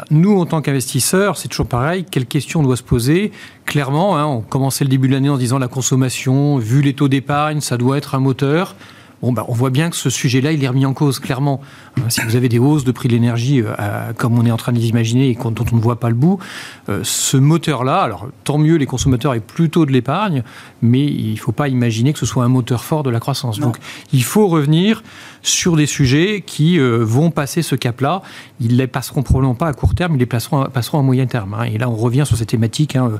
Nous, 0.10 0.36
en 0.40 0.48
tant 0.48 0.64
qu'investisseurs, 0.64 1.38
c'est 1.38 1.48
toujours 1.48 1.68
pareil. 1.68 2.06
Quelle 2.10 2.26
question 2.26 2.62
on 2.62 2.64
doit 2.64 2.76
se 2.76 2.82
poser? 2.82 3.32
Clairement, 3.66 4.18
hein, 4.18 4.26
on 4.26 4.42
commençait 4.42 4.84
le 4.84 4.90
début 4.90 5.08
de 5.08 5.14
l'année 5.14 5.30
en 5.30 5.38
disant 5.38 5.60
la 5.60 5.68
consommation, 5.68 6.58
vu 6.58 6.82
les 6.82 6.94
taux 6.96 7.08
d'épargne, 7.08 7.62
ça 7.62 7.78
doit 7.78 8.00
être 8.00 8.16
un 8.16 8.20
moteur. 8.20 8.76
Bon, 9.22 9.34
bah, 9.34 9.46
on 9.50 9.54
voit 9.54 9.70
bien 9.70 9.90
que 9.90 9.98
ce 9.98 10.10
sujet-là, 10.10 10.54
il 10.54 10.64
est 10.64 10.68
remis 10.68 10.86
en 10.86 10.94
cause, 10.94 11.20
clairement. 11.20 11.60
Euh, 11.98 12.02
si 12.08 12.22
vous 12.22 12.38
avez 12.38 12.48
des 12.48 12.60
hausses 12.60 12.86
de 12.86 12.92
prix 12.92 13.10
de 13.10 13.14
l'énergie, 13.14 13.62
euh, 13.62 14.14
comme 14.16 14.40
on 14.40 14.46
est 14.46 14.52
en 14.52 14.58
train 14.58 14.72
de 14.72 14.78
l'imaginer 14.78 15.30
et 15.30 15.36
dont 15.36 15.66
on 15.72 15.76
ne 15.76 15.82
voit 15.82 16.00
pas 16.00 16.10
le 16.10 16.16
bout, 16.16 16.40
euh, 16.88 17.02
ce 17.04 17.36
moteur-là, 17.36 18.00
alors 18.00 18.30
tant 18.46 18.58
mieux, 18.58 18.76
les 18.76 18.86
consommateurs 18.86 19.34
aient 19.34 19.42
plutôt 19.42 19.86
de 19.86 19.92
l'épargne, 19.92 20.44
mais 20.82 21.06
il 21.06 21.34
ne 21.34 21.38
faut 21.38 21.52
pas 21.52 21.68
imaginer 21.68 22.14
que 22.14 22.20
ce 22.20 22.26
soit 22.26 22.46
un 22.46 22.50
moteur 22.50 22.84
fort 22.84 23.04
de 23.04 23.10
la 23.10 23.20
croissance. 23.20 23.60
Donc, 23.60 23.78
il 24.14 24.24
faut 24.24 24.48
revenir 24.48 25.04
sur 25.42 25.76
des 25.76 25.86
sujets 25.86 26.44
qui 26.46 26.78
vont 26.80 27.32
passer 27.32 27.62
ce 27.62 27.76
cap-là. 27.76 28.22
Ils 28.60 28.74
ne 28.74 28.78
les 28.78 28.88
passeront 28.88 29.24
probablement 29.24 29.56
pas 29.56 29.68
à 29.68 29.74
court 29.74 29.96
terme, 29.96 30.16
ils 30.16 30.20
les 30.20 30.26
passeront, 30.26 30.66
passeront 30.66 31.00
à 31.00 31.02
moyen 31.02 31.26
terme. 31.28 31.54
Hein. 31.54 31.64
Et 31.64 31.78
là, 31.78 31.90
on 31.90 31.96
revient 31.96 32.24
sur 32.26 32.38
ces 32.38 32.46
thématiques 32.46 32.96
hein, 32.96 33.12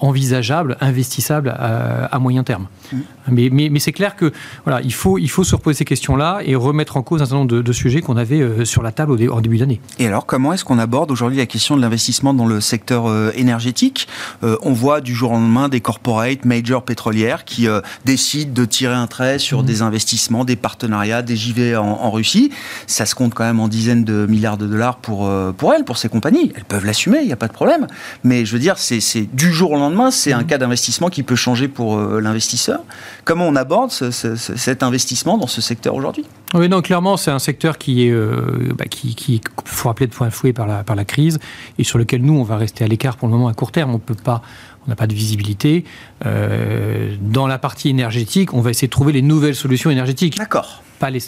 envisageables, 0.00 0.76
investissables 0.80 1.48
à, 1.48 2.18
moyen 2.18 2.44
terme. 2.44 2.66
Mmh. 2.92 2.96
Mais, 3.28 3.48
mais, 3.50 3.68
mais 3.68 3.78
c'est 3.78 3.92
clair 3.92 4.16
que 4.16 4.32
voilà, 4.64 4.80
il 4.82 4.92
faut, 4.92 5.18
il 5.18 5.30
faut 5.30 5.41
se 5.44 5.54
reposer 5.54 5.78
ces 5.78 5.84
questions-là 5.84 6.40
et 6.44 6.54
remettre 6.54 6.96
en 6.96 7.02
cause 7.02 7.22
un 7.22 7.24
certain 7.24 7.36
nombre 7.36 7.62
de, 7.62 7.72
sujets 7.72 8.00
qu'on 8.00 8.16
avait 8.16 8.40
euh, 8.40 8.64
sur 8.64 8.82
la 8.82 8.92
table 8.92 9.12
au, 9.12 9.40
début 9.40 9.58
d'année. 9.58 9.80
Et 9.98 10.06
alors, 10.06 10.26
comment 10.26 10.52
est-ce 10.52 10.64
qu'on 10.64 10.78
aborde 10.78 11.10
aujourd'hui 11.10 11.38
la 11.38 11.46
question 11.46 11.76
de 11.76 11.80
l'investissement 11.80 12.34
dans 12.34 12.46
le 12.46 12.60
secteur 12.60 13.06
euh, 13.06 13.32
énergétique? 13.34 14.08
Euh, 14.42 14.56
On 14.62 14.72
voit 14.72 15.00
du 15.00 15.14
jour 15.14 15.30
au 15.30 15.34
lendemain 15.34 15.68
des 15.68 15.80
corporate 15.80 16.44
major 16.44 16.84
pétrolières 16.84 17.44
qui 17.44 17.66
décident 18.04 18.52
de 18.52 18.64
tirer 18.64 18.94
un 18.94 19.06
trait 19.06 19.38
sur 19.38 19.62
mmh. 19.62 19.66
des 19.66 19.82
investissements, 19.82 20.44
des 20.44 20.56
partenariats, 20.56 21.22
des 21.22 21.36
JV 21.36 21.76
en, 21.76 22.10
Russie. 22.10 22.50
Ça 22.86 23.06
se 23.06 23.14
compte 23.14 23.34
quand 23.34 23.44
même 23.44 23.60
en 23.60 23.68
dizaines 23.68 24.04
de 24.04 24.26
milliards 24.26 24.58
de 24.58 24.66
dollars 24.66 24.96
pour, 24.96 25.30
pour 25.56 25.72
elles, 25.72 25.84
pour 25.84 25.96
ces 25.96 26.08
compagnies. 26.08 26.52
Elles 26.54 26.64
peuvent 26.64 26.84
l'assumer, 26.84 27.18
il 27.20 27.26
n'y 27.26 27.32
a 27.32 27.36
pas 27.36 27.48
de 27.48 27.52
problème. 27.52 27.86
Mais 28.24 28.44
je 28.44 28.52
veux 28.52 28.58
dire, 28.58 28.76
c'est 28.78 29.00
du 29.32 29.52
jour 29.52 29.72
au 29.72 29.76
lendemain, 29.76 30.10
c'est 30.10 30.32
un 30.32 30.42
mmh. 30.42 30.46
cas 30.46 30.58
d'investissement 30.58 31.08
qui 31.08 31.22
peut 31.22 31.36
changer 31.36 31.68
pour 31.68 31.98
l'investisseur. 31.98 32.80
Comment 33.24 33.46
on 33.46 33.56
aborde 33.56 33.90
cet 33.90 34.82
investissement 34.82 35.31
dans 35.36 35.46
ce 35.46 35.60
secteur 35.60 35.94
aujourd'hui 35.94 36.24
Oui, 36.54 36.68
non, 36.68 36.82
clairement, 36.82 37.16
c'est 37.16 37.30
un 37.30 37.38
secteur 37.38 37.78
qui 37.78 38.06
est, 38.06 38.10
euh, 38.10 38.72
bah, 38.76 38.84
qui, 38.86 39.40
faut 39.64 39.88
rappeler 39.88 40.06
de 40.06 40.12
point 40.12 40.30
fouet 40.30 40.52
par 40.52 40.66
la, 40.66 40.84
par 40.84 40.96
la 40.96 41.04
crise 41.04 41.38
et 41.78 41.84
sur 41.84 41.98
lequel 41.98 42.22
nous, 42.22 42.34
on 42.34 42.42
va 42.42 42.56
rester 42.56 42.84
à 42.84 42.88
l'écart 42.88 43.16
pour 43.16 43.28
le 43.28 43.32
moment 43.32 43.48
à 43.48 43.54
court 43.54 43.72
terme. 43.72 43.94
On 43.94 43.98
peut 43.98 44.14
pas, 44.14 44.42
on 44.86 44.90
n'a 44.90 44.96
pas 44.96 45.06
de 45.06 45.14
visibilité. 45.14 45.84
Euh, 46.26 47.14
dans 47.20 47.46
la 47.46 47.58
partie 47.58 47.88
énergétique, 47.88 48.54
on 48.54 48.60
va 48.60 48.70
essayer 48.70 48.88
de 48.88 48.92
trouver 48.92 49.12
les 49.12 49.22
nouvelles 49.22 49.54
solutions 49.54 49.90
énergétiques. 49.90 50.36
D'accord 50.36 50.82
pas 51.02 51.10
les, 51.10 51.20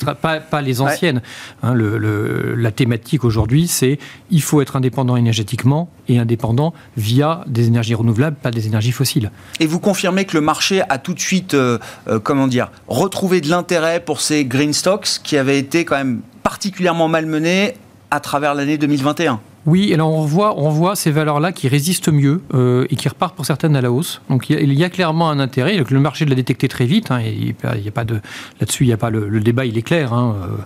pas, 0.50 0.62
les 0.62 0.80
anciennes. 0.80 1.20
Hein, 1.64 1.74
le, 1.74 2.54
la 2.54 2.70
thématique 2.70 3.24
aujourd'hui, 3.24 3.66
c'est 3.66 3.98
il 4.30 4.40
faut 4.40 4.60
être 4.60 4.76
indépendant 4.76 5.16
énergétiquement 5.16 5.90
et 6.06 6.20
indépendant 6.20 6.72
via 6.96 7.42
des 7.48 7.66
énergies 7.66 7.96
renouvelables, 7.96 8.36
pas 8.36 8.52
des 8.52 8.68
énergies 8.68 8.92
fossiles. 8.92 9.32
Et 9.58 9.66
vous 9.66 9.80
confirmez 9.80 10.26
que 10.26 10.36
le 10.36 10.42
marché 10.42 10.82
a 10.88 10.98
tout 10.98 11.12
de 11.12 11.18
suite, 11.18 11.54
euh, 11.54 11.80
euh, 12.06 12.20
comment 12.20 12.46
dire, 12.46 12.70
retrouvé 12.86 13.40
de 13.40 13.50
l'intérêt 13.50 13.98
pour 13.98 14.20
ces 14.20 14.44
green 14.44 14.72
stocks 14.72 15.18
qui 15.24 15.36
avaient 15.36 15.58
été 15.58 15.84
quand 15.84 15.96
même 15.96 16.20
particulièrement 16.44 17.08
malmenés 17.08 17.74
à 18.12 18.20
travers 18.20 18.54
l'année 18.54 18.78
2021 18.78 19.40
oui, 19.66 19.94
alors 19.94 20.12
on 20.12 20.26
voit, 20.26 20.58
on 20.58 20.68
voit 20.68 20.94
ces 20.94 21.10
valeurs-là 21.10 21.52
qui 21.52 21.68
résistent 21.68 22.12
mieux 22.12 22.42
euh, 22.52 22.86
et 22.90 22.96
qui 22.96 23.08
repartent 23.08 23.34
pour 23.34 23.46
certaines 23.46 23.76
à 23.76 23.80
la 23.80 23.90
hausse. 23.90 24.20
Donc 24.28 24.50
il 24.50 24.72
y 24.74 24.84
a, 24.84 24.90
clairement 24.90 25.30
un 25.30 25.38
intérêt. 25.38 25.82
Le 25.88 26.00
marché 26.00 26.26
l'a 26.26 26.34
détecté 26.34 26.68
très 26.68 26.84
vite. 26.84 27.08
Là-dessus, 27.08 28.84
il 28.84 28.88
y 28.88 28.92
a 28.92 28.96
pas 28.96 29.10
le, 29.10 29.40
débat, 29.40 29.64
il 29.64 29.78
est 29.78 29.82
clair. 29.82 30.12
Hein, 30.12 30.36
euh, 30.42 30.56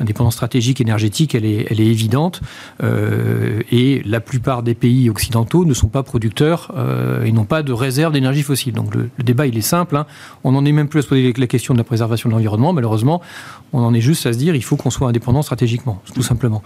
indépendance 0.00 0.34
stratégique 0.34 0.80
énergétique, 0.80 1.34
elle 1.34 1.44
est, 1.44 1.66
elle 1.68 1.80
est 1.80 1.86
évidente. 1.86 2.42
Euh, 2.82 3.60
et 3.72 4.02
la 4.04 4.20
plupart 4.20 4.62
des 4.62 4.74
pays 4.74 5.10
occidentaux 5.10 5.64
ne 5.64 5.74
sont 5.74 5.88
pas 5.88 6.04
producteurs 6.04 6.72
et 7.24 7.32
n'ont 7.32 7.44
pas 7.44 7.62
de 7.62 7.72
réserve 7.72 8.12
d'énergie 8.12 8.42
fossile. 8.42 8.74
Donc 8.74 8.94
le, 8.94 9.10
débat, 9.18 9.46
il 9.46 9.58
est 9.58 9.62
simple. 9.62 9.96
Hein. 9.96 10.06
On 10.44 10.52
n'en 10.52 10.64
est 10.64 10.72
même 10.72 10.88
plus 10.88 11.00
à 11.00 11.02
se 11.02 11.08
poser 11.08 11.32
la 11.36 11.46
question 11.48 11.74
de 11.74 11.78
la 11.78 11.84
préservation 11.84 12.28
de 12.28 12.34
l'environnement. 12.34 12.72
Malheureusement, 12.72 13.20
on 13.72 13.80
en 13.80 13.92
est 13.94 14.00
juste 14.00 14.26
à 14.26 14.32
se 14.32 14.38
dire, 14.38 14.54
il 14.54 14.62
faut 14.62 14.76
qu'on 14.76 14.90
soit 14.90 15.08
indépendant 15.08 15.42
stratégiquement, 15.42 16.00
tout 16.14 16.22
simplement. 16.22 16.62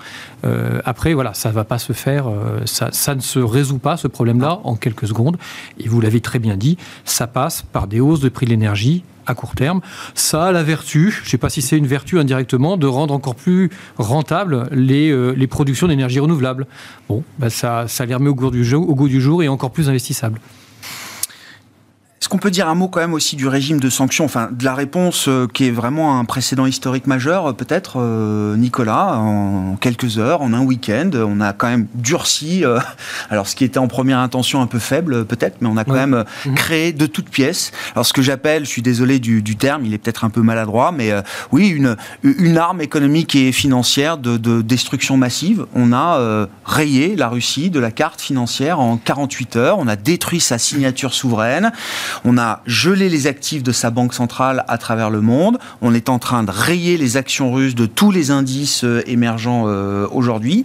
après, 0.84 1.14
voilà, 1.14 1.32
ça 1.32 1.50
va 1.50 1.64
pas 1.64 1.77
se 1.78 1.92
faire, 1.92 2.28
euh, 2.28 2.60
ça, 2.64 3.14
ne 3.14 3.20
se 3.20 3.38
résout 3.38 3.78
pas, 3.78 3.96
ce 3.96 4.08
problème-là, 4.08 4.60
en 4.64 4.76
quelques 4.76 5.08
secondes. 5.08 5.36
Et 5.78 5.88
vous 5.88 6.00
l'avez 6.00 6.20
très 6.20 6.38
bien 6.38 6.56
dit, 6.56 6.78
ça 7.04 7.26
passe 7.26 7.62
par 7.62 7.86
des 7.86 8.00
hausses 8.00 8.20
de 8.20 8.28
prix 8.28 8.46
de 8.46 8.50
l'énergie 8.50 9.04
à 9.26 9.34
court 9.34 9.54
terme. 9.54 9.80
Ça 10.14 10.46
a 10.46 10.52
la 10.52 10.62
vertu, 10.62 11.10
je 11.10 11.24
ne 11.24 11.28
sais 11.28 11.38
pas 11.38 11.50
si 11.50 11.62
c'est 11.62 11.76
une 11.76 11.86
vertu 11.86 12.18
indirectement, 12.18 12.76
de 12.76 12.86
rendre 12.86 13.14
encore 13.14 13.34
plus 13.34 13.70
rentables 13.98 14.68
les, 14.72 15.10
euh, 15.10 15.32
les 15.32 15.46
productions 15.46 15.86
d'énergie 15.86 16.20
renouvelable. 16.20 16.66
Bon, 17.08 17.22
bah 17.38 17.50
ça, 17.50 17.86
ça 17.88 18.06
les 18.06 18.14
remet 18.14 18.30
au 18.30 18.34
goût, 18.34 18.50
du 18.50 18.64
jour, 18.64 18.88
au 18.88 18.94
goût 18.94 19.08
du 19.08 19.20
jour 19.20 19.42
et 19.42 19.48
encore 19.48 19.70
plus 19.70 19.88
investissables. 19.88 20.40
Est-ce 22.20 22.28
qu'on 22.28 22.38
peut 22.38 22.50
dire 22.50 22.68
un 22.68 22.74
mot 22.74 22.88
quand 22.88 22.98
même 22.98 23.14
aussi 23.14 23.36
du 23.36 23.46
régime 23.46 23.78
de 23.78 23.88
sanctions, 23.88 24.24
enfin 24.24 24.48
de 24.50 24.64
la 24.64 24.74
réponse 24.74 25.28
euh, 25.28 25.46
qui 25.46 25.66
est 25.66 25.70
vraiment 25.70 26.18
un 26.18 26.24
précédent 26.24 26.66
historique 26.66 27.06
majeur, 27.06 27.46
euh, 27.46 27.52
peut-être, 27.52 28.00
euh, 28.00 28.56
Nicolas, 28.56 29.18
en 29.18 29.76
quelques 29.76 30.18
heures, 30.18 30.42
en 30.42 30.52
un 30.52 30.62
week-end, 30.62 31.10
on 31.14 31.40
a 31.40 31.52
quand 31.52 31.68
même 31.68 31.86
durci, 31.94 32.64
alors 33.30 33.46
ce 33.46 33.54
qui 33.54 33.62
était 33.62 33.78
en 33.78 33.86
première 33.86 34.18
intention 34.18 34.60
un 34.60 34.66
peu 34.66 34.80
faible 34.80 35.26
peut-être, 35.26 35.58
mais 35.60 35.68
on 35.68 35.76
a 35.76 35.84
quand 35.84 35.94
même 35.94 36.24
mhm. 36.44 36.54
créé 36.56 36.92
de 36.92 37.06
toutes 37.06 37.28
pièces. 37.28 37.70
Alors 37.94 38.04
ce 38.04 38.12
que 38.12 38.22
j'appelle, 38.22 38.64
je 38.64 38.70
suis 38.70 38.82
désolé 38.82 39.20
du, 39.20 39.56
terme, 39.56 39.84
il 39.84 39.94
est 39.94 39.98
peut-être 39.98 40.24
un 40.24 40.30
peu 40.30 40.42
maladroit, 40.42 40.90
mais 40.90 41.12
oui, 41.52 41.68
une, 41.68 41.96
une 42.24 42.58
arme 42.58 42.80
économique 42.80 43.36
et 43.36 43.52
financière 43.52 44.18
de, 44.18 44.36
de 44.36 44.60
destruction 44.60 45.16
massive. 45.16 45.66
On 45.74 45.92
a 45.92 46.46
rayé 46.64 47.14
la 47.14 47.28
Russie 47.28 47.70
de 47.70 47.78
la 47.78 47.90
carte 47.90 48.20
financière 48.20 48.80
en 48.80 48.96
48 48.96 49.56
heures, 49.56 49.78
on 49.78 49.88
a 49.88 49.96
détruit 49.96 50.40
sa 50.40 50.58
signature 50.58 51.14
souveraine. 51.14 51.72
On 52.24 52.38
a 52.38 52.62
gelé 52.66 53.08
les 53.08 53.26
actifs 53.26 53.62
de 53.62 53.72
sa 53.72 53.90
banque 53.90 54.14
centrale 54.14 54.64
à 54.68 54.78
travers 54.78 55.10
le 55.10 55.20
monde. 55.20 55.58
On 55.80 55.94
est 55.94 56.08
en 56.08 56.18
train 56.18 56.42
de 56.42 56.50
rayer 56.50 56.96
les 56.96 57.16
actions 57.16 57.52
russes 57.52 57.74
de 57.74 57.86
tous 57.86 58.10
les 58.10 58.30
indices 58.30 58.84
euh, 58.84 59.02
émergents 59.06 59.64
euh, 59.66 60.06
aujourd'hui. 60.10 60.64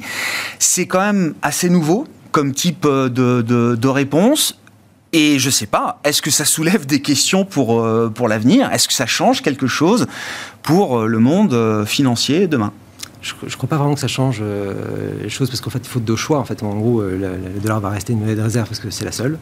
C'est 0.59 0.85
quand 0.85 1.01
même 1.01 1.33
assez 1.41 1.69
nouveau 1.69 2.07
comme 2.31 2.53
type 2.53 2.85
euh, 2.85 3.09
de, 3.09 3.87
réponse. 3.87 4.59
Et 5.15 5.37
je 5.37 5.45
ne 5.47 5.51
sais 5.51 5.67
pas, 5.67 5.99
est-ce 6.03 6.23
que 6.23 6.31
ça 6.31 6.43
soulève 6.43 6.87
des 6.87 6.99
questions 6.99 7.45
pour, 7.45 7.87
pour 8.15 8.27
l'avenir? 8.27 8.71
Est-ce 8.71 8.87
que 8.87 8.95
ça 8.95 9.05
change 9.05 9.43
quelque 9.43 9.67
chose 9.67 10.07
pour 10.63 11.03
le 11.03 11.19
monde 11.19 11.85
financier 11.85 12.47
demain? 12.47 12.73
Je 13.21 13.33
ne 13.43 13.51
crois 13.51 13.69
pas 13.69 13.77
vraiment 13.77 13.93
que 13.93 13.99
ça 13.99 14.07
change 14.07 14.41
les 15.21 15.29
choses 15.29 15.49
parce 15.49 15.61
qu'en 15.61 15.69
fait, 15.69 15.81
il 15.83 15.87
faut 15.87 15.99
deux 15.99 16.15
choix. 16.15 16.39
En 16.39 16.45
fait, 16.45 16.63
en 16.63 16.73
gros, 16.73 17.03
le, 17.03 17.15
le 17.15 17.59
dollar 17.61 17.79
va 17.79 17.89
rester 17.89 18.13
une 18.13 18.21
monnaie 18.21 18.33
de 18.33 18.41
réserve 18.41 18.67
parce 18.67 18.79
que 18.79 18.89
c'est 18.89 19.05
la 19.05 19.11
seule. 19.11 19.37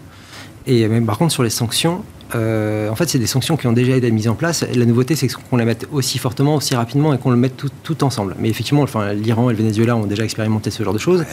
Et 0.67 0.87
mais 0.87 1.01
par 1.01 1.17
contre, 1.17 1.33
sur 1.33 1.43
les 1.43 1.49
sanctions, 1.49 2.03
euh, 2.35 2.89
en 2.89 2.95
fait, 2.95 3.09
c'est 3.09 3.19
des 3.19 3.27
sanctions 3.27 3.57
qui 3.57 3.67
ont 3.67 3.73
déjà 3.73 3.95
été 3.95 4.09
mises 4.11 4.27
en 4.27 4.35
place. 4.35 4.65
La 4.75 4.85
nouveauté, 4.85 5.15
c'est 5.15 5.27
qu'on 5.27 5.57
les 5.57 5.65
mette 5.65 5.87
aussi 5.91 6.17
fortement, 6.17 6.55
aussi 6.55 6.75
rapidement 6.75 7.13
et 7.13 7.17
qu'on 7.17 7.31
le 7.31 7.37
mette 7.37 7.57
tout, 7.57 7.69
tout, 7.83 8.03
ensemble. 8.03 8.35
Mais 8.39 8.49
effectivement, 8.49 8.81
enfin, 8.81 9.13
l'Iran 9.13 9.49
et 9.49 9.53
le 9.53 9.57
Venezuela 9.57 9.95
ont 9.95 10.05
déjà 10.05 10.23
expérimenté 10.23 10.71
ce 10.71 10.83
genre 10.83 10.93
de 10.93 10.99
choses. 10.99 11.25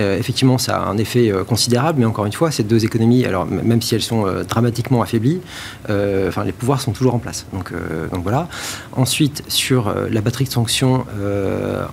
Euh, 0.00 0.18
effectivement, 0.18 0.58
ça 0.58 0.76
a 0.76 0.88
un 0.88 0.98
effet 0.98 1.30
euh, 1.30 1.44
considérable, 1.44 2.00
mais 2.00 2.04
encore 2.04 2.26
une 2.26 2.32
fois, 2.32 2.50
ces 2.50 2.62
deux 2.62 2.84
économies, 2.84 3.24
alors 3.24 3.46
même 3.46 3.82
si 3.82 3.94
elles 3.94 4.02
sont 4.02 4.26
dramatiquement 4.48 5.02
affaiblies, 5.02 5.40
enfin, 5.88 6.44
les 6.44 6.52
pouvoirs 6.52 6.80
sont 6.80 6.92
toujours 6.92 7.14
en 7.14 7.18
place. 7.18 7.46
Donc, 7.52 7.72
donc 8.12 8.22
voilà. 8.22 8.48
Ensuite, 8.92 9.42
sur 9.48 9.94
la 10.10 10.20
batterie 10.20 10.44
de 10.44 10.50
sanctions 10.50 11.04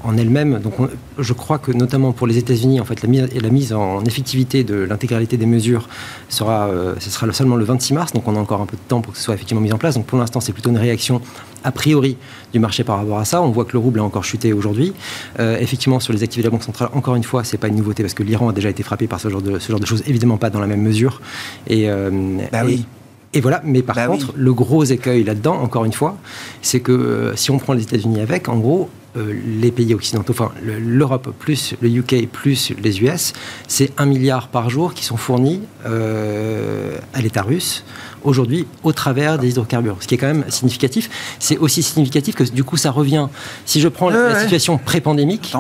en 0.04 0.18
elle-même, 0.18 0.60
donc 0.60 0.74
je 1.18 1.34
crois 1.34 1.58
que 1.58 1.72
notamment 1.72 2.12
pour 2.12 2.28
les 2.28 2.38
États-Unis, 2.38 2.80
en 2.80 2.86
fait, 2.86 3.02
la 3.02 3.10
mise, 3.10 3.28
la 3.34 3.50
mise 3.50 3.74
en 3.74 4.04
effectivité 4.06 4.64
de 4.64 4.76
l'intégralité 4.76 5.38
des 5.38 5.46
mesures 5.46 5.88
sera, 6.30 6.70
ce 7.00 7.10
sera 7.10 7.32
seulement 7.34 7.56
le 7.56 7.66
26 7.66 7.94
mars. 7.94 8.14
Donc 8.14 8.28
on 8.28 8.36
en 8.36 8.41
encore 8.42 8.62
un 8.62 8.66
peu 8.66 8.78
de 8.78 8.82
temps 8.88 9.02
pour 9.02 9.14
que 9.14 9.18
ce 9.18 9.24
soit 9.26 9.36
effectivement 9.36 9.62
mis 9.62 9.72
en 9.72 9.78
place. 9.78 9.96
Donc 9.96 10.06
pour 10.06 10.18
l'instant, 10.18 10.40
c'est 10.40 10.54
plutôt 10.54 10.70
une 10.70 10.78
réaction 10.78 11.22
a 11.64 11.72
priori 11.72 12.18
du 12.54 12.60
marché 12.60 12.84
par 12.84 12.98
rapport 12.98 13.20
à 13.20 13.26
ça. 13.26 13.42
On 13.42 13.52
voit 13.52 13.66
que 13.66 13.74
le 13.74 13.80
rouble 13.80 14.00
a 14.00 14.04
encore 14.04 14.24
chuté 14.24 14.54
aujourd'hui. 14.54 14.94
Euh, 15.40 15.58
effectivement, 15.60 16.00
sur 16.00 16.14
les 16.14 16.24
activités 16.24 16.48
de 16.48 16.48
la 16.48 16.52
Banque 16.52 16.64
centrale, 16.64 16.90
encore 16.94 17.16
une 17.16 17.24
fois, 17.24 17.44
c'est 17.44 17.58
pas 17.58 17.68
une 17.68 17.76
nouveauté 17.76 18.04
parce 18.04 18.14
que 18.14 18.24
l'Iran 18.24 18.50
a 18.50 18.54
déjà 18.54 18.70
été 18.70 18.84
frappé 18.84 19.08
par 19.08 19.20
ce 19.20 19.30
genre 19.30 19.42
de, 19.42 19.60
ce 19.60 19.72
genre 19.72 19.80
de 19.80 19.86
choses, 19.86 20.04
évidemment 20.08 20.38
pas 20.38 20.50
dans 20.50 20.60
la 20.60 20.68
même 20.68 20.82
mesure. 20.82 21.22
Et, 21.68 21.90
euh, 21.90 22.10
bah 22.52 22.62
oui. 22.66 22.86
Et 23.34 23.40
voilà, 23.40 23.62
mais 23.64 23.82
par 23.82 23.96
bah 23.96 24.08
contre, 24.08 24.34
le 24.36 24.54
gros 24.54 24.84
écueil 24.84 25.24
là-dedans, 25.24 25.56
encore 25.56 25.86
une 25.86 25.94
fois, 25.94 26.18
c'est 26.62 26.82
que 26.82 26.92
euh, 26.92 27.36
si 27.38 27.50
on 27.50 27.60
prend 27.60 27.74
les 27.74 27.84
États-Unis 27.84 28.20
avec, 28.20 28.50
en 28.50 28.58
gros, 28.58 28.90
euh, 29.18 29.34
les 29.60 29.72
pays 29.72 29.94
occidentaux, 29.94 30.32
enfin 30.32 30.52
l'Europe 30.64 31.34
plus 31.38 31.76
le 31.82 31.90
UK 31.90 32.30
plus 32.32 32.72
les 32.82 33.02
US, 33.02 33.34
c'est 33.68 33.92
un 33.98 34.06
milliard 34.06 34.48
par 34.48 34.70
jour 34.70 34.94
qui 34.94 35.04
sont 35.04 35.18
fournis 35.18 35.62
euh, 35.86 36.98
à 37.14 37.22
l'État 37.22 37.42
russe 37.42 37.84
aujourd'hui 38.24 38.68
au 38.84 38.94
travers 38.94 39.38
des 39.38 39.50
hydrocarbures. 39.50 39.98
Ce 40.00 40.08
qui 40.08 40.16
est 40.16 40.18
quand 40.18 40.28
même 40.28 40.46
significatif. 40.50 41.10
C'est 41.40 41.58
aussi 41.58 41.84
significatif 41.84 42.36
que 42.36 42.44
du 42.44 42.64
coup 42.64 42.78
ça 42.78 42.92
revient. 42.92 43.28
Si 43.66 43.80
je 43.82 43.88
prends 43.88 44.10
la, 44.10 44.42
situation 44.42 44.78
pré-pandémique, 44.78 45.54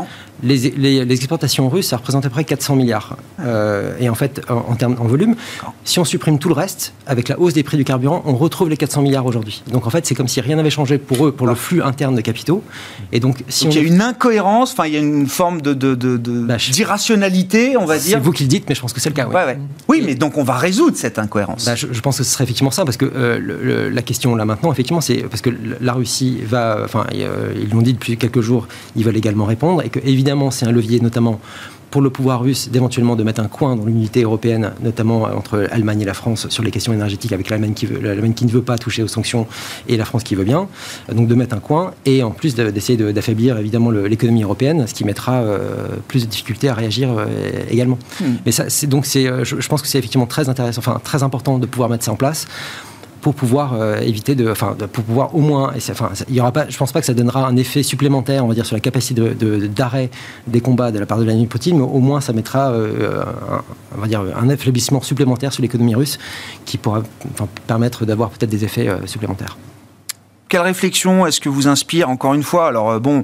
les, 0.43 1.11
exportations 1.11 1.69
russes, 1.69 1.87
ça 1.87 1.97
représente 1.97 2.25
à 2.25 2.29
peu 2.29 2.33
près 2.33 2.43
400 2.43 2.75
milliards. 2.75 3.17
Euh, 3.41 3.95
et 3.99 4.09
en 4.09 4.15
fait, 4.15 4.41
en, 4.49 4.75
termes 4.75 4.95
en 4.99 5.05
volume, 5.05 5.35
si 5.83 5.99
on 5.99 6.05
supprime 6.05 6.39
tout 6.39 6.49
le 6.49 6.55
reste, 6.55 6.93
avec 7.07 7.29
la 7.29 7.39
hausse 7.39 7.53
des 7.53 7.63
prix 7.63 7.77
du 7.77 7.83
carburant, 7.83 8.21
on 8.25 8.35
retrouve 8.35 8.69
les 8.69 8.77
400 8.77 9.01
milliards 9.01 9.25
aujourd'hui. 9.25 9.63
Donc 9.71 9.87
en 9.87 9.89
fait, 9.89 10.05
c'est 10.05 10.15
comme 10.15 10.27
si 10.27 10.41
rien 10.41 10.55
n'avait 10.55 10.69
changé 10.69 10.97
pour 10.97 11.27
eux, 11.27 11.31
pour 11.31 11.47
le 11.47 11.55
flux 11.55 11.81
interne 11.81 12.15
de 12.15 12.21
capitaux. 12.21 12.63
Et 13.11 13.19
donc, 13.19 13.43
si 13.47 13.65
il 13.65 13.73
y 13.73 13.77
a 13.77 13.81
une 13.81 14.01
incohérence, 14.01 14.73
enfin, 14.73 14.87
il 14.87 14.93
y 14.93 14.97
a 14.97 14.99
une 14.99 15.27
forme 15.27 15.61
de, 15.61 15.73
bah, 15.73 16.57
d'irrationalité, 16.71 17.77
on 17.77 17.85
va 17.85 17.97
dire. 17.97 18.17
C'est 18.17 18.23
vous 18.23 18.31
qui 18.31 18.43
le 18.43 18.49
dites, 18.49 18.65
mais 18.67 18.75
je 18.75 18.81
pense 18.81 18.93
que 18.93 18.99
c'est 18.99 19.09
le 19.09 19.15
cas. 19.15 19.27
Oui, 19.87 20.01
mais 20.05 20.15
donc 20.15 20.37
on 20.37 20.43
va 20.43 20.57
résoudre 20.57 20.97
cette 20.97 21.19
incohérence. 21.19 21.65
Bah, 21.65 21.75
je, 21.75 21.99
pense 22.01 22.17
que 22.17 22.23
ce 22.23 22.31
serait 22.31 22.43
effectivement 22.43 22.71
ça, 22.71 22.85
parce 22.85 22.97
que 22.97 23.09
euh, 23.13 23.89
la 23.91 24.01
question 24.01 24.35
là 24.35 24.45
maintenant, 24.45 24.71
effectivement, 24.71 25.01
c'est 25.01 25.23
parce 25.23 25.41
que 25.41 25.49
la 25.79 25.93
Russie 25.93 26.39
va, 26.45 26.81
enfin, 26.83 27.05
euh, 27.13 27.53
ils 27.61 27.69
l'ont 27.69 27.81
dit 27.81 27.93
depuis 27.93 28.17
quelques 28.17 28.41
jours, 28.41 28.67
ils 28.95 29.03
veulent 29.03 29.17
également 29.17 29.45
répondre, 29.45 29.83
et 29.83 29.89
que 29.89 29.99
évidemment 30.03 30.30
c'est 30.51 30.65
un 30.65 30.71
levier 30.71 30.99
notamment 30.99 31.39
pour 31.91 32.01
le 32.01 32.09
pouvoir 32.09 32.41
russe 32.41 32.69
d'éventuellement 32.69 33.15
de 33.15 33.23
mettre 33.23 33.41
un 33.41 33.47
coin 33.47 33.75
dans 33.75 33.85
l'unité 33.85 34.23
européenne, 34.23 34.71
notamment 34.81 35.23
entre 35.23 35.57
l'Allemagne 35.57 36.01
et 36.01 36.05
la 36.05 36.13
France 36.13 36.47
sur 36.49 36.63
les 36.63 36.71
questions 36.71 36.93
énergétiques, 36.93 37.33
avec 37.33 37.49
l'Allemagne 37.49 37.73
qui, 37.73 37.85
qui, 37.85 38.45
ne 38.45 38.51
veut 38.51 38.61
pas 38.61 38.77
toucher 38.77 39.03
aux 39.03 39.09
sanctions 39.09 39.45
et 39.89 39.97
la 39.97 40.05
France 40.05 40.23
qui 40.23 40.35
veut 40.35 40.45
bien. 40.45 40.67
Donc 41.13 41.27
de 41.27 41.35
mettre 41.35 41.53
un 41.53 41.59
coin 41.59 41.93
et 42.05 42.23
en 42.23 42.31
plus 42.31 42.55
d'essayer 42.55 42.97
d'affaiblir 43.11 43.57
évidemment 43.57 43.91
l'économie 43.91 44.43
européenne, 44.43 44.87
ce 44.87 44.93
qui 44.93 45.03
mettra 45.03 45.41
euh, 45.41 45.87
plus 46.07 46.23
de 46.23 46.29
difficultés 46.29 46.69
à 46.69 46.73
réagir 46.73 47.09
euh, 47.11 47.25
également. 47.69 47.99
Hmm. 48.21 48.35
Mais 48.45 48.53
ça, 48.53 48.65
donc 48.87 49.05
c'est, 49.05 49.27
euh, 49.27 49.43
je, 49.43 49.59
je, 49.59 49.67
pense 49.67 49.81
que 49.81 49.87
c'est 49.89 49.99
effectivement 49.99 50.27
très 50.27 50.47
intéressant, 50.47 50.79
enfin 50.79 51.01
très 51.03 51.23
important 51.23 51.59
de 51.59 51.65
pouvoir 51.65 51.89
mettre 51.89 52.05
ça 52.05 52.13
en 52.13 52.15
place 52.15 52.47
pour 53.21 53.35
pouvoir 53.35 53.73
euh, 53.73 53.99
éviter 53.99 54.35
de, 54.35 54.49
enfin, 54.49 54.75
pour 54.91 55.03
pouvoir 55.03 55.35
au 55.35 55.39
moins, 55.39 55.73
et 55.73 55.91
enfin, 55.91 56.09
il 56.27 56.35
y 56.35 56.41
aura 56.41 56.51
pas, 56.51 56.67
je 56.67 56.77
pense 56.77 56.91
pas 56.91 56.99
que 56.99 57.05
ça 57.05 57.13
donnera 57.13 57.47
un 57.47 57.55
effet 57.55 57.83
supplémentaire, 57.83 58.43
on 58.43 58.47
va 58.47 58.55
dire, 58.55 58.65
sur 58.65 58.75
la 58.75 58.79
capacité 58.79 59.21
d'arrêt 59.21 60.09
de, 60.47 60.51
des 60.51 60.61
combats 60.61 60.91
de 60.91 60.99
la 60.99 61.05
part 61.05 61.19
de 61.19 61.23
Vladimir 61.23 61.47
Poutine, 61.47 61.77
mais 61.77 61.83
au 61.83 61.99
moins 61.99 62.19
ça 62.19 62.33
mettra, 62.33 62.71
euh, 62.71 63.23
un, 63.49 63.61
on 63.97 64.01
va 64.01 64.07
dire, 64.07 64.23
un 64.35 64.49
affaiblissement 64.49 65.01
supplémentaire 65.01 65.53
sur 65.53 65.61
l'économie 65.61 65.95
russe 65.95 66.17
qui 66.65 66.77
pourra 66.77 67.03
permettre 67.67 68.05
d'avoir 68.05 68.31
peut-être 68.31 68.49
des 68.49 68.65
effets 68.65 68.87
euh, 68.87 69.05
supplémentaires. 69.05 69.57
Quelle 70.49 70.61
réflexion 70.61 71.25
est-ce 71.25 71.39
que 71.39 71.47
vous 71.47 71.67
inspire 71.67 72.09
encore 72.09 72.33
une 72.33 72.43
fois 72.43 72.67
Alors 72.67 72.99
bon, 72.99 73.23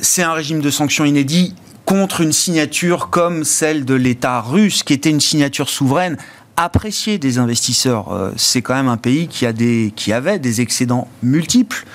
c'est 0.00 0.22
un 0.22 0.32
régime 0.32 0.60
de 0.60 0.70
sanctions 0.70 1.04
inédit 1.04 1.54
contre 1.84 2.20
une 2.20 2.32
signature 2.32 3.10
comme 3.10 3.44
celle 3.44 3.84
de 3.84 3.94
l'État 3.94 4.40
russe, 4.40 4.82
qui 4.82 4.92
était 4.92 5.10
une 5.10 5.20
signature 5.20 5.68
souveraine 5.68 6.16
apprécié 6.58 7.18
des 7.18 7.38
investisseurs. 7.38 8.12
Euh, 8.12 8.32
c'est 8.36 8.62
quand 8.62 8.74
même 8.74 8.88
un 8.88 8.96
pays 8.96 9.28
qui, 9.28 9.46
a 9.46 9.52
des, 9.52 9.92
qui 9.94 10.12
avait 10.12 10.38
des 10.38 10.60
excédents 10.60 11.08
multiples 11.22 11.86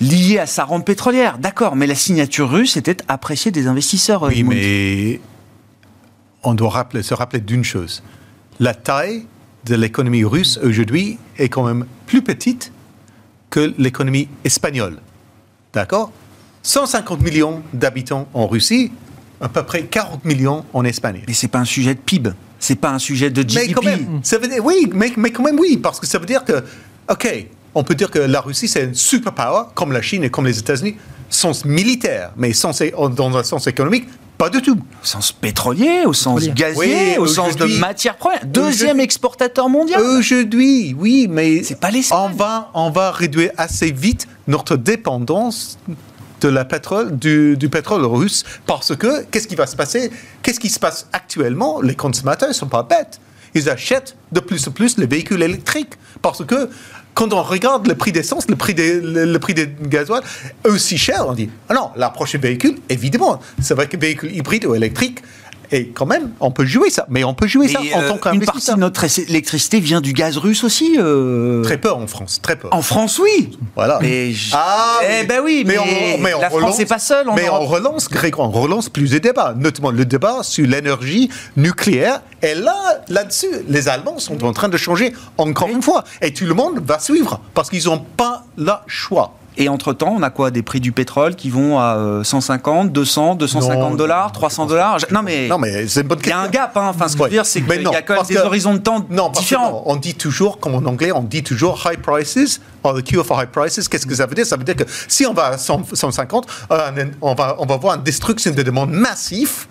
liés 0.00 0.38
à 0.38 0.46
sa 0.46 0.64
rente 0.64 0.86
pétrolière. 0.86 1.38
D'accord, 1.38 1.74
mais 1.74 1.86
la 1.86 1.96
signature 1.96 2.48
russe 2.48 2.76
était 2.76 2.98
appréciée 3.08 3.50
des 3.50 3.66
investisseurs. 3.66 4.22
Oui, 4.22 4.44
mais 4.44 5.20
on 6.44 6.54
doit 6.54 6.70
rappeler, 6.70 7.02
se 7.02 7.14
rappeler 7.14 7.40
d'une 7.40 7.64
chose. 7.64 8.02
La 8.60 8.74
taille 8.74 9.26
de 9.64 9.74
l'économie 9.74 10.24
russe 10.24 10.58
aujourd'hui 10.62 11.18
est 11.36 11.48
quand 11.48 11.64
même 11.64 11.86
plus 12.06 12.22
petite 12.22 12.72
que 13.50 13.74
l'économie 13.76 14.28
espagnole. 14.44 15.00
D'accord? 15.72 16.12
150 16.62 17.20
millions 17.22 17.62
d'habitants 17.72 18.28
en 18.34 18.46
Russie, 18.46 18.92
à 19.40 19.48
peu 19.48 19.64
près 19.64 19.82
40 19.82 20.24
millions 20.24 20.64
en 20.72 20.84
Espagne. 20.84 21.22
Mais 21.26 21.34
c'est 21.34 21.48
pas 21.48 21.58
un 21.58 21.64
sujet 21.64 21.94
de 21.94 22.00
PIB 22.00 22.30
c'est 22.62 22.76
pas 22.76 22.90
un 22.90 22.98
sujet 22.98 23.28
de 23.30 23.42
GDP. 23.42 23.66
Mais 23.66 23.72
quand 23.72 23.82
même, 23.82 24.20
ça 24.22 24.38
veut 24.38 24.46
dire, 24.46 24.64
oui, 24.64 24.88
mais, 24.94 25.12
mais 25.16 25.30
quand 25.30 25.42
même 25.42 25.58
oui, 25.58 25.76
parce 25.76 25.98
que 25.98 26.06
ça 26.06 26.18
veut 26.18 26.26
dire 26.26 26.44
que, 26.44 26.62
ok, 27.10 27.46
on 27.74 27.82
peut 27.82 27.94
dire 27.94 28.10
que 28.10 28.20
la 28.20 28.40
Russie 28.40 28.68
c'est 28.68 28.84
une 28.84 28.94
superpower, 28.94 29.64
comme 29.74 29.92
la 29.92 30.00
Chine 30.00 30.22
et 30.22 30.30
comme 30.30 30.46
les 30.46 30.58
États-Unis, 30.58 30.96
sens 31.28 31.64
militaire, 31.64 32.30
mais 32.36 32.52
sens, 32.52 32.82
dans 33.16 33.36
un 33.36 33.42
sens 33.42 33.66
économique, 33.66 34.06
pas 34.38 34.48
du 34.48 34.62
tout. 34.62 34.76
Au 34.76 35.04
sens 35.04 35.32
pétrolier, 35.32 36.04
au 36.06 36.12
sens 36.12 36.48
gazier, 36.48 37.18
au 37.18 37.26
sens 37.26 37.56
de 37.56 37.66
matières 37.78 38.16
premières. 38.16 38.44
Deuxième 38.46 39.00
exportateur 39.00 39.68
mondial. 39.68 40.00
Aujourd'hui, 40.00 40.94
oui, 40.98 41.26
mais 41.28 41.62
c'est 41.64 41.78
pas 41.78 41.90
on 42.12 42.28
va, 42.28 42.70
on 42.74 42.90
va 42.90 43.10
réduire 43.10 43.50
assez 43.56 43.90
vite 43.90 44.28
notre 44.46 44.76
dépendance 44.76 45.78
de 46.42 46.48
la 46.48 46.64
pétrole, 46.64 47.16
du, 47.16 47.56
pétrole 47.70 48.04
russe. 48.04 48.44
Parce 48.66 48.94
que, 48.96 49.24
qu'est-ce 49.24 49.46
qui 49.46 49.54
va 49.54 49.66
se 49.66 49.76
passer? 49.76 50.10
Qu'est-ce 50.42 50.60
qui 50.60 50.68
se 50.68 50.78
passe 50.78 51.06
actuellement? 51.12 51.80
Les 51.80 51.94
consommateurs 51.94 52.48
ne 52.48 52.54
sont 52.54 52.68
pas 52.68 52.82
bêtes. 52.82 53.20
Ils 53.54 53.68
achètent 53.68 54.16
de 54.32 54.40
plus 54.40 54.66
en 54.66 54.70
plus 54.70 54.98
les 54.98 55.06
véhicules 55.06 55.42
électriques. 55.42 55.94
Parce 56.20 56.44
que 56.44 56.70
quand 57.14 57.32
on 57.32 57.42
regarde 57.42 57.86
le 57.86 57.94
prix 57.94 58.12
d'essence, 58.12 58.48
le 58.48 58.56
prix 58.56 58.74
des, 58.74 59.00
le, 59.00 59.38
prix 59.38 59.54
des 59.54 59.68
gasoil, 59.82 60.22
aussi 60.64 60.96
cher, 60.96 61.24
on 61.28 61.34
dit, 61.34 61.50
ah 61.68 61.74
non, 61.74 61.90
la 61.96 62.10
prochaine 62.10 62.40
véhicule, 62.40 62.78
évidemment, 62.88 63.40
c'est 63.60 63.74
vrai 63.74 63.86
que 63.86 63.96
véhicule 63.96 64.34
hybride 64.34 64.64
ou 64.64 64.74
électrique, 64.74 65.20
et 65.72 65.88
quand 65.88 66.04
même, 66.04 66.32
on 66.40 66.50
peut 66.50 66.66
jouer 66.66 66.90
ça. 66.90 67.06
Mais 67.08 67.24
on 67.24 67.32
peut 67.32 67.46
jouer 67.46 67.66
ça 67.66 67.80
en 67.80 68.02
tant 68.06 68.18
qu'investisseur. 68.18 68.34
Une 68.34 68.44
partie 68.44 68.74
de 68.74 68.78
notre 68.78 69.20
électricité 69.30 69.80
vient 69.80 70.02
du 70.02 70.12
gaz 70.12 70.36
russe 70.36 70.64
aussi 70.64 70.96
euh. 70.98 71.62
Très 71.62 71.78
peu 71.78 71.90
en 71.90 72.06
France, 72.06 72.40
très 72.42 72.56
peu. 72.56 72.68
En 72.70 72.82
France, 72.82 73.18
oui. 73.18 73.58
Voilà. 73.74 73.98
Mais 74.02 74.32
ah, 74.52 75.00
eh 75.02 75.24
ben 75.24 75.40
oui, 75.42 75.64
mais, 75.66 75.78
on, 75.78 76.40
la 76.40 76.50
France 76.50 76.78
n'est 76.78 76.84
pas 76.84 76.98
seule. 76.98 77.26
mais 77.34 77.48
on 77.48 77.66
relance, 77.66 78.08
on 78.36 78.50
relance 78.50 78.90
plus 78.90 79.10
de 79.10 79.18
débats, 79.18 79.54
notamment 79.56 79.90
le 79.90 80.04
débat 80.04 80.42
sur 80.42 80.66
l'énergie 80.66 81.30
nucléaire. 81.56 82.20
Et 82.42 82.54
là, 82.54 83.02
là-dessus, 83.08 83.50
les 83.68 83.88
Allemands 83.88 84.18
sont 84.18 84.44
en 84.44 84.52
train 84.52 84.68
de 84.68 84.76
changer 84.76 85.14
encore 85.38 85.68
une 85.68 85.82
fois. 85.82 86.04
Et 86.20 86.34
tout 86.34 86.44
le 86.44 86.54
monde 86.54 86.80
va 86.84 86.98
suivre 86.98 87.40
parce 87.54 87.70
qu'ils 87.70 87.86
n'ont 87.86 88.04
pas 88.16 88.44
le 88.58 88.72
choix. 88.86 89.32
Et 89.56 89.68
entre-temps, 89.68 90.14
on 90.16 90.22
a 90.22 90.30
quoi 90.30 90.50
Des 90.50 90.62
prix 90.62 90.80
du 90.80 90.92
pétrole 90.92 91.34
qui 91.34 91.50
vont 91.50 91.78
à 91.78 92.22
150, 92.22 92.92
200, 92.92 93.34
250 93.36 93.96
dollars, 93.96 94.32
300 94.32 94.66
dollars 94.66 94.98
Non, 95.10 95.22
mais, 95.22 95.48
non, 95.48 95.58
mais 95.58 95.86
c'est 95.86 96.00
une 96.02 96.08
bonne 96.08 96.18
Il 96.22 96.28
y 96.28 96.32
a 96.32 96.40
un 96.40 96.48
gap, 96.48 96.76
hein. 96.76 96.88
enfin, 96.88 97.08
ce 97.08 97.14
que 97.14 97.18
je 97.18 97.24
veux 97.24 97.30
dire, 97.30 97.46
c'est 97.46 97.62
qu'il 97.62 97.82
y 97.82 97.86
a 97.86 98.02
quand 98.02 98.14
même 98.14 98.26
des 98.26 98.38
horizons 98.38 98.74
de 98.74 98.78
temps 98.78 99.04
non, 99.10 99.30
différents. 99.30 99.82
on 99.86 99.96
dit 99.96 100.14
toujours, 100.14 100.58
comme 100.58 100.74
en 100.74 100.88
anglais, 100.88 101.12
on 101.12 101.22
dit 101.22 101.42
toujours 101.42 101.82
high 101.86 101.98
prices 102.00 102.60
the 102.82 103.02
cure 103.02 103.24
for 103.24 103.40
high 103.40 103.48
prices. 103.48 103.88
Qu'est-ce 103.88 104.06
que 104.06 104.14
ça 104.14 104.26
veut 104.26 104.34
dire? 104.34 104.46
Ça 104.46 104.56
veut 104.56 104.64
dire 104.64 104.76
que 104.76 104.84
si 105.08 105.26
on 105.26 105.32
va 105.32 105.46
à 105.46 105.58
150, 105.58 106.46
euh, 106.70 107.04
on, 107.20 107.34
va, 107.34 107.56
on 107.58 107.66
va 107.66 107.76
voir 107.76 107.96
une 107.96 108.02
destruction 108.02 108.52
de 108.52 108.62
demande 108.62 108.90
massive. 108.90 109.66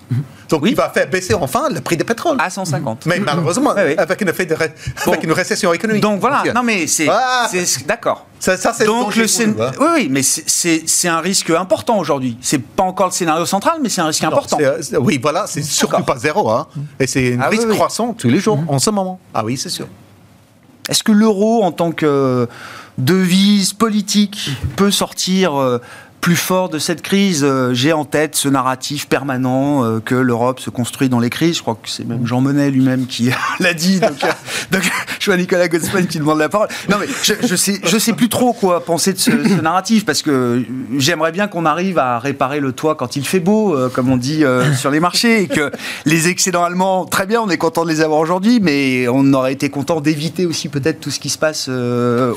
Donc, 0.49 0.63
il 0.65 0.75
va 0.75 0.89
faire 0.89 1.09
baisser 1.09 1.33
enfin 1.33 1.69
le 1.69 1.79
prix 1.81 1.97
du 1.97 2.03
pétrole. 2.03 2.37
À 2.39 2.49
150. 2.49 3.05
Mais 3.05 3.19
malheureusement, 3.19 3.71
avec, 3.71 4.21
une 4.21 4.29
avec 4.29 5.25
récession 5.41 5.73
économique. 5.73 6.01
Donc 6.01 6.19
voilà, 6.19 6.43
non 6.53 6.63
mais 6.63 6.87
c'est. 6.87 7.07
Ah. 7.09 7.49
D'accord. 7.85 8.25
Ça, 8.39 8.57
ça 8.57 8.73
c'est 8.73 8.85
Donc 8.85 9.15
le 9.15 9.23
hein. 9.23 9.71
oui, 9.79 9.87
oui, 9.95 10.07
mais 10.09 10.23
c'est 10.23 11.07
un 11.07 11.19
risque 11.19 11.49
important 11.51 11.99
aujourd'hui. 11.99 12.37
C'est 12.41 12.61
pas 12.61 12.83
encore 12.83 13.07
le 13.07 13.11
scénario 13.11 13.45
central, 13.45 13.79
mais 13.81 13.89
c'est 13.89 14.01
un 14.01 14.07
risque 14.07 14.23
important. 14.23 14.57
oui, 14.99 15.19
voilà, 15.21 15.45
c'est 15.47 15.61
surtout 15.61 16.03
pas 16.03 16.17
zéro. 16.17 16.49
Hein. 16.49 16.67
Et 16.99 17.07
c'est 17.07 17.35
un 17.35 17.41
ah 17.41 17.49
risque 17.49 17.69
croissant 17.69 18.13
tous 18.13 18.29
les 18.29 18.39
jours, 18.39 18.57
mm-hmm. 18.57 18.73
en 18.73 18.79
ce 18.79 18.89
moment. 18.89 19.19
Ah 19.33 19.45
oui, 19.45 19.57
c'est 19.57 19.69
sûr. 19.69 19.87
Est-ce 20.89 21.03
que 21.03 21.11
l'euro, 21.11 21.63
en 21.63 21.71
tant 21.71 21.91
que 21.91 22.47
devise 22.97 23.73
politique, 23.73 24.51
peut 24.75 24.91
sortir 24.91 25.59
euh, 25.59 25.79
plus 26.21 26.35
fort 26.35 26.69
de 26.69 26.77
cette 26.77 27.01
crise. 27.01 27.43
Euh, 27.43 27.73
j'ai 27.73 27.93
en 27.93 28.05
tête 28.05 28.35
ce 28.35 28.47
narratif 28.47 29.07
permanent 29.07 29.83
euh, 29.83 29.99
que 29.99 30.13
l'Europe 30.13 30.59
se 30.59 30.69
construit 30.69 31.09
dans 31.09 31.19
les 31.19 31.31
crises. 31.31 31.57
Je 31.57 31.61
crois 31.63 31.77
que 31.81 31.89
c'est 31.89 32.07
même 32.07 32.25
Jean 32.27 32.41
Monnet 32.41 32.69
lui-même 32.69 33.07
qui 33.07 33.31
l'a 33.59 33.73
dit. 33.73 33.99
Donc, 33.99 34.23
euh, 34.23 34.27
donc, 34.71 34.83
je 35.19 35.25
vois 35.25 35.37
Nicolas 35.37 35.67
Gosselin 35.67 36.03
qui 36.03 36.19
demande 36.19 36.37
la 36.37 36.47
parole. 36.47 36.69
Non, 36.89 36.97
mais 36.99 37.07
je, 37.23 37.33
je 37.45 37.55
sais, 37.55 37.81
je 37.83 37.97
sais 37.97 38.13
plus 38.13 38.29
trop 38.29 38.53
quoi 38.53 38.85
penser 38.85 39.13
de 39.13 39.17
ce, 39.17 39.31
narratif 39.61 40.05
parce 40.05 40.21
que 40.21 40.63
j'aimerais 40.97 41.31
bien 41.31 41.47
qu'on 41.47 41.65
arrive 41.65 41.97
à 41.97 42.19
réparer 42.19 42.59
le 42.59 42.71
toit 42.71 42.95
quand 42.95 43.15
il 43.15 43.25
fait 43.25 43.39
beau, 43.39 43.75
comme 43.93 44.09
on 44.09 44.17
dit 44.17 44.43
sur 44.77 44.91
les 44.91 44.99
marchés, 44.99 45.43
et 45.43 45.47
que 45.47 45.71
les 46.05 46.27
excédents 46.27 46.63
allemands, 46.63 47.05
très 47.05 47.25
bien, 47.25 47.41
on 47.41 47.49
est 47.49 47.57
content 47.57 47.83
de 47.83 47.89
les 47.89 48.01
avoir 48.01 48.19
aujourd'hui, 48.19 48.59
mais 48.61 49.07
on 49.07 49.33
aurait 49.33 49.53
été 49.53 49.69
content 49.69 50.01
d'éviter 50.01 50.45
aussi 50.45 50.69
peut-être 50.69 50.99
tout 50.99 51.11
ce 51.11 51.19
qui 51.19 51.29
se 51.29 51.37
passe 51.37 51.69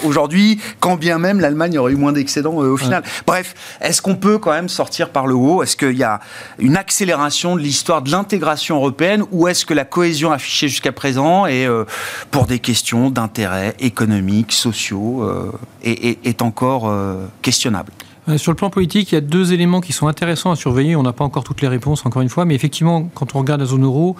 aujourd'hui, 0.02 0.60
quand 0.80 0.96
bien 0.96 1.18
même 1.18 1.40
l'Allemagne 1.40 1.78
aurait 1.78 1.92
eu 1.92 1.96
moins 1.96 2.12
d'excédents 2.12 2.54
au 2.54 2.76
final. 2.76 3.02
Bref. 3.26 3.54
Est-ce 3.80 4.02
qu'on 4.02 4.16
peut 4.16 4.38
quand 4.38 4.52
même 4.52 4.68
sortir 4.68 5.10
par 5.10 5.26
le 5.26 5.34
haut? 5.34 5.62
Est-ce 5.62 5.76
qu'il 5.76 5.96
y 5.96 6.02
a 6.02 6.20
une 6.58 6.76
accélération 6.76 7.56
de 7.56 7.60
l'histoire 7.60 8.02
de 8.02 8.10
l'intégration 8.10 8.76
européenne 8.76 9.24
ou 9.32 9.48
est-ce 9.48 9.66
que 9.66 9.74
la 9.74 9.84
cohésion 9.84 10.32
affichée 10.32 10.68
jusqu'à 10.68 10.92
présent 10.92 11.46
est, 11.46 11.66
euh, 11.66 11.84
pour 12.30 12.46
des 12.46 12.58
questions 12.58 13.10
d'intérêt 13.10 13.74
économiques, 13.78 14.52
sociaux, 14.52 15.22
euh, 15.24 15.52
est, 15.82 16.42
encore 16.42 16.88
euh, 16.88 17.26
questionnable? 17.42 17.92
Sur 18.38 18.52
le 18.52 18.56
plan 18.56 18.70
politique, 18.70 19.12
il 19.12 19.16
y 19.16 19.18
a 19.18 19.20
deux 19.20 19.52
éléments 19.52 19.82
qui 19.82 19.92
sont 19.92 20.08
intéressants 20.08 20.50
à 20.50 20.56
surveiller. 20.56 20.96
On 20.96 21.02
n'a 21.02 21.12
pas 21.12 21.25
encore 21.25 21.44
toutes 21.44 21.60
les 21.60 21.68
réponses, 21.68 22.06
encore 22.06 22.22
une 22.22 22.31
fois, 22.31 22.46
mais 22.46 22.54
effectivement, 22.54 23.10
quand 23.14 23.35
on 23.35 23.40
regarde 23.40 23.60
la 23.60 23.66
zone 23.66 23.85
euro, 23.85 24.16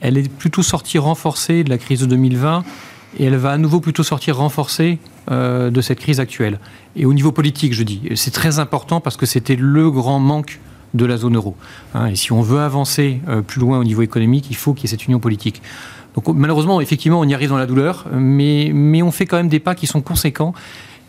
elle 0.00 0.18
est 0.18 0.28
plutôt 0.28 0.62
sortie 0.62 0.98
renforcée 0.98 1.64
de 1.64 1.70
la 1.70 1.78
crise 1.78 2.00
de 2.00 2.06
2020 2.06 2.62
et 3.18 3.24
elle 3.24 3.36
va 3.36 3.52
à 3.52 3.58
nouveau 3.58 3.80
plutôt 3.80 4.02
sortir 4.02 4.36
renforcée 4.36 4.98
euh, 5.30 5.70
de 5.70 5.80
cette 5.80 6.00
crise 6.00 6.20
actuelle. 6.20 6.58
Et 6.96 7.06
au 7.06 7.14
niveau 7.14 7.32
politique, 7.32 7.72
je 7.72 7.82
dis, 7.82 8.02
c'est 8.14 8.32
très 8.32 8.58
important 8.58 9.00
parce 9.00 9.16
que 9.16 9.26
c'était 9.26 9.56
le 9.56 9.90
grand 9.90 10.18
manque 10.18 10.60
de 10.94 11.04
la 11.04 11.18
zone 11.18 11.36
euro. 11.36 11.54
Hein. 11.94 12.06
et 12.06 12.16
si 12.16 12.32
on 12.32 12.40
veut 12.40 12.60
avancer 12.60 13.20
euh, 13.28 13.42
plus 13.42 13.60
loin 13.60 13.78
au 13.78 13.84
niveau 13.84 14.02
économique, 14.02 14.46
il 14.50 14.56
faut 14.56 14.72
qu'il 14.72 14.84
y 14.84 14.86
ait 14.86 14.96
cette 14.96 15.06
union 15.06 15.20
politique. 15.20 15.62
Donc 16.14 16.34
malheureusement, 16.34 16.80
effectivement, 16.80 17.20
on 17.20 17.24
y 17.24 17.34
arrive 17.34 17.50
dans 17.50 17.58
la 17.58 17.66
douleur, 17.66 18.06
mais, 18.12 18.70
mais 18.74 19.02
on 19.02 19.10
fait 19.10 19.26
quand 19.26 19.36
même 19.36 19.48
des 19.48 19.60
pas 19.60 19.74
qui 19.74 19.86
sont 19.86 20.00
conséquents 20.00 20.54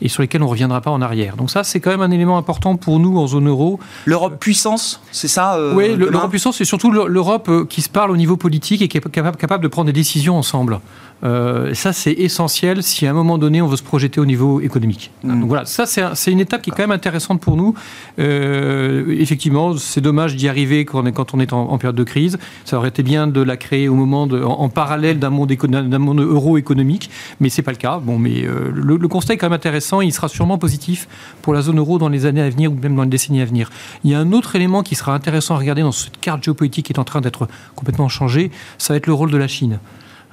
et 0.01 0.07
sur 0.07 0.21
lesquels 0.21 0.41
on 0.41 0.45
ne 0.45 0.49
reviendra 0.51 0.81
pas 0.81 0.91
en 0.91 1.01
arrière. 1.01 1.35
Donc 1.35 1.49
ça, 1.49 1.63
c'est 1.63 1.79
quand 1.79 1.89
même 1.89 2.01
un 2.01 2.11
élément 2.11 2.37
important 2.37 2.75
pour 2.75 2.99
nous 2.99 3.17
en 3.17 3.27
zone 3.27 3.47
euro. 3.47 3.79
L'Europe 4.05 4.39
puissance, 4.39 5.01
c'est 5.11 5.27
ça 5.27 5.55
euh, 5.55 5.73
Oui, 5.75 5.95
l'Europe 5.95 6.29
puissance, 6.29 6.57
c'est 6.57 6.65
surtout 6.65 6.91
l'Europe 6.91 7.67
qui 7.67 7.81
se 7.81 7.89
parle 7.89 8.11
au 8.11 8.17
niveau 8.17 8.37
politique 8.37 8.81
et 8.81 8.87
qui 8.87 8.97
est 8.97 9.09
capable, 9.09 9.37
capable 9.37 9.63
de 9.63 9.67
prendre 9.67 9.87
des 9.87 9.93
décisions 9.93 10.37
ensemble. 10.37 10.79
Euh, 11.23 11.73
ça, 11.73 11.93
c'est 11.93 12.13
essentiel 12.13 12.83
si 12.83 13.05
à 13.05 13.11
un 13.11 13.13
moment 13.13 13.37
donné, 13.37 13.61
on 13.61 13.67
veut 13.67 13.77
se 13.77 13.83
projeter 13.83 14.19
au 14.19 14.25
niveau 14.25 14.61
économique. 14.61 15.11
Mm. 15.23 15.41
Donc 15.41 15.49
voilà, 15.49 15.65
ça, 15.65 15.85
c'est 15.85 16.31
une 16.31 16.39
étape 16.39 16.61
qui 16.61 16.69
est 16.69 16.73
quand 16.73 16.83
même 16.83 16.91
intéressante 16.91 17.41
pour 17.41 17.57
nous. 17.57 17.73
Euh, 18.19 19.15
effectivement, 19.19 19.75
c'est 19.77 20.01
dommage 20.01 20.35
d'y 20.35 20.47
arriver 20.47 20.85
quand 20.85 21.03
on 21.03 21.05
est, 21.05 21.11
quand 21.11 21.33
on 21.33 21.39
est 21.39 21.53
en, 21.53 21.77
période 21.77 21.95
de 21.95 22.03
crise. 22.03 22.37
Ça 22.65 22.77
aurait 22.77 22.89
été 22.89 23.03
bien 23.03 23.27
de 23.27 23.41
la 23.41 23.57
créer 23.57 23.89
au 23.89 23.95
moment 23.95 24.27
de, 24.27 24.41
en, 24.41 24.69
parallèle 24.69 25.19
d'un 25.19 25.29
monde, 25.29 25.51
monde 25.99 26.19
euro-économique, 26.21 27.09
mais 27.39 27.49
c'est 27.49 27.61
pas 27.61 27.71
le 27.71 27.77
cas. 27.77 27.99
Bon, 27.99 28.17
mais 28.17 28.45
euh, 28.45 28.71
le, 28.73 28.97
le, 28.97 29.07
constat 29.07 29.33
est 29.33 29.37
quand 29.37 29.47
même 29.47 29.53
intéressant. 29.53 30.01
Il 30.01 30.13
sera 30.13 30.27
sûrement 30.27 30.57
positif 30.57 31.07
pour 31.41 31.53
la 31.53 31.61
zone 31.61 31.79
euro 31.79 31.97
dans 31.97 32.09
les 32.09 32.25
années 32.25 32.41
à 32.41 32.49
venir 32.49 32.71
ou 32.71 32.75
même 32.75 32.95
dans 32.95 33.03
les 33.03 33.09
décennies 33.09 33.41
à 33.41 33.45
venir. 33.45 33.69
Il 34.03 34.11
y 34.11 34.15
a 34.15 34.19
un 34.19 34.31
autre 34.31 34.55
élément 34.55 34.83
qui 34.83 34.95
sera 34.95 35.13
intéressant 35.13 35.55
à 35.55 35.57
regarder 35.57 35.81
dans 35.81 35.91
cette 35.91 36.19
carte 36.19 36.43
géopolitique 36.43 36.85
qui 36.85 36.93
est 36.93 36.99
en 36.99 37.03
train 37.03 37.21
d'être 37.21 37.47
complètement 37.75 38.09
changée. 38.09 38.51
Ça 38.77 38.93
va 38.93 38.97
être 38.97 39.07
le 39.07 39.13
rôle 39.13 39.31
de 39.31 39.37
la 39.37 39.47
Chine. 39.47 39.79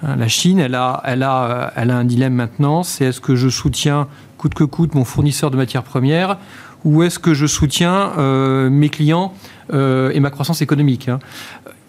Hein, 0.03 0.17
la 0.17 0.29
Chine, 0.29 0.59
elle 0.59 0.75
a, 0.75 1.01
elle 1.05 1.23
a, 1.23 1.73
elle 1.77 1.91
a 1.91 1.97
un 1.97 2.05
dilemme 2.05 2.35
maintenant, 2.35 2.83
c'est 2.83 3.07
est-ce 3.07 3.21
que 3.21 3.35
je 3.35 3.49
soutiens 3.49 4.09
coûte 4.37 4.55
que 4.55 4.65
coûte 4.65 4.95
mon 4.95 5.05
fournisseur 5.05 5.51
de 5.51 5.57
matières 5.57 5.83
premières 5.83 6.37
ou 6.85 7.03
est-ce 7.03 7.19
que 7.19 7.35
je 7.35 7.47
soutiens 7.47 8.13
euh, 8.19 8.71
mes 8.71 8.91
clients 8.91 9.33
euh, 9.73 10.11
et 10.13 10.21
ma 10.21 10.31
croissance 10.31 10.63
économique 10.63 11.09
hein. 11.09 11.19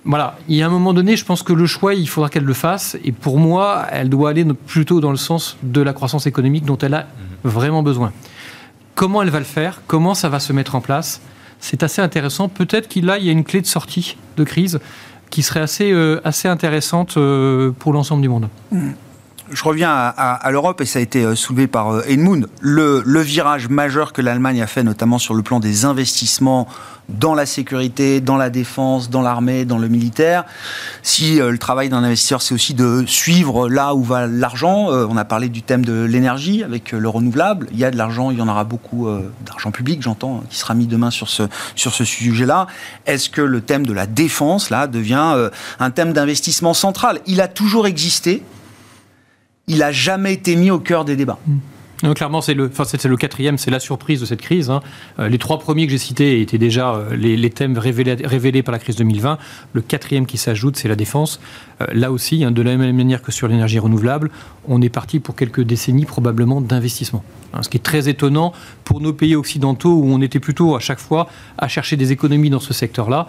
Voilà, 0.10 0.38
il 0.48 0.56
y 0.56 0.62
a 0.62 0.66
un 0.66 0.70
moment 0.70 0.94
donné, 0.94 1.18
je 1.18 1.26
pense 1.26 1.44
que 1.44 1.52
le 1.52 1.66
choix, 1.66 1.94
il 1.94 2.08
faudra 2.08 2.30
qu'elle 2.30 2.46
le 2.46 2.54
fasse. 2.54 2.98
Et 3.04 3.12
pour 3.12 3.40
moi, 3.40 3.86
elle 3.92 4.08
doit 4.08 4.30
aller 4.30 4.46
plutôt 4.46 5.02
dans 5.02 5.12
le 5.12 5.18
sens 5.18 5.58
de 5.64 5.82
la 5.82 5.92
croissance 5.92 6.26
économique 6.28 6.64
dont 6.64 6.78
elle 6.78 6.94
a 6.94 7.02
mhm. 7.02 7.08
vraiment 7.44 7.84
besoin. 7.84 8.14
Comment 8.96 9.22
elle 9.22 9.32
va 9.32 9.40
le 9.40 9.46
faire? 9.46 9.82
Comment 9.86 10.14
ça 10.14 10.30
va 10.30 10.40
se 10.40 10.54
mettre 10.54 10.76
en 10.76 10.82
place? 10.82 11.20
C'est 11.60 11.84
assez 11.84 12.02
intéressant. 12.02 12.48
Peut-être 12.48 12.88
qu'il 12.88 13.04
y 13.04 13.10
a 13.10 13.18
une 13.18 13.44
clé 13.44 13.60
de 13.60 13.66
sortie 13.66 14.16
de 14.38 14.46
crise 14.46 14.80
qui 15.30 15.44
serait 15.44 15.60
assez, 15.60 15.92
euh, 15.92 16.22
assez 16.24 16.48
intéressante 16.48 17.18
euh, 17.18 17.72
pour 17.78 17.94
l'ensemble 17.94 18.22
du 18.22 18.30
monde. 18.30 18.50
Hmm. 18.72 18.92
Je 19.52 19.64
reviens 19.64 19.92
à, 19.92 20.52
l'Europe 20.52 20.82
et 20.82 20.86
ça 20.86 21.00
a 21.00 21.02
été 21.02 21.24
euh, 21.24 21.36
soulevé 21.36 21.68
par 21.68 22.06
Edmund. 22.08 22.48
Le, 22.62 23.02
virage 23.22 23.70
majeur 23.70 24.14
que 24.14 24.22
l'Allemagne 24.22 24.62
a 24.62 24.68
fait, 24.68 24.84
notamment 24.84 25.20
sur 25.20 25.34
le 25.34 25.44
plan 25.44 25.60
des 25.60 25.86
investissements 25.86 26.68
dans 27.10 27.36
la 27.36 27.46
sécurité, 27.46 28.20
dans 28.20 28.38
la 28.38 28.50
défense, 28.50 29.10
dans 29.10 29.22
l'armée, 29.22 29.66
dans 29.66 29.78
le 29.78 29.88
militaire. 29.88 30.46
Si 31.04 31.40
euh, 31.40 31.52
le 31.52 31.58
travail 31.58 31.90
d'un 31.90 32.04
investisseur, 32.04 32.42
c'est 32.42 32.54
aussi 32.54 32.74
de 32.74 33.04
suivre 33.08 33.70
là 33.70 33.96
où 33.96 34.04
va 34.04 34.28
l'argent, 34.28 34.92
euh, 34.92 35.08
on 35.10 35.16
a 35.18 35.26
parlé 35.26 35.50
du 35.50 35.62
thème 35.62 35.86
de 35.86 36.04
l'énergie 36.04 36.64
avec 36.64 36.94
euh, 36.94 37.00
le 37.00 37.10
renouvelable. 37.10 37.68
Il 37.72 37.80
y 37.80 37.86
a 37.86 37.92
de 37.92 37.98
l'argent, 37.98 38.32
il 38.32 38.38
y 38.38 38.42
en 38.42 38.48
aura 38.48 38.64
beaucoup 38.64 39.08
d'argent 39.46 39.72
public, 39.72 40.02
j'entends, 40.02 40.44
qui 40.50 40.58
sera 40.58 40.74
mis 40.74 40.88
demain 40.88 41.12
sur 41.12 41.30
ce, 41.30 41.44
sur 41.76 41.94
ce 41.94 42.04
sujet-là. 42.04 42.68
Est-ce 43.06 43.30
que 43.30 43.42
le 43.42 43.62
thème 43.62 43.86
de 43.86 43.94
la 43.94 44.08
défense, 44.08 44.70
là, 44.70 44.88
devient 44.88 45.50
un 45.80 45.92
thème 45.92 46.14
d'investissement 46.14 46.74
central? 46.74 47.20
Il 47.26 47.42
a 47.42 47.48
toujours 47.48 47.88
existé, 47.88 48.44
il 49.68 49.80
n'a 49.80 49.92
jamais 49.92 50.34
été 50.34 50.56
mis 50.56 50.72
au 50.72 50.80
cœur 50.80 51.06
des 51.06 51.16
débats. 51.16 51.40
Clairement, 51.98 52.42
c'est 52.42 52.54
le, 52.54 52.68
enfin, 52.68 52.84
c'est 52.86 53.04
le 53.06 53.18
quatrième, 53.18 53.58
c'est 53.58 53.72
la 53.72 53.80
surprise 53.80 54.20
de 54.22 54.26
cette 54.26 54.42
crise. 54.42 54.70
Hein. 54.70 54.82
Euh, 55.18 55.30
les 55.30 55.40
trois 55.40 55.58
premiers 55.58 55.88
que 55.88 55.92
j'ai 55.92 55.98
cités 55.98 56.42
étaient 56.42 56.60
déjà 56.60 56.94
euh, 56.94 57.16
les, 57.16 57.50
thèmes 57.50 57.78
révélés, 57.78 58.62
par 58.62 58.72
la 58.72 58.78
crise 58.78 58.98
2020. 58.98 59.40
Le 59.74 59.82
quatrième 59.82 60.28
qui 60.28 60.38
s'ajoute, 60.38 60.76
c'est 60.78 60.88
la 60.88 60.96
défense. 60.96 61.40
Euh, 61.82 61.88
là 61.94 62.12
aussi, 62.12 62.44
hein, 62.44 62.52
de 62.52 62.62
la 62.62 62.78
même 62.78 62.96
manière 62.96 63.24
que 63.24 63.32
sur 63.32 63.48
l'énergie 63.48 63.80
renouvelable, 63.80 64.30
on 64.68 64.80
est 64.82 64.90
parti 64.90 65.20
pour 65.20 65.36
quelques 65.36 65.62
décennies 65.62 66.06
probablement 66.06 66.62
d'investissement. 66.62 67.24
Hein, 67.54 67.64
ce 67.64 67.70
qui 67.70 67.78
est 67.78 67.82
très 67.84 68.10
étonnant 68.10 68.54
pour 68.84 69.02
nos 69.02 69.14
pays 69.14 69.36
occidentaux 69.36 69.94
où 69.94 70.06
on 70.06 70.22
était 70.22 70.40
plutôt 70.40 70.76
à 70.76 70.80
chaque 70.80 71.00
fois 71.00 71.28
à 71.58 71.68
chercher 71.68 71.96
des 71.96 72.12
économies 72.12 72.52
dans 72.52 72.60
ce 72.60 72.74
secteur-là. 72.74 73.28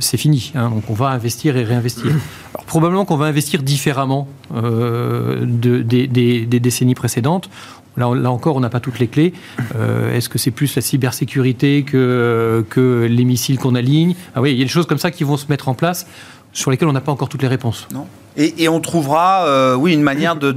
c'est 0.00 0.16
fini. 0.16 0.52
donc 0.54 0.88
on 0.88 0.94
va 0.94 1.08
investir 1.08 1.56
et 1.56 1.64
réinvestir. 1.64 2.12
Probablement 2.66 3.04
qu'on 3.04 3.16
va 3.16 3.26
investir 3.26 3.62
différemment 3.62 4.28
de, 4.52 5.82
des, 5.82 6.06
des 6.06 6.60
décennies 6.60 6.94
précédentes. 6.94 7.50
Là, 7.98 8.30
encore, 8.30 8.56
on 8.56 8.60
n'a 8.60 8.70
pas 8.70 8.80
toutes 8.80 8.98
les 8.98 9.08
clés. 9.08 9.32
Euh, 9.76 10.14
est-ce 10.14 10.28
que 10.28 10.38
c'est 10.38 10.50
plus 10.50 10.74
la 10.76 10.82
cybersécurité 10.82 11.82
que, 11.82 13.06
les 13.08 13.24
missiles 13.24 13.58
qu'on 13.58 13.74
aligne? 13.74 14.14
Ah 14.34 14.40
oui, 14.40 14.52
il 14.52 14.58
y 14.58 14.62
a 14.62 14.64
des 14.64 14.70
choses 14.70 14.86
comme 14.86 14.98
ça 14.98 15.10
qui 15.10 15.24
vont 15.24 15.36
se 15.36 15.46
mettre 15.48 15.68
en 15.68 15.74
place 15.74 16.06
sur 16.52 16.70
lesquelles 16.70 16.88
on 16.88 16.92
n'a 16.92 17.00
pas 17.00 17.12
encore 17.12 17.28
toutes 17.28 17.42
les 17.42 17.48
réponses. 17.48 17.88
Et, 18.36 18.68
on 18.68 18.80
trouvera, 18.80 19.46
euh, 19.46 19.84
une 19.86 20.02
manière 20.02 20.36
de, 20.36 20.54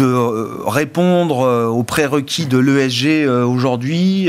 euh, 0.00 0.56
répondre 0.66 1.68
aux 1.72 1.82
prérequis 1.82 2.46
de 2.46 2.58
l'ESG 2.58 3.26
aujourd'hui 3.26 4.28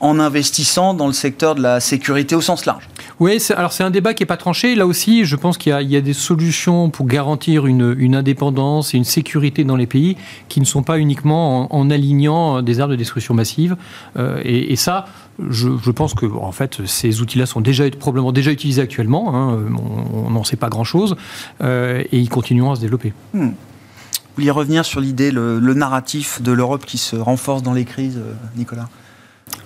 en 0.00 0.18
investissant 0.18 0.94
dans 0.94 1.06
le 1.06 1.12
secteur 1.12 1.54
de 1.54 1.62
la 1.62 1.78
sécurité 1.78 2.34
au 2.34 2.40
sens 2.40 2.66
large. 2.66 2.88
Oui, 3.20 3.38
alors 3.54 3.74
c'est 3.74 3.84
un 3.84 3.90
débat 3.90 4.14
qui 4.14 4.22
n'est 4.22 4.26
pas 4.26 4.38
tranché. 4.38 4.74
Là 4.74 4.86
aussi, 4.86 5.26
je 5.26 5.36
pense 5.36 5.58
qu'il 5.58 5.72
y, 5.72 5.96
a 5.96 6.00
des 6.00 6.12
solutions 6.14 6.88
pour 6.88 7.06
garantir 7.06 7.66
une, 7.66 8.14
indépendance 8.14 8.94
et 8.94 8.96
une 8.96 9.04
sécurité 9.04 9.62
dans 9.62 9.76
les 9.76 9.86
pays 9.86 10.16
qui 10.48 10.58
ne 10.58 10.64
sont 10.64 10.82
pas 10.82 10.98
uniquement 10.98 11.72
en, 11.74 11.90
alignant 11.90 12.62
des 12.62 12.80
armes 12.80 12.92
de 12.92 12.96
destruction 12.96 13.34
massive. 13.34 13.76
Euh, 14.16 14.40
et, 14.42 14.74
ça, 14.74 15.04
je, 15.50 15.90
pense 15.90 16.14
que 16.14 16.24
en 16.24 16.52
fait, 16.52 16.86
ces 16.86 17.20
outils-là 17.20 17.44
sont 17.44 17.60
déjà 17.60 17.84
probablement 17.90 18.32
déjà 18.32 18.52
utilisés 18.52 18.80
actuellement. 18.80 19.34
Hein. 19.34 19.66
on 20.14 20.30
n'en 20.30 20.44
sait 20.44 20.56
pas 20.56 20.70
grand-chose 20.70 21.14
euh, 21.60 22.02
et 22.10 22.18
ils 22.18 22.30
continueront 22.30 22.72
à 22.72 22.76
se 22.76 22.80
développer. 22.80 23.12
Hmm. 23.34 23.48
Vous 23.48 24.36
vouliez 24.36 24.50
revenir 24.50 24.86
sur 24.86 25.00
l'idée, 25.00 25.30
le, 25.30 25.58
narratif 25.74 26.40
de 26.40 26.52
l'Europe 26.52 26.86
qui 26.86 26.96
se 26.96 27.16
renforce 27.16 27.62
dans 27.62 27.74
les 27.74 27.84
crises, 27.84 28.16
euh, 28.16 28.32
Nicolas? 28.56 28.88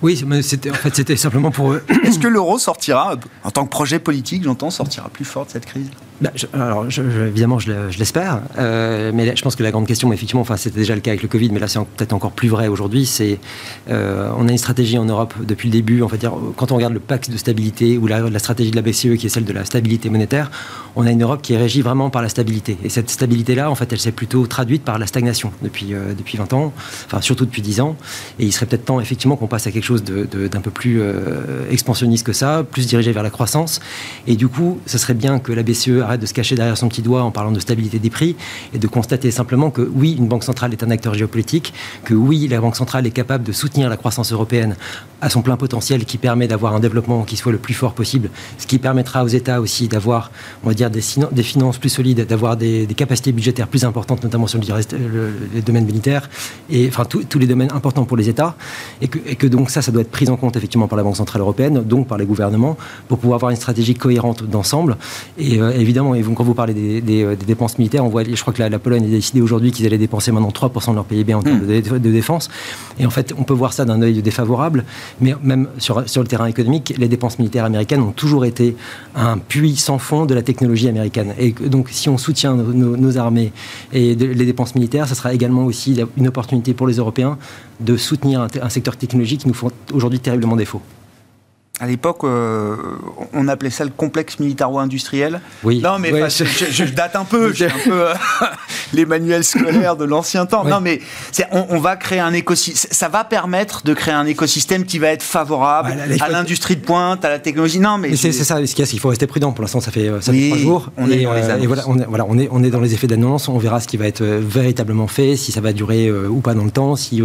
Oui, 0.01 0.23
c'était 0.41 0.71
en 0.71 0.75
fait 0.75 0.95
c'était 0.95 1.15
simplement 1.15 1.51
pour. 1.51 1.75
Est-ce 2.03 2.19
que 2.19 2.27
l'euro 2.27 2.59
sortira, 2.59 3.15
en 3.43 3.51
tant 3.51 3.65
que 3.65 3.69
projet 3.69 3.99
politique, 3.99 4.43
j'entends, 4.43 4.69
sortira 4.69 5.09
plus 5.09 5.25
fort 5.25 5.45
de 5.45 5.51
cette 5.51 5.65
crise 5.65 5.89
bah, 6.21 6.31
Alors 6.53 6.85
évidemment, 6.87 7.59
je, 7.59 7.71
l'espère, 7.97 8.41
euh, 8.57 9.11
mais 9.13 9.35
je 9.35 9.41
pense 9.41 9.55
que 9.55 9.63
la 9.63 9.71
grande 9.71 9.87
question, 9.87 10.11
effectivement, 10.13 10.41
enfin 10.41 10.55
c'était 10.57 10.79
déjà 10.79 10.95
le 10.95 11.01
cas 11.01 11.11
avec 11.11 11.23
le 11.23 11.27
Covid, 11.27 11.49
mais 11.51 11.59
là 11.59 11.67
c'est 11.67 11.79
peut-être 11.79 12.13
encore 12.13 12.31
plus 12.31 12.47
vrai 12.47 12.67
aujourd'hui. 12.67 13.05
C'est 13.05 13.39
euh, 13.89 14.29
on 14.37 14.47
a 14.47 14.51
une 14.51 14.57
stratégie 14.57 14.97
en 14.97 15.05
Europe 15.05 15.33
depuis 15.45 15.69
le 15.69 15.73
début. 15.73 16.01
On 16.01 16.07
va 16.07 16.17
dire 16.17 16.33
quand 16.55 16.71
on 16.71 16.75
regarde 16.75 16.93
le 16.93 16.99
pacte 16.99 17.29
de 17.29 17.37
stabilité 17.37 17.97
ou 17.97 18.07
la, 18.07 18.21
la, 18.21 18.39
stratégie 18.39 18.71
de 18.71 18.75
la 18.75 18.81
BCE 18.81 19.17
qui 19.17 19.25
est 19.25 19.29
celle 19.29 19.45
de 19.45 19.53
la 19.53 19.65
stabilité 19.65 20.09
monétaire, 20.09 20.51
on 20.95 21.05
a 21.05 21.11
une 21.11 21.21
Europe 21.21 21.41
qui 21.41 21.53
est 21.53 21.57
régie 21.57 21.81
vraiment 21.81 22.09
par 22.09 22.21
la 22.21 22.29
stabilité. 22.29 22.77
Et 22.83 22.89
cette 22.89 23.09
stabilité-là, 23.09 23.69
en 23.69 23.75
fait, 23.75 23.91
elle 23.91 23.99
s'est 23.99 24.13
plutôt 24.13 24.47
traduite 24.47 24.83
par 24.83 24.97
la 24.97 25.07
stagnation 25.07 25.51
depuis 25.61 25.93
euh, 25.93 26.13
depuis 26.13 26.37
20 26.37 26.53
ans, 26.53 26.73
enfin 27.05 27.19
surtout 27.21 27.45
depuis 27.45 27.61
10 27.61 27.81
ans. 27.81 27.97
Et 28.39 28.45
il 28.45 28.53
serait 28.53 28.65
peut-être 28.65 28.85
temps 28.85 29.01
effectivement 29.01 29.35
qu'on 29.35 29.47
passe 29.47 29.67
à 29.67 29.71
quelque 29.71 29.83
chose 29.83 30.03
d'un 30.03 30.61
peu 30.61 30.71
plus 30.71 31.01
euh, 31.01 31.69
expansionniste 31.69 32.25
que 32.25 32.33
ça, 32.33 32.63
plus 32.63 32.87
dirigé 32.87 33.11
vers 33.11 33.23
la 33.23 33.29
croissance. 33.29 33.81
Et 34.27 34.35
du 34.35 34.47
coup, 34.47 34.79
ce 34.85 34.97
serait 34.97 35.13
bien 35.13 35.39
que 35.39 35.51
la 35.51 35.63
BCE 35.63 36.04
arrête 36.05 36.21
de 36.21 36.25
se 36.25 36.33
cacher 36.33 36.55
derrière 36.55 36.77
son 36.77 36.87
petit 36.87 37.01
doigt 37.01 37.23
en 37.23 37.31
parlant 37.31 37.51
de 37.51 37.59
stabilité 37.59 37.99
des 37.99 38.09
prix 38.09 38.35
et 38.73 38.79
de 38.79 38.87
constater 38.87 39.31
simplement 39.31 39.69
que 39.69 39.81
oui, 39.81 40.15
une 40.17 40.27
banque 40.27 40.43
centrale 40.43 40.71
est 40.71 40.83
un 40.83 40.91
acteur 40.91 41.13
géopolitique, 41.13 41.73
que 42.03 42.13
oui, 42.13 42.47
la 42.47 42.61
banque 42.61 42.75
centrale 42.75 43.05
est 43.05 43.11
capable 43.11 43.43
de 43.43 43.51
soutenir 43.51 43.89
la 43.89 43.97
croissance 43.97 44.31
européenne 44.31 44.75
à 45.21 45.29
son 45.29 45.41
plein 45.41 45.57
potentiel 45.57 46.05
qui 46.05 46.17
permet 46.17 46.47
d'avoir 46.47 46.75
un 46.75 46.79
développement 46.79 47.23
qui 47.23 47.35
soit 47.35 47.51
le 47.51 47.57
plus 47.57 47.73
fort 47.73 47.93
possible, 47.93 48.29
ce 48.57 48.67
qui 48.67 48.79
permettra 48.79 49.23
aux 49.23 49.27
États 49.27 49.61
aussi 49.61 49.87
d'avoir, 49.87 50.31
on 50.63 50.67
va 50.67 50.73
dire, 50.73 50.89
des, 50.89 51.01
finances 51.43 51.77
plus 51.77 51.89
solides, 51.89 52.25
d'avoir 52.27 52.57
des, 52.57 52.87
capacités 52.95 53.31
budgétaires 53.31 53.67
plus 53.67 53.83
importantes, 53.83 54.23
notamment 54.23 54.47
sur 54.47 54.59
le, 54.59 55.33
les 55.53 55.61
domaines 55.61 55.85
militaires, 55.85 56.29
et 56.69 56.87
enfin 56.87 57.05
tous 57.05 57.39
les 57.39 57.47
domaines 57.47 57.71
importants 57.73 58.05
pour 58.05 58.17
les 58.17 58.29
États, 58.29 58.55
et 59.01 59.07
que, 59.07 59.19
et 59.25 59.35
que 59.35 59.47
donc 59.47 59.69
ça, 59.69 59.81
ça 59.81 59.91
doit 59.91 60.01
être 60.01 60.11
pris 60.11 60.29
en 60.29 60.37
compte 60.37 60.55
effectivement 60.55 60.87
par 60.87 60.97
la 60.97 61.03
Banque 61.03 61.17
Centrale 61.17 61.41
Européenne, 61.41 61.83
donc 61.83 62.07
par 62.07 62.17
les 62.17 62.25
gouvernements, 62.25 62.77
pour 63.07 63.17
pouvoir 63.19 63.37
avoir 63.37 63.51
une 63.51 63.57
stratégie 63.57 63.95
cohérente 63.95 64.43
d'ensemble. 64.43 64.97
Et 65.37 65.59
euh, 65.59 65.71
évidemment, 65.71 65.94
évidemment, 65.95 66.15
et 66.15 66.35
quand 66.35 66.43
vous 66.43 66.53
parlez 66.53 66.73
des, 66.73 67.35
dépenses 67.35 67.77
militaires, 67.77 68.03
on 68.03 68.09
voit, 68.09 68.23
je 68.23 68.39
crois 68.41 68.53
que 68.53 68.61
la, 68.61 68.79
Pologne 68.79 69.05
a 69.05 69.07
décidé 69.07 69.41
aujourd'hui 69.41 69.71
qu'ils 69.71 69.85
allaient 69.85 69.97
dépenser 69.97 70.31
maintenant 70.31 70.49
3% 70.49 70.91
de 70.91 70.95
leur 70.95 71.05
PIB 71.05 71.33
en 71.33 71.41
termes 71.41 71.59
hmm. 71.59 71.99
de, 71.99 72.11
défense. 72.11 72.49
Et 72.99 73.05
en 73.05 73.09
fait, 73.09 73.33
on 73.37 73.43
peut 73.43 73.53
voir 73.53 73.73
ça 73.73 73.85
d'un 73.85 74.01
œil 74.01 74.21
défavorable, 74.21 74.83
mais 75.21 75.35
même 75.41 75.67
sur, 75.77 76.07
sur 76.09 76.21
le 76.21 76.27
terrain 76.27 76.47
économique, 76.47 76.93
les 76.97 77.07
dépenses 77.07 77.39
militaires 77.39 77.65
américaines 77.65 78.01
ont 78.01 78.11
toujours 78.11 78.45
été 78.45 78.75
un 79.15 79.37
puits 79.37 79.75
sans 79.75 79.97
fond 79.97 80.25
de 80.25 80.33
la 80.33 80.41
technologie 80.41 80.89
américaine. 80.89 81.33
Et 81.39 81.51
donc, 81.51 81.89
si 81.89 82.09
on 82.09 82.17
soutient 82.17 82.55
nos, 82.55 83.17
armées 83.17 83.53
et 83.93 84.15
les 84.15 84.45
dépenses 84.45 84.75
militaires, 84.75 85.07
ce 85.07 85.15
sera 85.15 85.33
également 85.33 85.63
aussi 85.63 85.97
une 86.17 86.27
opportunité 86.27 86.73
pour 86.73 86.87
les 86.87 86.95
Européens 86.95 87.37
de 87.79 87.95
soutenir 87.95 88.41
un, 88.41 88.47
un 88.61 88.69
secteur 88.69 88.97
technologique 88.97 89.41
qui 89.41 89.47
nous 89.47 89.53
font 89.53 89.71
aujourd'hui 89.93 90.19
terriblement 90.19 90.55
défaut. 90.55 90.81
À 91.81 91.87
l'époque, 91.87 92.23
euh, 92.23 92.77
on 93.33 93.49
appelait 93.49 93.69
ça 93.69 93.83
le 93.83 93.89
complexe 93.89 94.39
militaro-industriel. 94.39 95.41
Oui. 95.65 95.81
Non, 95.81 95.99
mais 95.99 96.09
je, 96.29 96.83
date 96.95 97.17
un 97.17 97.25
peu. 97.25 97.51
J'ai 97.51 97.65
un 97.65 97.79
peu 97.83 98.07
euh, 98.07 98.13
les 98.93 99.05
manuels 99.05 99.43
scolaires 99.43 99.97
de 99.97 100.05
l'ancien 100.05 100.45
temps. 100.45 100.63
Non, 100.63 100.79
mais 100.79 101.01
on, 101.51 101.65
on, 101.71 101.79
va 101.79 101.97
créer 101.97 102.21
un 102.21 102.31
écosystème. 102.31 102.91
Ça 102.93 103.09
va 103.09 103.25
permettre 103.25 103.83
de 103.83 103.93
créer 103.93 104.13
un 104.13 104.25
écosystème 104.25 104.85
qui 104.85 104.99
va 104.99 105.09
être 105.09 105.21
favorable 105.21 105.93
à 106.21 106.29
l'industrie 106.29 106.77
de 106.77 106.81
pointe, 106.81 107.25
à 107.25 107.29
la 107.29 107.39
technologie. 107.39 107.79
Non, 107.79 107.97
mais, 107.97 108.15
c'est 108.15 108.31
ça. 108.31 108.65
Ce 108.65 108.73
qu'il 108.73 108.99
faut 109.01 109.09
rester 109.09 109.27
prudent. 109.27 109.51
Pour 109.51 109.61
l'instant, 109.61 109.81
ça 109.81 109.91
fait, 109.91 110.09
ça 110.21 110.31
fait 110.31 110.47
trois 110.47 110.57
jours. 110.57 110.91
On 110.95 111.11
est 111.11 111.23
dans 111.23 111.33
les 111.33 111.43
euh, 111.43 111.57
et 111.57 111.67
voilà, 111.67 111.83
on 111.87 111.99
est, 111.99 112.05
voilà, 112.05 112.25
on 112.29 112.37
est, 112.37 112.47
on 112.51 112.63
est 112.63 112.69
dans 112.69 112.79
les 112.79 112.93
effets 112.93 113.07
d'annonce. 113.07 113.49
On 113.49 113.57
verra 113.57 113.81
ce 113.81 113.87
qui 113.89 113.97
va 113.97 114.07
être 114.07 114.23
véritablement 114.23 115.07
fait, 115.07 115.35
si 115.35 115.51
ça 115.51 115.59
va 115.59 115.73
durer 115.73 116.09
ou 116.09 116.39
pas 116.39 116.53
dans 116.53 116.63
le 116.63 116.71
temps, 116.71 116.95
si 116.95 117.21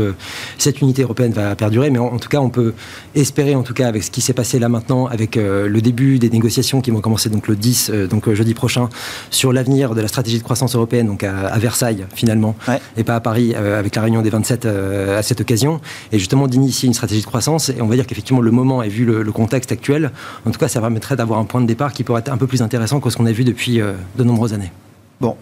cette 0.59 0.81
unité 0.81 1.03
européenne 1.03 1.31
va 1.31 1.55
perdurer. 1.55 1.91
Mais 1.91 2.01
en, 2.01 2.07
en, 2.07 2.19
tout 2.19 2.29
cas, 2.29 2.41
on 2.41 2.51
peut 2.51 2.75
espérer, 3.15 3.55
en 3.55 3.63
tout 3.63 3.75
cas, 3.75 3.87
avec 3.87 4.03
ce 4.03 4.11
qui 4.11 4.21
s'est 4.21 4.33
passé 4.33 4.40
là 4.59 4.69
maintenant 4.69 5.07
avec 5.07 5.37
euh, 5.37 5.69
le 5.69 5.81
début 5.81 6.19
des 6.19 6.31
négociations 6.31 6.81
qui 6.81 6.91
vont 6.91 7.01
commencer 7.01 7.29
donc 7.29 7.49
le 7.49 7.57
10, 7.57 7.91
euh, 7.93 8.07
donc 8.07 8.29
euh, 8.29 8.35
jeudi 8.35 8.55
prochain, 8.55 8.89
sur 9.31 9.53
l'avenir 9.53 9.95
de 9.95 10.01
la 10.01 10.09
stratégie 10.09 10.39
de 10.39 10.43
croissance 10.43 10.75
européenne, 10.75 11.07
donc 11.07 11.25
à, 11.25 11.59
Versailles 11.59 12.07
finalement, 12.15 12.55
et 12.97 13.05
pas 13.05 13.17
à 13.17 13.21
Paris, 13.21 13.55
avec 13.55 13.95
la 13.95 14.03
réunion 14.03 14.23
des 14.23 14.31
27 14.31 14.67
à 14.67 15.23
cette 15.23 15.43
occasion, 15.43 15.81
et 16.11 16.19
justement 16.19 16.47
d'initier 16.47 16.87
une 16.87 16.95
stratégie 16.95 17.21
de 17.21 17.27
croissance. 17.27 17.69
Et 17.69 17.83
on 17.83 17.87
va 17.87 17.97
dire 17.97 18.07
qu'effectivement 18.07 18.41
le 18.41 18.51
moment, 18.51 18.83
et 18.83 18.89
vu 18.89 19.05
le, 19.05 19.23
le, 19.23 19.33
contexte 19.33 19.73
actuel, 19.73 20.11
en 20.47 20.51
tout 20.51 20.59
cas, 20.59 20.69
ça 20.69 20.81
permettrait 20.81 21.17
d'avoir 21.17 21.39
un 21.39 21.45
point 21.45 21.61
de 21.61 21.67
départ 21.67 21.93
qui 21.93 22.03
pourrait 22.03 22.21
être 22.21 22.33
un 22.33 22.39
peu 22.39 22.47
plus 22.47 22.63
intéressant 22.63 23.01
que 23.01 23.11
ce 23.11 23.17
qu'on 23.17 23.27
a 23.27 23.33
vu 23.33 23.45
depuis 23.45 23.79
de 23.79 24.25
nombreuses 24.25 24.55
années. 24.55 24.73
Bon, 25.21 25.37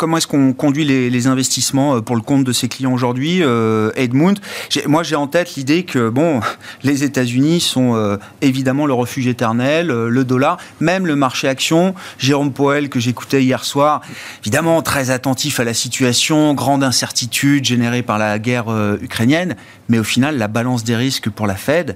comment 0.00 0.16
est-ce 0.16 0.26
qu'on 0.26 0.54
conduit 0.54 0.86
les, 0.86 1.26
investissements 1.26 1.96
euh, 1.96 2.00
pour 2.00 2.16
le 2.16 2.22
compte 2.22 2.42
de 2.42 2.52
ses 2.52 2.68
clients 2.68 2.94
aujourd'hui, 2.94 3.40
euh, 3.42 3.90
Edmund? 3.96 4.38
Moi, 4.86 5.02
j'ai 5.02 5.14
en 5.14 5.26
tête 5.26 5.56
l'idée 5.56 5.82
que 5.82 6.08
bon, 6.08 6.40
les 6.82 7.04
États-Unis 7.04 7.60
sont 7.60 7.94
euh, 7.94 8.16
évidemment 8.40 8.86
le 8.86 8.94
refuge 8.94 9.26
éternel, 9.26 9.88
le 9.88 10.24
dollar, 10.24 10.56
même 10.80 11.06
le 11.06 11.16
marché 11.16 11.48
action. 11.48 11.94
Jérôme 12.16 12.50
Powell 12.50 12.88
que 12.88 12.98
j'écoutais 12.98 13.42
hier 13.42 13.62
soir, 13.62 14.00
évidemment 14.42 14.80
très 14.80 15.10
attentif 15.10 15.60
à 15.60 15.64
la 15.64 15.74
situation, 15.74 16.54
grande 16.54 16.82
incertitude 16.82 17.66
générée 17.66 18.02
par 18.02 18.16
la 18.16 18.38
guerre 18.38 18.70
ukrainienne, 19.02 19.54
mais 19.90 19.98
au 19.98 20.04
final, 20.04 20.38
la 20.38 20.48
balance 20.48 20.82
des 20.82 20.96
risques 20.96 21.28
pour 21.28 21.46
la 21.46 21.56
Fed 21.56 21.94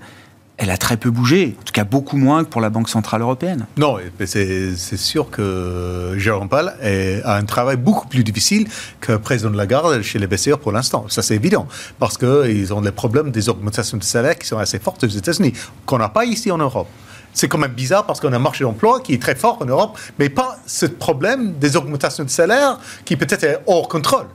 elle 0.56 0.70
a 0.70 0.76
très 0.76 0.96
peu 0.96 1.10
bougé, 1.10 1.56
en 1.60 1.64
tout 1.64 1.72
cas 1.72 1.84
beaucoup 1.84 2.16
moins 2.16 2.44
que 2.44 2.48
pour 2.48 2.60
la 2.60 2.70
Banque 2.70 2.88
Centrale 2.88 3.22
Européenne. 3.22 3.66
Non, 3.76 3.98
c'est 4.24 4.96
sûr 4.96 5.28
que 5.30 6.14
Jérôme 6.16 6.48
Powell 6.48 6.72
a 7.24 7.36
un 7.36 7.44
travail 7.44 7.76
beaucoup 7.76 8.06
plus 8.06 8.22
difficile 8.22 8.68
que 9.00 9.16
président 9.16 9.50
de 9.50 9.56
la 9.56 9.66
garde 9.66 10.00
chez 10.02 10.18
les 10.18 10.28
BCE 10.28 10.56
pour 10.62 10.70
l'instant. 10.70 11.06
Ça, 11.08 11.22
c'est 11.22 11.34
évident, 11.34 11.66
parce 11.98 12.16
qu'ils 12.16 12.72
ont 12.72 12.80
les 12.80 12.92
problèmes 12.92 13.32
des 13.32 13.48
augmentations 13.48 13.96
de 13.96 14.04
salaire 14.04 14.38
qui 14.38 14.46
sont 14.46 14.58
assez 14.58 14.78
fortes 14.78 15.02
aux 15.02 15.08
États-Unis, 15.08 15.54
qu'on 15.86 15.98
n'a 15.98 16.08
pas 16.08 16.24
ici 16.24 16.50
en 16.52 16.58
Europe. 16.58 16.88
C'est 17.32 17.48
quand 17.48 17.58
même 17.58 17.72
bizarre 17.72 18.06
parce 18.06 18.20
qu'on 18.20 18.32
a 18.32 18.36
un 18.36 18.38
marché 18.38 18.62
d'emploi 18.62 19.00
qui 19.00 19.14
est 19.14 19.20
très 19.20 19.34
fort 19.34 19.58
en 19.60 19.64
Europe, 19.64 19.98
mais 20.20 20.28
pas 20.28 20.58
ce 20.66 20.86
problème 20.86 21.54
des 21.54 21.76
augmentations 21.76 22.22
de 22.22 22.30
salaire 22.30 22.78
qui 23.04 23.16
peut-être 23.16 23.42
est 23.42 23.58
hors 23.66 23.88
contrôle. 23.88 24.26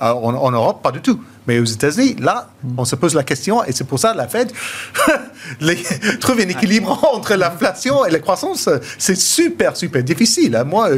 en 0.00 0.50
Europe, 0.50 0.82
pas 0.82 0.90
du 0.90 1.00
tout. 1.00 1.20
Mais 1.48 1.58
aux 1.58 1.64
États-Unis, 1.64 2.16
là, 2.20 2.50
on 2.76 2.84
se 2.84 2.94
pose 2.94 3.14
la 3.14 3.24
question, 3.24 3.64
et 3.64 3.72
c'est 3.72 3.84
pour 3.84 3.98
ça 3.98 4.12
la 4.12 4.28
Fed 4.28 4.52
trouve 6.20 6.40
un 6.40 6.48
équilibre 6.48 7.08
entre 7.14 7.34
l'inflation 7.34 8.04
et 8.04 8.10
la 8.10 8.18
croissance. 8.18 8.68
C'est 8.98 9.16
super, 9.16 9.74
super 9.74 10.02
difficile. 10.02 10.54
Hein. 10.54 10.64
Moi, 10.64 10.90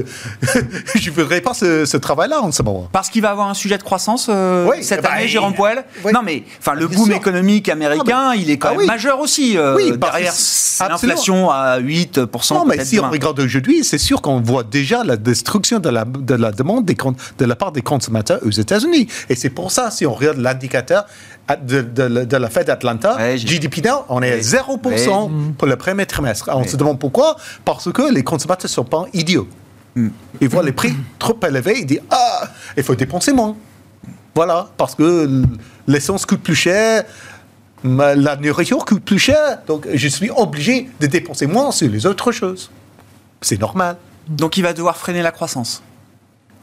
je 0.96 1.09
ne 1.09 1.14
voudrais 1.14 1.40
pas 1.40 1.55
ce, 1.55 1.96
travail-là 1.96 2.42
en 2.42 2.51
ce 2.51 2.64
moment. 2.64 2.88
Parce 2.90 3.09
qu'il 3.09 3.22
va 3.22 3.30
avoir 3.30 3.48
un 3.48 3.55
sujet 3.55 3.78
de 3.78 3.82
croissance 3.84 4.26
euh, 4.28 4.68
cette 4.82 5.03
bah, 5.03 5.11
année, 5.12 5.28
Jérôme 5.28 5.55
Poel 5.55 5.84
Non, 6.12 6.22
mais 6.24 6.42
enfin, 6.59 6.74
le 6.74 6.88
boom 6.88 7.12
économique 7.12 7.68
américain, 7.68 8.34
il 8.34 8.51
est 8.51 8.59
quand 8.59 8.70
ah 8.72 8.78
même 8.78 8.86
majeur 8.86 9.20
aussi. 9.20 9.57
Euh, 9.57 9.76
oui, 9.76 9.92
derrière 9.96 10.32
l'inflation 10.80 11.51
à 11.51 11.78
8%. 11.78 12.55
Non, 12.55 12.64
mais 12.64 12.84
si 12.84 12.98
on 12.98 13.09
regarde 13.09 13.38
aujourd'hui, 13.38 13.84
c'est 13.84 13.98
sûr 13.98 14.20
qu'on 14.20 14.40
voit 14.40 14.64
déjà 14.64 15.05
la 15.05 15.16
destruction 15.16 15.78
de 15.78 15.90
la, 15.90 16.05
de 16.05 16.34
la 16.34 16.51
demande 16.51 16.84
des, 16.86 16.96
de 17.38 17.44
la 17.44 17.55
part 17.55 17.70
des 17.70 17.82
consommateurs 17.82 18.40
aux 18.44 18.51
États-Unis. 18.51 19.07
Et 19.28 19.36
c'est 19.36 19.51
pour 19.51 19.70
ça, 19.70 19.92
si 19.92 20.07
on 20.07 20.14
regarde 20.14 20.39
l'indicateur 20.41 21.07
de, 21.57 22.36
la 22.36 22.51
Fed 22.51 22.66
d'Atlanta, 22.66 23.36
GDP 23.36 23.84
now, 23.84 24.05
on 24.09 24.22
est 24.22 24.32
à 24.32 24.38
0% 24.38 25.55
pour 25.55 25.68
le 25.68 25.76
premier 25.76 26.07
trimestre. 26.07 26.51
on 26.53 26.64
se 26.64 26.76
demande 26.76 26.99
pourquoi? 26.99 27.36
Parce 27.64 27.91
que 27.91 28.12
les 28.12 28.22
consommateurs 28.22 28.68
ne 28.70 28.74
sont 28.74 28.84
pas 28.84 29.05
idiots. 29.12 29.49
Mm. 29.95 30.09
Ils 30.41 30.49
voient 30.49 30.62
les 30.62 30.72
prix 30.72 30.95
trop 31.18 31.38
élevés, 31.47 31.80
ils 31.80 31.86
disent 31.86 32.03
Ah, 32.11 32.49
il 32.76 32.82
faut 32.82 32.95
dépenser 32.95 33.32
moins. 33.32 33.57
Voilà, 34.34 34.68
parce 34.76 34.95
que 34.95 35.43
l'essence 35.88 36.24
coûte 36.24 36.43
plus 36.43 36.55
cher, 36.55 37.05
la 37.82 38.36
nourriture 38.36 38.84
coûte 38.84 39.05
plus 39.05 39.18
cher, 39.18 39.59
donc 39.66 39.88
je 39.93 40.09
suis 40.09 40.30
obligé 40.30 40.88
de 41.01 41.07
dépenser 41.07 41.47
moins 41.47 41.72
sur 41.72 41.91
les 41.91 42.07
autres 42.07 42.30
choses. 42.30 42.70
C'est 43.41 43.61
normal. 43.61 43.97
Donc 44.28 44.57
il 44.57 44.62
va 44.62 44.72
devoir 44.72 44.97
freiner 44.97 45.22
la 45.22 45.32
croissance. 45.32 45.82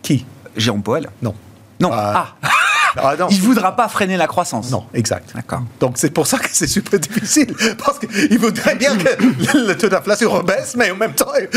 Qui? 0.02 0.26
Jérôme 0.56 0.84
Powell? 0.84 1.10
Non. 1.22 1.36
Non. 1.80 1.90
ah. 1.92 2.36
Ah, 2.98 3.16
il 3.30 3.38
ne 3.38 3.42
voudra 3.42 3.76
pas 3.76 3.88
freiner 3.88 4.18
la 4.18 4.28
croissance. 4.28 4.72
Non, 4.72 4.86
exact. 4.94 5.32
D'accord. 5.36 5.62
Donc 5.80 5.94
c'est 5.96 6.10
pour 6.10 6.28
ça 6.28 6.38
que 6.40 6.48
c'est 6.52 6.68
super 6.68 7.00
difficile, 7.00 7.54
parce 7.86 8.00
qu'il 8.00 8.40
voudrait 8.40 8.76
bien 8.76 8.96
que 8.98 9.58
le 9.58 9.74
taux 9.76 9.90
d'inflation 9.90 10.30
rebaisse, 10.32 10.76
mais 10.76 10.92
en 10.92 10.96
même 10.96 11.14
temps, 11.14 11.32
il 11.40 11.48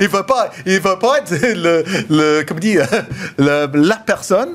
ne 0.00 0.08
veut, 0.08 0.22
pas, 0.22 0.50
il 0.66 0.80
veut 0.80 0.98
pas 0.98 1.18
être 1.18 1.32
le, 1.32 1.84
le 2.10 2.42
comme 2.44 2.60
dit, 2.60 2.76
la 3.38 3.96
personne 4.04 4.50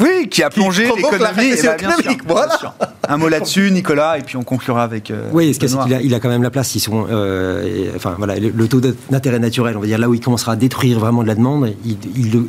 oui, 0.00 0.28
qui 0.30 0.42
a 0.42 0.50
plongé 0.50 0.84
l'économie. 0.84 1.52
économique, 1.52 2.22
voilà. 2.26 2.74
Un 3.08 3.16
mot 3.16 3.28
là-dessus, 3.28 3.70
Nicolas, 3.70 4.18
et 4.18 4.22
puis 4.22 4.36
on 4.36 4.42
conclura 4.42 4.82
avec. 4.82 5.10
Euh, 5.10 5.28
oui, 5.32 5.52
ce 5.54 5.58
qu'il 5.58 5.94
a, 5.94 6.00
il 6.00 6.14
a 6.14 6.20
quand 6.20 6.28
même 6.28 6.42
la 6.42 6.50
place. 6.50 6.74
Ils 6.74 6.80
sont, 6.80 7.06
euh, 7.10 7.90
enfin 7.94 8.14
voilà, 8.16 8.36
le, 8.38 8.68
taux 8.68 8.80
d'intérêt 8.80 9.38
naturel, 9.38 9.76
on 9.76 9.80
va 9.80 9.86
dire 9.86 9.98
là 9.98 10.08
où 10.08 10.14
il 10.14 10.20
commencera 10.20 10.52
à 10.52 10.56
détruire 10.56 10.98
vraiment 10.98 11.22
de 11.22 11.28
la 11.28 11.34
demande, 11.34 11.74
il, 11.84 11.96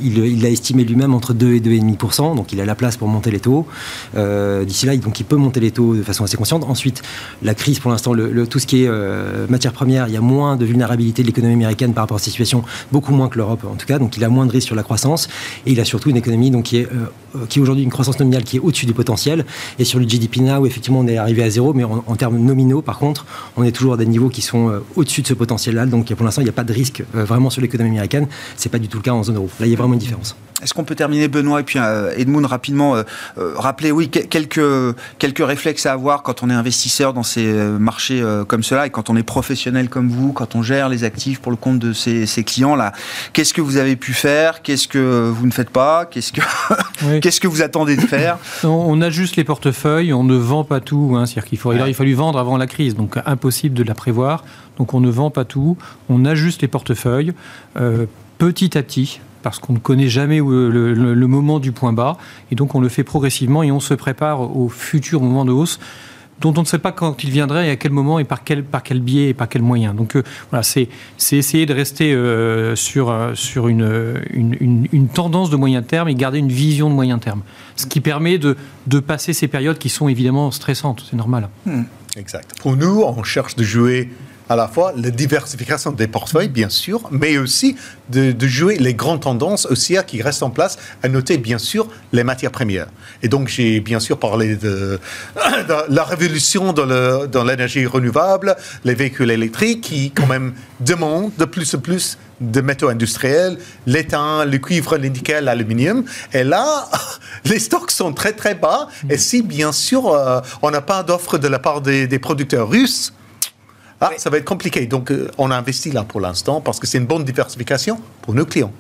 il, 0.02 0.42
l'a 0.42 0.50
estimé 0.50 0.84
lui-même 0.84 1.14
entre 1.14 1.34
2 1.34 1.56
et 1.56 1.60
2,5%, 1.60 2.36
donc 2.36 2.54
il 2.54 2.62
a 2.62 2.66
la 2.66 2.76
place 2.76 2.98
pour 2.98 3.08
monter 3.08 3.32
les 3.32 3.40
taux. 3.40 3.68
Euh, 4.16 4.64
d'ici 4.64 4.86
là, 4.86 4.96
donc 4.96 5.20
il 5.20 5.26
peut 5.26 5.36
monter 5.36 5.60
les 5.60 5.72
taux 5.72 5.96
de 5.96 6.04
façon 6.04 6.24
assez 6.24 6.38
consciente. 6.38 6.64
Ensuite, 6.64 7.02
la 7.44 7.54
crise, 7.54 7.80
pour 7.80 7.92
l'instant, 7.92 8.14
le, 8.14 8.48
tout 8.48 8.60
ce 8.60 8.66
qui 8.66 8.84
est 8.84 8.90
matière 9.50 9.74
première, 9.74 10.08
il 10.08 10.14
y 10.14 10.18
a 10.18 10.22
moins 10.22 10.56
de 10.56 10.66
vulnérabilité 10.66 11.22
de 11.22 11.28
l'économie 11.28 11.54
américaine 11.54 11.94
par 11.94 12.04
rapport 12.04 12.16
à 12.16 12.20
cette 12.20 12.32
situation, 12.32 12.64
beaucoup 12.92 13.14
moins 13.14 13.30
que 13.30 13.38
l'Europe 13.38 13.66
en 13.70 13.76
tout 13.76 13.86
cas, 13.86 14.00
donc 14.00 14.18
il 14.18 14.24
a 14.24 14.30
moins 14.30 14.46
de 14.46 14.52
risques 14.52 14.68
sur 14.68 14.76
la 14.76 14.84
croissance, 14.84 15.28
et 15.66 15.72
il 15.72 15.80
a 15.80 15.86
surtout 15.86 16.10
une 16.10 16.18
économie 16.18 16.52
donc 16.52 16.64
qui 16.64 16.78
est 16.78 16.86
euh, 16.86 17.08
qui 17.50 17.60
est 17.60 17.62
aujourd'hui 17.62 17.84
une 17.84 17.90
croissance 17.90 18.20
nominale 18.20 18.44
qui 18.44 18.58
est 18.58 18.60
au-dessus 18.60 18.86
du 18.86 18.94
potentiel. 18.94 19.46
Et 19.80 19.86
sur 19.86 20.00
le 20.00 20.06
GDP 20.06 20.38
Now, 20.38 20.66
effectivement, 20.66 21.00
on 21.00 21.08
est 21.08 21.18
arrivé 21.18 21.44
à 21.44 21.50
zéro, 21.50 21.74
mais 21.74 21.84
en, 21.84 22.16
termes 22.16 22.38
nominaux, 22.38 22.82
par 22.82 23.00
contre, 23.00 23.26
on 23.58 23.64
est 23.64 23.72
toujours 23.72 23.94
à 23.94 23.98
des 23.98 24.06
niveaux 24.06 24.30
qui 24.30 24.42
sont 24.42 24.70
euh, 24.70 24.80
au-dessus 24.96 25.22
de 25.22 25.28
ce 25.28 25.34
potentiel-là. 25.34 25.86
Donc 25.86 26.14
pour 26.14 26.26
l'instant, 26.26 26.42
il 26.42 26.46
n'y 26.46 26.50
a 26.50 26.54
pas 26.54 26.64
de 26.64 26.74
risque 26.74 27.04
euh, 27.16 27.26
vraiment 27.26 27.50
sur 27.50 27.62
l'économie 27.62 27.92
américaine. 27.92 28.28
Ce 28.58 28.68
n'est 28.68 28.72
pas 28.72 28.80
du 28.80 28.88
tout 28.88 28.98
le 28.98 29.04
cas 29.04 29.12
en 29.12 29.24
zone 29.24 29.36
euro. 29.36 29.50
Là, 29.60 29.66
il 29.66 29.72
y 29.72 29.74
a 29.74 29.78
vraiment 29.78 29.94
une 29.94 30.00
différence. 30.00 30.36
Est-ce 30.62 30.74
qu'on 30.74 30.84
peut 30.84 30.96
terminer, 30.96 31.28
Benoît, 31.28 31.60
et 31.60 31.64
puis 31.64 31.80
Edmund, 32.16 32.46
rapidement, 32.46 32.96
rappeler, 33.36 33.92
oui, 33.92 34.10
quelques, 34.10 34.96
quelques 35.20 35.46
réflexes 35.46 35.86
à 35.86 35.92
avoir 35.92 36.24
quand 36.24 36.44
on 36.44 36.50
est 36.50 36.54
investisseur 36.54 37.14
dans 37.14 37.24
ces 37.24 37.46
marchés 37.46 38.24
comme 38.48 38.64
cela 38.64 38.88
et 38.88 38.90
quand 38.90 39.10
on 39.10 39.18
est 39.18 39.24
professionnel 39.24 39.90
comme 39.90 40.10
vous, 40.10 40.32
quand 40.32 40.56
on 40.56 40.62
gère 40.62 40.88
les 40.88 41.04
actifs 41.04 41.42
pour 41.42 41.52
le 41.52 41.58
compte 41.58 41.80
de 41.80 41.94
ces, 41.94 42.44
clients-là. 42.44 42.94
Qu'est-ce 43.34 43.54
que 43.54 43.62
vous 43.62 43.78
avez 43.78 43.96
pu 43.96 44.14
faire? 44.14 44.62
Qu'est-ce 44.62 44.88
que 44.88 45.30
vous 45.30 45.46
ne 45.46 45.52
faites 45.52 45.70
pas? 45.70 46.06
Qu'est-ce 46.06 46.32
que, 46.32 46.42
Qu'est-ce 47.20 47.40
que 47.40 47.48
vous 47.48 47.62
attendez 47.62 47.96
de 47.96 48.02
faire? 48.02 48.38
On 48.64 49.02
ajuste 49.02 49.36
les 49.36 49.44
portefeuilles, 49.44 50.14
on 50.14 50.24
ne 50.24 50.36
vend 50.36 50.64
pas 50.64 50.80
tout. 50.80 51.16
Hein, 51.16 51.26
C'est-à-dire 51.26 51.46
qu'il 51.46 51.58
faut, 51.58 51.74
il 51.74 51.82
a 51.82 51.94
fallu 51.94 52.14
vendre 52.14 52.40
avant 52.40 52.58
la 52.58 52.68
crise, 52.68 52.96
donc 52.96 53.18
impossible 53.26 53.76
de 53.76 53.84
la 53.84 53.94
prévoir. 53.94 54.44
Donc 54.78 54.94
on 54.94 55.00
ne 55.00 55.10
vend 55.10 55.30
pas 55.30 55.46
tout, 55.46 55.78
on 56.10 56.26
ajuste 56.26 56.62
les 56.62 56.68
portefeuilles 56.68 57.34
euh, 57.78 58.06
petit 58.38 58.78
à 58.78 58.84
petit 58.84 59.20
parce 59.46 59.60
qu'on 59.60 59.74
ne 59.74 59.78
connaît 59.78 60.08
jamais 60.08 60.40
le, 60.40 60.72
le, 60.96 61.28
moment 61.28 61.60
du 61.60 61.72
point 61.72 61.94
bas, 61.94 62.18
et 62.52 62.56
donc 62.56 62.74
on 62.74 62.80
le 62.80 62.90
fait 62.90 63.04
progressivement 63.04 63.62
et 63.62 63.72
on 63.72 63.80
se 63.80 63.94
prépare 63.94 64.58
au 64.58 64.70
futur 64.70 65.22
moment 65.22 65.46
de 65.46 65.52
hausse 65.52 65.80
dont 66.42 66.52
on 66.58 66.62
ne 66.62 66.66
sait 66.66 66.80
pas 66.80 66.92
quand 66.92 67.24
il 67.24 67.30
viendrait 67.30 67.68
et 67.68 67.70
à 67.70 67.76
quel 67.76 67.92
moment 67.92 68.18
et 68.18 68.24
par 68.24 68.44
quel, 68.44 68.64
par 68.64 68.82
quel 68.82 69.02
biais 69.02 69.30
et 69.30 69.34
par 69.36 69.48
quel 69.48 69.62
moyen. 69.62 69.94
Donc 69.94 70.16
euh, 70.16 70.24
voilà, 70.50 70.64
c'est 70.64 70.90
essayer 71.32 71.68
de 71.68 71.76
rester 71.76 72.12
euh, 72.12 72.76
sur, 72.76 73.12
euh, 73.12 73.36
sur 73.36 73.68
une, 73.68 74.20
une, 74.32 74.88
une, 74.92 75.08
tendance 75.10 75.52
de 75.52 75.58
moyen 75.58 75.84
terme 75.84 76.10
et 76.10 76.16
garder 76.16 76.40
une 76.40 76.52
vision 76.52 76.90
de 76.90 76.96
moyen 76.96 77.20
terme. 77.20 77.44
Ce 77.76 77.86
qui 77.86 78.02
permet 78.02 78.40
de, 78.40 78.58
de 78.88 79.00
passer 79.00 79.32
ces 79.32 79.48
périodes 79.48 79.78
qui 79.78 79.90
sont 79.90 80.08
évidemment 80.08 80.50
stressantes, 80.50 81.06
c'est 81.08 81.18
normal. 81.18 81.50
Hmm. 81.68 81.84
Exact. 82.18 82.58
Pour 82.62 82.76
nous, 82.78 83.04
on 83.04 83.22
cherche 83.22 83.56
de 83.56 83.64
jouer 83.64 84.10
à 84.50 84.56
la 84.56 84.68
fois 84.68 84.94
la 84.96 85.10
diversification 85.10 85.92
des 85.92 86.08
portefeuilles, 86.08 86.50
bien 86.50 86.70
sûr, 86.70 87.02
mais 87.12 87.38
aussi 87.38 87.76
de, 88.10 88.36
jouer 88.48 88.78
les 88.78 88.94
grandes 88.94 89.22
tendances 89.22 89.66
haussières 89.66 90.06
qui 90.06 90.22
restent 90.22 90.44
en 90.44 90.50
place, 90.50 90.78
à 91.02 91.10
noter 91.10 91.38
bien 91.38 91.58
sûr 91.58 91.88
les 92.14 92.24
matières 92.24 92.52
premières. 92.52 92.88
Et 93.24 93.28
donc 93.28 93.48
j'ai 93.48 93.80
bien 93.80 94.00
sûr 94.00 94.20
parlé 94.20 94.56
de, 94.56 95.00
la 95.90 96.04
révolution 96.04 96.74
dans 96.74 97.44
l'énergie 97.44 97.86
renouvelable, 97.86 98.56
les 98.84 98.94
véhicules 98.94 99.32
électriques 99.32 99.82
qui 99.82 100.12
quand 100.12 100.28
même 100.28 100.54
demandent 100.80 101.32
de 101.38 101.46
plus 101.46 101.74
en 101.76 101.80
plus 101.80 102.18
de 102.42 102.62
métaux 102.62 102.90
industriels, 102.90 103.58
l'étain, 103.88 104.46
le 104.46 104.58
cuivre, 104.58 104.98
le 104.98 105.08
nickel, 105.08 105.46
l'aluminium. 105.46 106.04
Et 106.34 106.44
là, 106.44 106.86
les 107.46 107.60
stocks 107.60 107.92
sont 107.92 108.14
très 108.14 108.34
très 108.34 108.56
bas. 108.56 108.90
Et 109.10 109.18
si 109.18 109.42
bien 109.42 109.72
sûr 109.72 110.14
euh, 110.14 110.42
on 110.62 110.70
n'a 110.70 110.82
pas 110.82 111.02
d'offre 111.04 111.38
de 111.38 111.48
la 111.48 111.60
part 111.60 111.82
des 111.82 112.20
producteurs 112.20 112.70
russes, 112.70 113.14
ah, 114.02 114.12
ça 114.18 114.30
va 114.30 114.38
être 114.38 114.46
compliqué. 114.46 114.86
Donc, 114.86 115.12
euh, 115.12 115.32
on 115.38 115.52
a 115.52 115.56
investi 115.56 115.92
là 115.92 116.04
pour 116.04 116.20
l'instant 116.20 116.62
parce 116.62 116.80
que 116.80 116.88
c'est 116.88 116.98
une 116.98 117.06
bonne 117.06 117.24
diversification 117.24 118.00
pour 118.22 118.34
nos 118.34 118.46
clients. 118.46 118.72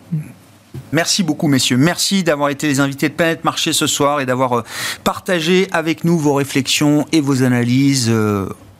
Merci 0.91 1.24
beaucoup, 1.24 1.47
messieurs. 1.47 1.78
Merci 1.78 2.24
d'avoir 2.24 2.49
été 2.49 2.68
les 2.68 2.82
invités 2.82 3.07
de 3.07 3.13
Planète 3.13 3.45
Marché 3.45 3.72
ce 3.72 3.88
soir 3.88 4.20
et 4.20 4.26
d'avoir 4.26 4.59
euh, 4.59 4.63
partagé 5.03 5.68
avec 5.72 6.03
nous 6.03 6.20
vos 6.20 6.34
réflexions 6.34 7.05
et 7.11 7.22
vos 7.22 7.43
analyses. 7.43 8.11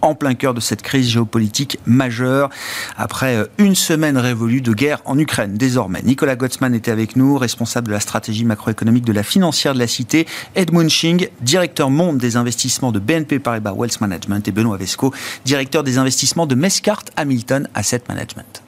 En 0.06 0.14
plein 0.14 0.36
cœur 0.36 0.54
de 0.54 0.60
cette 0.60 0.84
crise 0.84 1.10
géopolitique 1.10 1.80
majeure, 1.88 2.52
après 2.96 3.38
euh, 3.38 3.46
une 3.58 3.74
semaine 3.74 4.20
révolue 4.20 4.62
de 4.62 4.72
guerre 4.72 5.02
en 5.06 5.18
Ukraine. 5.18 5.56
Désormais, 5.56 6.04
Nicolas 6.04 6.36
Gottsman 6.36 6.76
était 6.76 6.92
avec 6.92 7.16
nous, 7.16 7.40
responsable 7.40 7.88
de 7.88 7.94
la 7.94 8.00
stratégie 8.00 8.46
macroéconomique 8.46 9.04
de 9.04 9.14
la 9.14 9.24
financière 9.24 9.74
de 9.74 9.80
la 9.80 9.88
Cité, 9.88 10.28
Edmund 10.54 10.92
Ching, 10.92 11.28
directeur 11.42 11.90
monde 11.90 12.20
des 12.20 12.38
investissements 12.38 12.92
de 12.92 13.00
BNP 13.00 13.40
Paribas 13.40 13.74
Wealth 13.74 14.00
Management, 14.00 14.48
et 14.48 14.52
Benoît 14.52 14.78
Vesco, 14.78 15.12
directeur 15.44 15.84
des 15.84 15.98
investissements 15.98 16.46
de 16.46 16.54
Mescart 16.54 17.02
Hamilton 17.18 17.68
Asset 17.74 18.04
Management. 18.08 18.62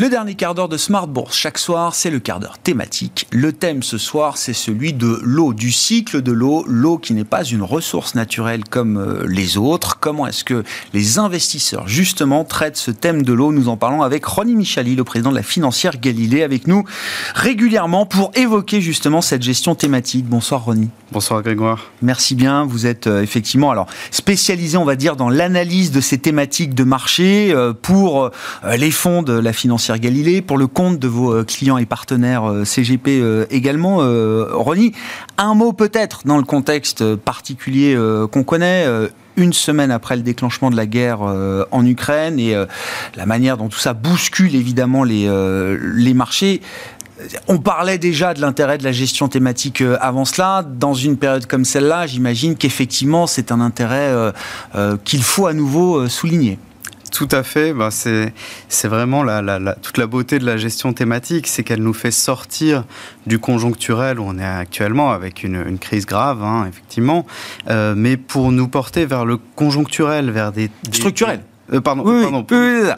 Le 0.00 0.08
dernier 0.08 0.34
quart 0.34 0.54
d'heure 0.54 0.70
de 0.70 0.78
Smart 0.78 1.06
Bourse 1.06 1.36
chaque 1.36 1.58
soir, 1.58 1.94
c'est 1.94 2.08
le 2.08 2.20
quart 2.20 2.40
d'heure 2.40 2.56
thématique. 2.56 3.26
Le 3.32 3.52
thème 3.52 3.82
ce 3.82 3.98
soir, 3.98 4.38
c'est 4.38 4.54
celui 4.54 4.94
de 4.94 5.20
l'eau, 5.22 5.52
du 5.52 5.70
cycle 5.70 6.22
de 6.22 6.32
l'eau, 6.32 6.64
l'eau 6.66 6.96
qui 6.96 7.12
n'est 7.12 7.24
pas 7.24 7.44
une 7.44 7.62
ressource 7.62 8.14
naturelle 8.14 8.64
comme 8.64 8.96
euh, 8.96 9.26
les 9.28 9.58
autres. 9.58 9.98
Comment 10.00 10.26
est-ce 10.26 10.42
que 10.42 10.64
les 10.94 11.18
investisseurs 11.18 11.86
justement 11.86 12.44
traitent 12.44 12.78
ce 12.78 12.90
thème 12.90 13.22
de 13.24 13.34
l'eau? 13.34 13.52
Nous 13.52 13.68
en 13.68 13.76
parlons 13.76 14.00
avec 14.00 14.24
Ronnie 14.24 14.56
Michali, 14.56 14.96
le 14.96 15.04
président 15.04 15.32
de 15.32 15.36
la 15.36 15.42
financière 15.42 16.00
Galilée, 16.00 16.44
avec 16.44 16.66
nous 16.66 16.82
régulièrement 17.34 18.06
pour 18.06 18.30
évoquer 18.36 18.80
justement 18.80 19.20
cette 19.20 19.42
gestion 19.42 19.74
thématique. 19.74 20.24
Bonsoir 20.24 20.64
Ronnie. 20.64 20.88
Bonsoir 21.12 21.42
Grégoire. 21.42 21.90
Merci 22.00 22.34
bien. 22.34 22.64
Vous 22.64 22.86
êtes 22.86 23.06
euh, 23.06 23.20
effectivement 23.20 23.70
alors 23.70 23.86
spécialisé, 24.12 24.78
on 24.78 24.86
va 24.86 24.96
dire, 24.96 25.16
dans 25.16 25.28
l'analyse 25.28 25.90
de 25.90 26.00
ces 26.00 26.16
thématiques 26.16 26.74
de 26.74 26.84
marché 26.84 27.52
euh, 27.52 27.74
pour 27.74 28.30
les 28.78 28.90
fonds 28.90 29.22
de 29.22 29.34
la 29.34 29.52
financière 29.52 29.89
Galilée, 29.98 30.42
pour 30.42 30.58
le 30.58 30.66
compte 30.66 30.98
de 30.98 31.08
vos 31.08 31.32
euh, 31.32 31.44
clients 31.44 31.78
et 31.78 31.86
partenaires 31.86 32.48
euh, 32.48 32.64
CGP 32.64 33.18
euh, 33.20 33.46
également. 33.50 33.98
Ronnie, 34.52 34.92
un 35.38 35.54
mot 35.54 35.72
peut-être 35.72 36.22
dans 36.24 36.36
le 36.36 36.44
contexte 36.44 37.16
particulier 37.16 37.96
qu'on 38.30 38.42
connaît 38.42 38.86
une 39.36 39.52
semaine 39.52 39.90
après 39.90 40.16
le 40.16 40.22
déclenchement 40.22 40.70
de 40.70 40.76
la 40.76 40.86
guerre 40.86 41.20
en 41.20 41.86
Ukraine 41.86 42.38
et 42.38 42.54
la 43.16 43.26
manière 43.26 43.56
dont 43.56 43.68
tout 43.68 43.78
ça 43.78 43.94
bouscule 43.94 44.54
évidemment 44.54 45.04
les, 45.04 45.28
les 45.94 46.14
marchés. 46.14 46.60
On 47.48 47.58
parlait 47.58 47.98
déjà 47.98 48.34
de 48.34 48.40
l'intérêt 48.40 48.78
de 48.78 48.84
la 48.84 48.92
gestion 48.92 49.28
thématique 49.28 49.82
avant 50.00 50.24
cela. 50.24 50.62
Dans 50.62 50.94
une 50.94 51.16
période 51.16 51.46
comme 51.46 51.64
celle-là, 51.64 52.06
j'imagine 52.06 52.56
qu'effectivement, 52.56 53.26
c'est 53.26 53.52
un 53.52 53.60
intérêt 53.60 54.32
qu'il 55.04 55.22
faut 55.22 55.46
à 55.46 55.52
nouveau 55.52 56.08
souligner. 56.08 56.58
Tout 57.10 57.28
à 57.32 57.42
fait. 57.42 57.72
Bah, 57.72 57.90
c'est, 57.90 58.32
vraiment 58.84 59.24
toute 59.82 59.98
la 59.98 60.06
beauté 60.06 60.38
de 60.38 60.46
la 60.46 60.56
gestion 60.56 60.92
thématique, 60.92 61.46
c'est 61.46 61.62
qu'elle 61.62 61.82
nous 61.82 61.92
fait 61.92 62.10
sortir 62.10 62.84
du 63.26 63.38
conjoncturel 63.38 64.18
où 64.20 64.24
on 64.26 64.38
est 64.38 64.44
actuellement 64.44 65.12
avec 65.12 65.42
une, 65.42 65.78
crise 65.78 66.06
grave, 66.06 66.42
hein, 66.42 66.66
effectivement, 66.68 67.26
euh, 67.68 67.94
mais 67.96 68.16
pour 68.16 68.52
nous 68.52 68.68
porter 68.68 69.06
vers 69.06 69.24
le 69.24 69.38
conjoncturel, 69.56 70.30
vers 70.30 70.52
des... 70.52 70.70
Structurel 70.92 71.40
euh, 71.72 71.80
pardon, 71.80 72.04
pardon 72.04 72.44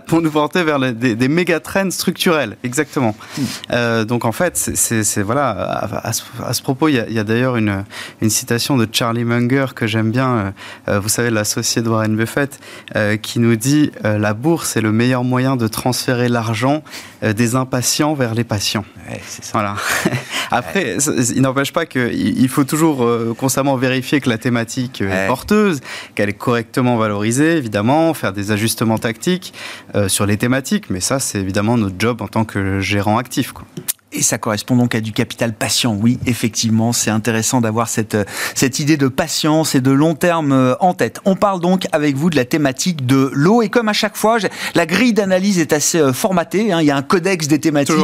pour, 0.07 0.23
nous 0.23 0.31
porter 0.31 0.63
vers 0.63 0.79
des, 0.79 1.15
des 1.15 1.29
méga 1.29 1.61
trends 1.61 1.91
structurels, 1.91 2.57
exactement. 2.65 3.15
Hmm. 3.37 3.43
Euh, 3.73 4.05
donc 4.05 4.25
en 4.25 4.33
fait, 4.33 4.57
c'est 4.57 5.23
voilà. 5.23 5.51
À, 5.51 6.13
ce, 6.13 6.63
propos, 6.63 6.89
il 6.89 6.95
y 6.95 7.19
a, 7.19 7.25
d'ailleurs 7.25 7.57
une, 7.57 7.85
une, 8.21 8.31
citation 8.31 8.77
de 8.77 8.89
Charlie 8.91 9.25
Munger 9.25 9.67
que 9.75 9.87
j'aime 9.87 10.11
bien. 10.11 10.55
Euh, 10.89 11.01
vous 11.01 11.09
savez, 11.09 11.31
l'associé 11.31 11.83
de 11.83 11.89
Warren 11.89 12.17
Buffett, 12.17 12.61
qui 13.21 13.39
nous 13.39 13.57
dit 13.57 13.91
la 14.03 14.35
bourse 14.35 14.77
est 14.77 14.81
le 14.81 14.93
meilleur 14.93 15.25
moyen 15.25 15.57
de 15.57 15.67
transférer 15.69 16.29
l'argent 16.29 16.83
des 17.23 17.55
impatients 17.55 18.15
vers 18.15 18.35
les 18.35 18.45
patients. 18.45 18.85
Voilà. 19.53 19.77
Après, 20.51 20.97
il 21.35 21.43
n'empêche 21.43 21.73
pas 21.73 21.87
qu'il 21.87 22.49
faut 22.49 22.65
toujours 22.65 23.07
constamment 23.37 23.77
vérifier 23.77 24.21
que 24.21 24.29
la 24.29 24.39
thématique 24.39 25.01
est 25.01 25.27
porteuse, 25.27 25.81
qu'elle 26.15 26.29
est 26.29 26.35
correctement 26.35 26.97
valorisée, 26.97 27.57
évidemment, 27.57 28.15
faire 28.15 28.33
des 28.33 28.51
ajustements 28.51 28.62
ajustements 28.63 28.99
tactiques 28.99 29.53
euh, 29.97 30.09
sur 30.09 30.25
les 30.25 30.37
thématiques, 30.37 30.89
mais 30.89 31.01
ça, 31.01 31.19
c'est 31.19 31.41
évidemment 31.41 31.77
notre 31.77 31.97
job 31.99 32.23
en 32.23 32.29
tant 32.29 32.45
que 32.45 32.79
gérant 32.79 33.19
actif. 33.19 33.51
Quoi. 33.51 33.65
Et 34.13 34.23
ça 34.23 34.39
correspond 34.39 34.77
donc 34.77 34.95
à 34.95 35.01
du 35.01 35.13
capital 35.13 35.53
patient. 35.53 35.97
Oui, 35.99 36.19
effectivement, 36.27 36.93
c'est 36.93 37.11
intéressant 37.11 37.61
d'avoir 37.61 37.89
cette, 37.89 38.17
cette 38.55 38.79
idée 38.79 38.97
de 38.97 39.09
patience 39.09 39.75
et 39.75 39.81
de 39.81 39.91
long 39.91 40.15
terme 40.15 40.53
euh, 40.53 40.75
en 40.81 40.95
tête. 40.95 41.21
On 41.25 41.35
parle 41.35 41.61
donc 41.61 41.87
avec 41.93 42.15
vous 42.15 42.31
de 42.31 42.37
la 42.37 42.45
thématique 42.45 43.05
de 43.05 43.31
l'eau. 43.33 43.63
Et 43.63 43.69
comme 43.69 43.89
à 43.89 43.95
chaque 43.95 44.17
fois, 44.17 44.37
la 44.75 44.87
grille 44.87 45.15
d'analyse 45.15 45.59
est 45.59 45.73
assez 45.73 45.99
euh, 45.99 46.13
formatée. 46.13 46.73
Hein. 46.73 46.83
Il 46.83 46.87
y 46.87 46.91
a 46.91 46.97
un 46.97 47.03
codex 47.03 47.49
des 47.49 47.59
thématiques 47.59 47.97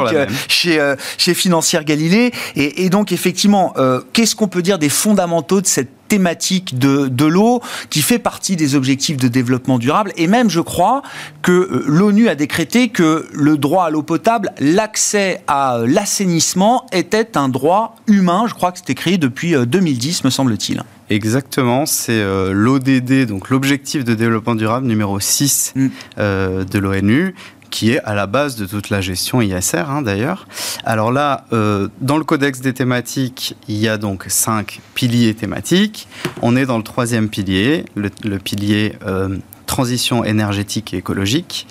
chez, 0.49 0.95
chez 1.19 1.35
Financière 1.35 1.85
Galilée. 1.85 2.33
Et, 2.57 2.85
et 2.85 2.91
donc, 2.91 3.13
effectivement, 3.13 3.75
qu'est-ce 4.13 4.35
qu'on 4.35 4.49
peut 4.49 4.63
dire 4.63 4.79
des 4.79 4.89
fondamentaux 4.89 5.61
de 5.61 5.67
cette 5.67 5.98
thématique 6.09 6.79
de, 6.79 7.09
de 7.09 7.25
l'eau 7.25 7.61
qui 7.91 8.03
fait 8.03 8.19
partie 8.19 8.57
des 8.57 8.75
objectifs 8.75 9.17
de 9.17 9.29
développement 9.29 9.79
durable. 9.79 10.13
Et 10.17 10.27
même, 10.27 10.51
je 10.51 10.61
crois, 10.61 11.03
que 11.43 11.53
euh, 11.53 11.85
l'ONU 11.87 12.29
a 12.29 12.35
décrété 12.35 12.89
que 12.89 13.27
le 13.33 13.57
droit 13.57 13.85
à 13.85 13.91
l'eau 13.91 14.03
potable, 14.03 14.53
l'accès 14.59 15.43
à 15.47 15.77
euh, 15.77 15.87
l'assainissement 15.87 16.87
était 16.93 17.37
un 17.37 17.49
droit 17.49 17.97
humain. 18.07 18.45
Je 18.49 18.55
crois 18.55 18.73
que 18.73 18.79
c'est 18.79 18.91
écrit 18.91 19.19
depuis 19.19 19.55
2010, 19.55 20.21
euh, 20.21 20.21
me 20.25 20.31
semble-t-il. 20.31 20.83
Exactement, 21.11 21.87
c'est 21.87 22.23
l'ODD, 22.53 23.25
donc 23.25 23.49
l'objectif 23.49 24.05
de 24.05 24.13
développement 24.15 24.55
durable 24.55 24.87
numéro 24.87 25.19
6 25.19 25.73
mm. 25.75 25.89
de 26.19 26.79
l'ONU, 26.79 27.35
qui 27.71 27.93
est 27.93 28.01
à 28.01 28.15
la 28.15 28.27
base 28.27 28.57
de 28.57 28.67
toute 28.67 28.91
la 28.91 29.01
gestion 29.01 29.41
ISR 29.41 29.85
hein, 29.89 30.03
d'ailleurs. 30.03 30.47
Alors 30.85 31.13
là, 31.13 31.45
euh, 31.53 31.89
dans 32.01 32.17
le 32.17 32.25
codex 32.25 32.61
des 32.61 32.73
thématiques, 32.73 33.57
il 33.69 33.77
y 33.77 33.89
a 33.89 33.99
donc 33.99 34.25
cinq 34.29 34.81
piliers 34.95 35.35
thématiques. 35.35 36.09
On 36.43 36.57
est 36.57 36.67
dans 36.67 36.79
le 36.79 36.85
troisième 36.85 37.29
pilier, 37.29 37.85
le, 37.95 38.39
pilier 38.39 38.95
euh, 39.07 39.37
transition 39.67 40.25
énergétique 40.25 40.95
et 40.95 40.99
écologique. 40.99 41.67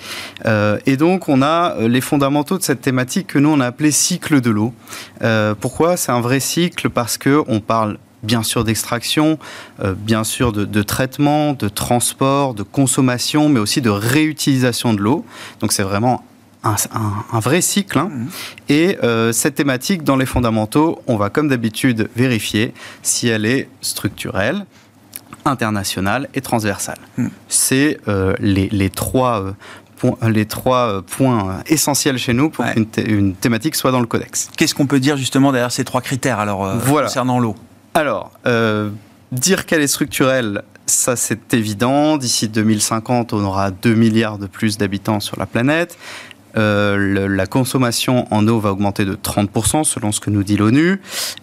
Euh, 0.45 0.77
et 0.85 0.97
donc, 0.97 1.29
on 1.29 1.41
a 1.41 1.75
les 1.79 2.01
fondamentaux 2.01 2.57
de 2.57 2.63
cette 2.63 2.81
thématique 2.81 3.27
que 3.27 3.39
nous, 3.39 3.49
on 3.49 3.59
a 3.59 3.65
appelé 3.65 3.91
cycle 3.91 4.41
de 4.41 4.51
l'eau. 4.51 4.73
pourquoi? 5.59 5.97
C'est 5.97 6.11
un 6.11 6.21
vrai 6.21 6.39
cycle 6.39 6.89
parce 6.89 7.17
que 7.17 7.43
on 7.47 7.59
parle 7.59 7.97
bien 8.27 8.43
sûr 8.43 8.63
d'extraction, 8.63 9.39
euh, 9.81 9.95
bien 9.97 10.23
sûr 10.23 10.51
de, 10.51 10.83
traitement, 10.83 11.53
de 11.53 11.69
transport, 11.69 12.53
de 12.53 12.61
consommation, 12.61 13.49
mais 13.49 13.59
aussi 13.59 13.81
de 13.81 13.89
réutilisation 13.89 14.93
de 14.93 14.99
l'eau. 14.99 15.25
Donc 15.61 15.71
c'est 15.71 15.83
vraiment 15.83 16.23
un, 16.63 17.39
vrai 17.39 17.61
cycle. 17.61 17.97
Hein. 17.97 18.09
Mmh. 18.11 18.27
Et 18.69 18.97
euh, 19.03 19.31
cette 19.31 19.55
thématique, 19.55 20.03
dans 20.03 20.17
les 20.17 20.25
fondamentaux, 20.25 21.01
on 21.07 21.15
va 21.15 21.29
comme 21.29 21.47
d'habitude 21.47 22.09
vérifier 22.15 22.73
si 23.01 23.29
elle 23.29 23.45
est 23.45 23.69
structurelle, 23.81 24.65
internationale 25.45 26.27
et 26.35 26.41
transversale. 26.41 26.99
Mmh. 27.17 27.27
C'est 27.47 27.99
euh, 28.09 28.33
les, 28.39 28.89
trois 28.89 29.53
les 30.21 30.45
trois 30.45 31.01
points 31.01 31.61
essentiels 31.65 32.19
chez 32.19 32.33
nous 32.33 32.51
pour 32.51 32.65
qu'une 32.65 33.33
thématique 33.33 33.75
soit 33.75 33.91
dans 33.91 34.01
le 34.01 34.05
codex. 34.05 34.49
Qu'est-ce 34.55 34.75
qu'on 34.75 34.85
peut 34.85 34.99
dire 34.99 35.17
justement 35.17 35.51
derrière 35.51 35.71
ces 35.71 35.85
trois 35.85 36.01
critères 36.01 36.39
alors 36.39 36.69
concernant 36.85 37.39
l'eau? 37.39 37.55
Alors, 37.97 38.31
euh, 38.45 38.91
dire 39.31 39.65
qu'elle 39.65 39.81
est 39.81 39.87
structurelle, 39.87 40.61
ça 40.85 41.15
c'est 41.15 41.55
évident. 41.55 42.17
D'ici 42.17 42.47
2050, 42.47 43.33
on 43.33 43.43
aura 43.43 43.71
2 43.71 43.95
milliards 43.95 44.37
de 44.37 44.45
plus 44.45 44.77
d'habitants 44.77 45.19
sur 45.19 45.39
la 45.39 45.47
planète. 45.47 45.97
Euh, 46.57 47.27
la 47.27 47.47
consommation 47.47 48.31
en 48.31 48.47
eau 48.47 48.59
va 48.59 48.71
augmenter 48.71 49.03
de 49.03 49.15
30% 49.15 49.83
selon 49.83 50.11
ce 50.11 50.19
que 50.19 50.29
nous 50.29 50.43
dit 50.43 50.57
l'ONU. 50.57 51.01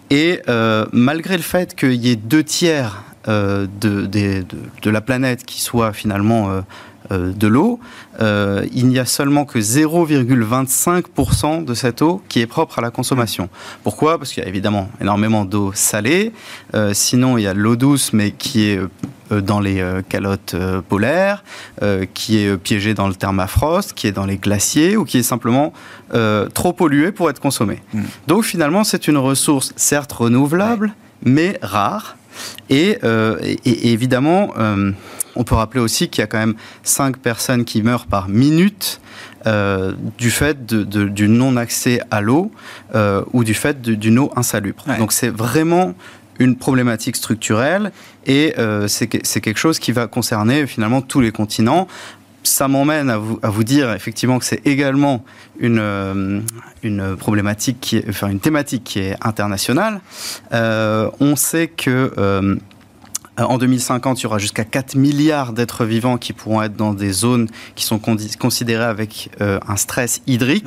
Et 0.09 0.41
euh, 0.47 0.85
malgré 0.93 1.35
le 1.35 1.43
fait 1.43 1.75
qu'il 1.75 1.95
y 1.95 2.11
ait 2.11 2.15
deux 2.15 2.43
tiers 2.43 3.03
de, 3.27 4.05
de, 4.05 4.89
la 4.89 5.01
planète 5.01 5.45
qui 5.45 5.61
soit 5.61 5.93
finalement 5.93 6.63
de 7.11 7.47
l'eau, 7.47 7.79
il 8.19 8.87
n'y 8.87 8.99
a 8.99 9.05
seulement 9.05 9.45
que 9.45 9.59
0,25% 9.59 11.63
de 11.65 11.73
cette 11.73 12.01
eau 12.01 12.21
qui 12.29 12.39
est 12.41 12.47
propre 12.47 12.79
à 12.79 12.81
la 12.81 12.91
consommation. 12.91 13.49
Pourquoi? 13.83 14.17
Parce 14.17 14.31
qu'il 14.31 14.43
y 14.43 14.45
a 14.45 14.49
évidemment 14.49 14.89
énormément 15.01 15.43
d'eau 15.45 15.71
salée, 15.73 16.33
sinon 16.93 17.37
il 17.37 17.43
y 17.43 17.47
a 17.47 17.53
l'eau 17.53 17.75
douce 17.75 18.13
mais 18.13 18.31
qui 18.31 18.65
est 18.65 18.79
euh, 19.31 19.41
dans 19.41 19.59
les 19.59 19.79
euh, 19.79 20.01
calottes 20.07 20.53
euh, 20.53 20.81
polaires, 20.81 21.43
qui 22.13 22.37
est 22.37 22.57
piégé 22.57 22.93
dans 22.93 23.07
le 23.07 23.15
thermafrost, 23.15 23.93
qui 23.93 24.07
est 24.07 24.11
dans 24.11 24.25
les 24.25 24.37
glaciers 24.37 24.97
ou 24.97 25.05
qui 25.05 25.19
est 25.19 25.23
simplement 25.23 25.73
trop 26.53 26.73
pollué 26.73 27.11
pour 27.11 27.29
être 27.29 27.39
consommé. 27.39 27.81
Mm. 27.93 28.01
Donc 28.27 28.43
finalement, 28.43 28.83
c'est 28.83 29.07
une 29.07 29.17
ressource 29.17 29.73
certes 29.75 30.11
renouvelable, 30.11 30.93
mais 31.23 31.57
rare. 31.61 32.17
Et, 32.69 32.99
évidemment, 33.65 34.53
on 35.35 35.43
peut 35.43 35.55
rappeler 35.55 35.81
aussi 35.81 36.09
qu'il 36.09 36.21
y 36.21 36.23
a 36.23 36.27
quand 36.27 36.39
même 36.39 36.55
5 36.83 37.17
personnes 37.17 37.65
qui 37.65 37.81
meurent 37.81 38.07
par 38.07 38.29
minute 38.29 38.99
du 40.17 40.31
fait 40.31 40.65
du 40.65 41.27
non-accès 41.27 42.01
à 42.11 42.21
l'eau 42.21 42.51
ou 43.33 43.43
du 43.43 43.53
fait 43.53 43.81
d'une 43.81 44.19
eau 44.19 44.31
insalubre. 44.35 44.83
Donc 44.97 45.11
c'est 45.11 45.29
vraiment 45.29 45.93
une 46.39 46.57
problématique 46.57 47.15
structurelle 47.15 47.91
et 48.25 48.53
euh, 48.57 48.87
c'est 48.87 49.07
quelque 49.07 49.57
chose 49.57 49.79
qui 49.79 49.91
va 49.91 50.07
concerner 50.07 50.67
finalement 50.67 51.01
tous 51.01 51.21
les 51.21 51.31
continents. 51.31 51.87
Ça 52.47 52.67
m'emmène 52.67 53.09
à 53.09 53.17
vous, 53.17 53.39
à 53.41 53.49
vous 53.49 53.63
dire 53.63 53.91
effectivement 53.93 54.39
que 54.39 54.45
c'est 54.45 54.65
également 54.65 55.25
une, 55.59 55.79
euh, 55.79 56.41
une 56.83 57.15
problématique, 57.15 57.79
qui 57.81 57.97
est, 57.97 58.05
enfin 58.09 58.29
une 58.29 58.39
thématique 58.39 58.83
qui 58.83 58.99
est 58.99 59.15
internationale. 59.21 60.01
Euh, 60.53 61.09
on 61.19 61.35
sait 61.35 61.67
que 61.67 62.13
euh, 62.17 62.55
en 63.37 63.57
2050, 63.57 64.21
il 64.21 64.23
y 64.23 64.25
aura 64.27 64.37
jusqu'à 64.37 64.63
4 64.63 64.95
milliards 64.95 65.51
d'êtres 65.51 65.83
vivants 65.83 66.17
qui 66.17 66.31
pourront 66.31 66.61
être 66.61 66.75
dans 66.75 66.93
des 66.93 67.11
zones 67.11 67.49
qui 67.75 67.83
sont 67.83 67.99
considérées 67.99 68.85
avec 68.85 69.29
euh, 69.41 69.59
un 69.67 69.75
stress 69.75 70.21
hydrique, 70.25 70.65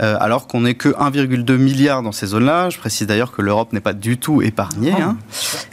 euh, 0.00 0.16
alors 0.18 0.46
qu'on 0.46 0.62
n'est 0.62 0.74
que 0.74 0.88
1,2 0.88 1.56
milliard 1.56 2.02
dans 2.02 2.12
ces 2.12 2.28
zones-là. 2.28 2.70
Je 2.70 2.78
précise 2.78 3.06
d'ailleurs 3.06 3.32
que 3.32 3.42
l'Europe 3.42 3.72
n'est 3.72 3.80
pas 3.80 3.92
du 3.92 4.16
tout 4.16 4.40
épargnée. 4.40 4.94
Ah, 4.96 5.02
hein. 5.02 5.18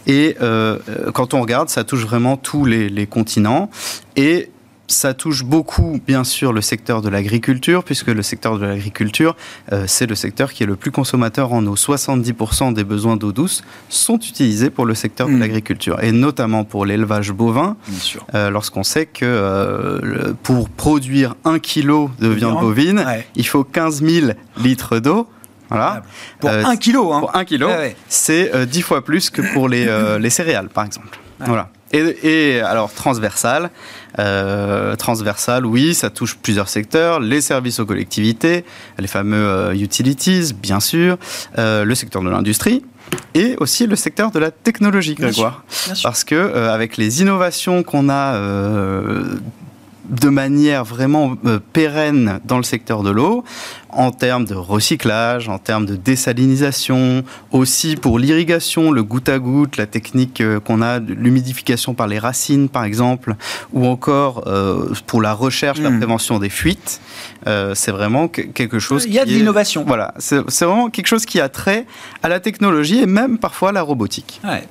Et 0.07 0.35
quand 1.13 1.33
on 1.33 1.41
regarde, 1.41 1.69
ça 1.69 1.83
touche 1.83 2.01
vraiment 2.01 2.35
tous 2.35 2.65
les, 2.65 2.89
les 2.89 3.07
continents. 3.07 3.69
Et 4.17 4.49
ça 4.91 5.13
touche 5.13 5.43
beaucoup, 5.43 5.99
bien 6.05 6.23
sûr, 6.23 6.51
le 6.51 6.61
secteur 6.61 7.01
de 7.01 7.09
l'agriculture, 7.09 7.83
puisque 7.83 8.07
le 8.07 8.21
secteur 8.21 8.57
de 8.57 8.65
l'agriculture, 8.65 9.35
euh, 9.71 9.85
c'est 9.87 10.07
le 10.07 10.15
secteur 10.15 10.51
qui 10.51 10.63
est 10.63 10.65
le 10.65 10.75
plus 10.75 10.91
consommateur 10.91 11.53
en 11.53 11.65
eau. 11.65 11.75
70% 11.75 12.73
des 12.73 12.83
besoins 12.83 13.15
d'eau 13.15 13.31
douce 13.31 13.63
sont 13.87 14.17
utilisés 14.17 14.69
pour 14.69 14.85
le 14.85 14.95
secteur 14.95 15.27
de 15.27 15.33
hmm. 15.33 15.39
l'agriculture, 15.39 16.03
et 16.03 16.11
notamment 16.11 16.63
pour 16.63 16.85
l'élevage 16.85 17.31
bovin, 17.31 17.77
euh, 18.33 18.49
lorsqu'on 18.49 18.83
sait 18.83 19.05
que 19.05 19.25
euh, 19.25 20.33
pour 20.43 20.69
produire 20.69 21.35
un 21.45 21.59
kilo 21.59 22.09
de 22.19 22.27
viande 22.27 22.59
bovine, 22.59 23.05
il 23.35 23.45
faut 23.45 23.63
15 23.63 24.03
000 24.03 24.31
litres 24.57 24.99
d'eau. 24.99 25.27
Voilà. 25.69 26.01
Pour 26.39 26.49
un 26.49 26.75
kilo, 26.77 27.13
hein. 27.13 27.19
Pour 27.19 27.35
un 27.35 27.45
kilo, 27.45 27.69
c'est 28.07 28.65
dix 28.65 28.81
fois 28.81 29.05
plus 29.05 29.29
que 29.29 29.43
pour 29.53 29.69
les, 29.69 29.87
les 30.19 30.29
céréales, 30.31 30.69
par 30.69 30.85
exemple. 30.85 31.19
Voilà. 31.39 31.69
Et, 31.91 32.61
alors 32.61 32.93
transversal, 32.93 33.71
euh, 34.19 34.95
transversal, 34.95 35.65
oui, 35.65 35.95
ça 35.95 36.09
touche 36.09 36.37
plusieurs 36.37 36.69
secteurs, 36.69 37.19
les 37.19 37.41
services 37.41 37.79
aux 37.79 37.85
collectivités, 37.85 38.63
les 38.97 39.07
fameux 39.07 39.47
euh, 39.47 39.73
utilities, 39.73 40.53
bien 40.53 40.79
sûr, 40.79 41.17
euh, 41.57 41.83
le 41.83 41.95
secteur 41.95 42.21
de 42.21 42.29
l'industrie 42.29 42.83
et 43.33 43.55
aussi 43.59 43.87
le 43.87 43.95
secteur 43.95 44.29
de 44.29 44.37
la 44.37 44.51
technologie, 44.51 45.15
Grégoire, 45.15 45.63
parce 46.03 46.23
que 46.23 46.69
avec 46.69 46.95
les 46.97 47.21
innovations 47.21 47.81
qu'on 47.81 48.07
a 48.07 48.39
de 50.09 50.29
manière 50.29 50.83
vraiment 50.83 51.35
euh, 51.45 51.59
pérenne 51.73 52.39
dans 52.45 52.57
le 52.57 52.63
secteur 52.63 53.03
de 53.03 53.11
l'eau, 53.11 53.43
en 53.89 54.11
termes 54.11 54.45
de 54.45 54.55
recyclage, 54.55 55.49
en 55.49 55.59
termes 55.59 55.85
de 55.85 55.95
désalinisation, 55.95 57.23
aussi 57.51 57.95
pour 57.95 58.19
l'irrigation, 58.19 58.91
le 58.91 59.03
goutte 59.03 59.29
à 59.29 59.39
goutte, 59.39 59.77
la 59.77 59.85
technique 59.85 60.41
euh, 60.41 60.59
qu'on 60.59 60.81
a, 60.81 60.99
l'humidification 60.99 61.93
par 61.93 62.07
les 62.07 62.19
racines 62.19 62.69
par 62.69 62.83
exemple, 62.83 63.35
ou 63.73 63.85
encore 63.85 64.43
euh, 64.47 64.93
pour 65.05 65.21
la 65.21 65.33
recherche, 65.33 65.79
la 65.79 65.91
hmm. 65.91 65.99
prévention 65.99 66.39
des 66.39 66.49
fuites. 66.49 66.99
c'est 67.45 67.91
vraiment 67.91 68.27
quelque 68.27 68.79
chose. 68.79 69.05
Il 69.05 69.13
y 69.13 69.19
a 69.19 69.25
de 69.25 69.31
l'innovation. 69.31 69.83
Voilà, 69.87 70.13
c'est 70.17 70.65
vraiment 70.65 70.89
quelque 70.89 71.07
chose 71.07 71.25
qui 71.25 71.39
a 71.39 71.49
trait 71.49 71.85
à 72.23 72.29
la 72.29 72.39
technologie 72.39 72.99
et 72.99 73.05
même 73.05 73.37
parfois 73.37 73.69
à 73.69 73.71
la 73.71 73.81
robotique. 73.81 74.41
Ouais. 74.43 74.63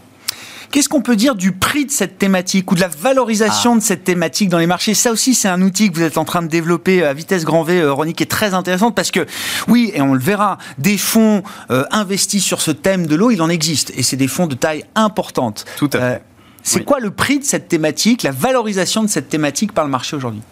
Qu'est-ce 0.71 0.89
qu'on 0.89 1.01
peut 1.01 1.17
dire 1.17 1.35
du 1.35 1.53
prix 1.53 1.87
de 1.87 1.91
cette 1.91 2.19
thématique 2.19 2.71
ou 2.71 2.75
de 2.75 2.81
la 2.81 2.89
valorisation 2.89 3.73
ah. 3.75 3.77
de 3.77 3.83
cette 3.83 4.05
thématique 4.05 4.51
dans 4.51 4.59
les 4.59 4.67
marchés? 4.67 4.95
Ça 4.95 5.11
aussi, 5.11 5.35
c'est 5.35 5.49
un 5.49 5.63
outil 5.63 5.91
que 5.91 5.97
vous 5.97 6.03
êtes 6.03 6.19
en 6.19 6.25
train 6.25 6.43
de 6.43 6.49
développer 6.49 7.05
à 7.05 7.15
vitesse 7.15 7.45
grand 7.45 7.63
V, 7.63 7.81
euh, 7.81 7.93
Ronnie, 7.93 8.13
qui 8.13 8.23
est 8.23 8.27
très 8.27 8.53
intéressante 8.53 8.95
parce 8.95 9.11
que, 9.11 9.27
oui, 9.67 9.91
et 9.95 10.03
on 10.03 10.13
le 10.13 10.21
verra, 10.21 10.59
des 10.77 10.99
fonds 10.99 11.43
euh, 11.71 11.85
investis 11.91 12.45
sur 12.45 12.61
ce 12.61 12.71
thème 12.71 13.07
de 13.07 13.17
l'eau, 13.17 13.31
il 13.31 13.41
en 13.41 13.49
existe. 13.49 13.93
Et 13.97 14.03
c'est 14.03 14.17
des 14.17 14.29
fonds 14.29 14.47
de 14.47 14.55
taille 14.55 14.85
importante. 14.95 15.65
Tout 15.77 15.91
à 15.95 15.99
fait. 15.99 16.05
Euh, 16.05 16.19
c'est 16.63 16.85
quoi 16.85 17.01
le 17.01 17.11
prix 17.11 17.39
de 17.39 17.45
cette 17.45 17.69
thématique, 17.69 18.23
la 18.23 18.33
valorisation 18.33 19.03
de 19.03 19.09
cette 19.09 19.31
thématique 19.31 19.73
par 19.73 19.85
le 19.85 19.91
marché 19.91 20.17
aujourd'hui? 20.17 20.43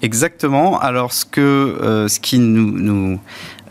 Exactement. 0.00 0.78
Alors, 0.78 1.12
ce, 1.12 1.24
que, 1.24 2.06
ce 2.08 2.20
qui 2.20 2.38
nous, 2.38 2.70
nous 2.70 3.18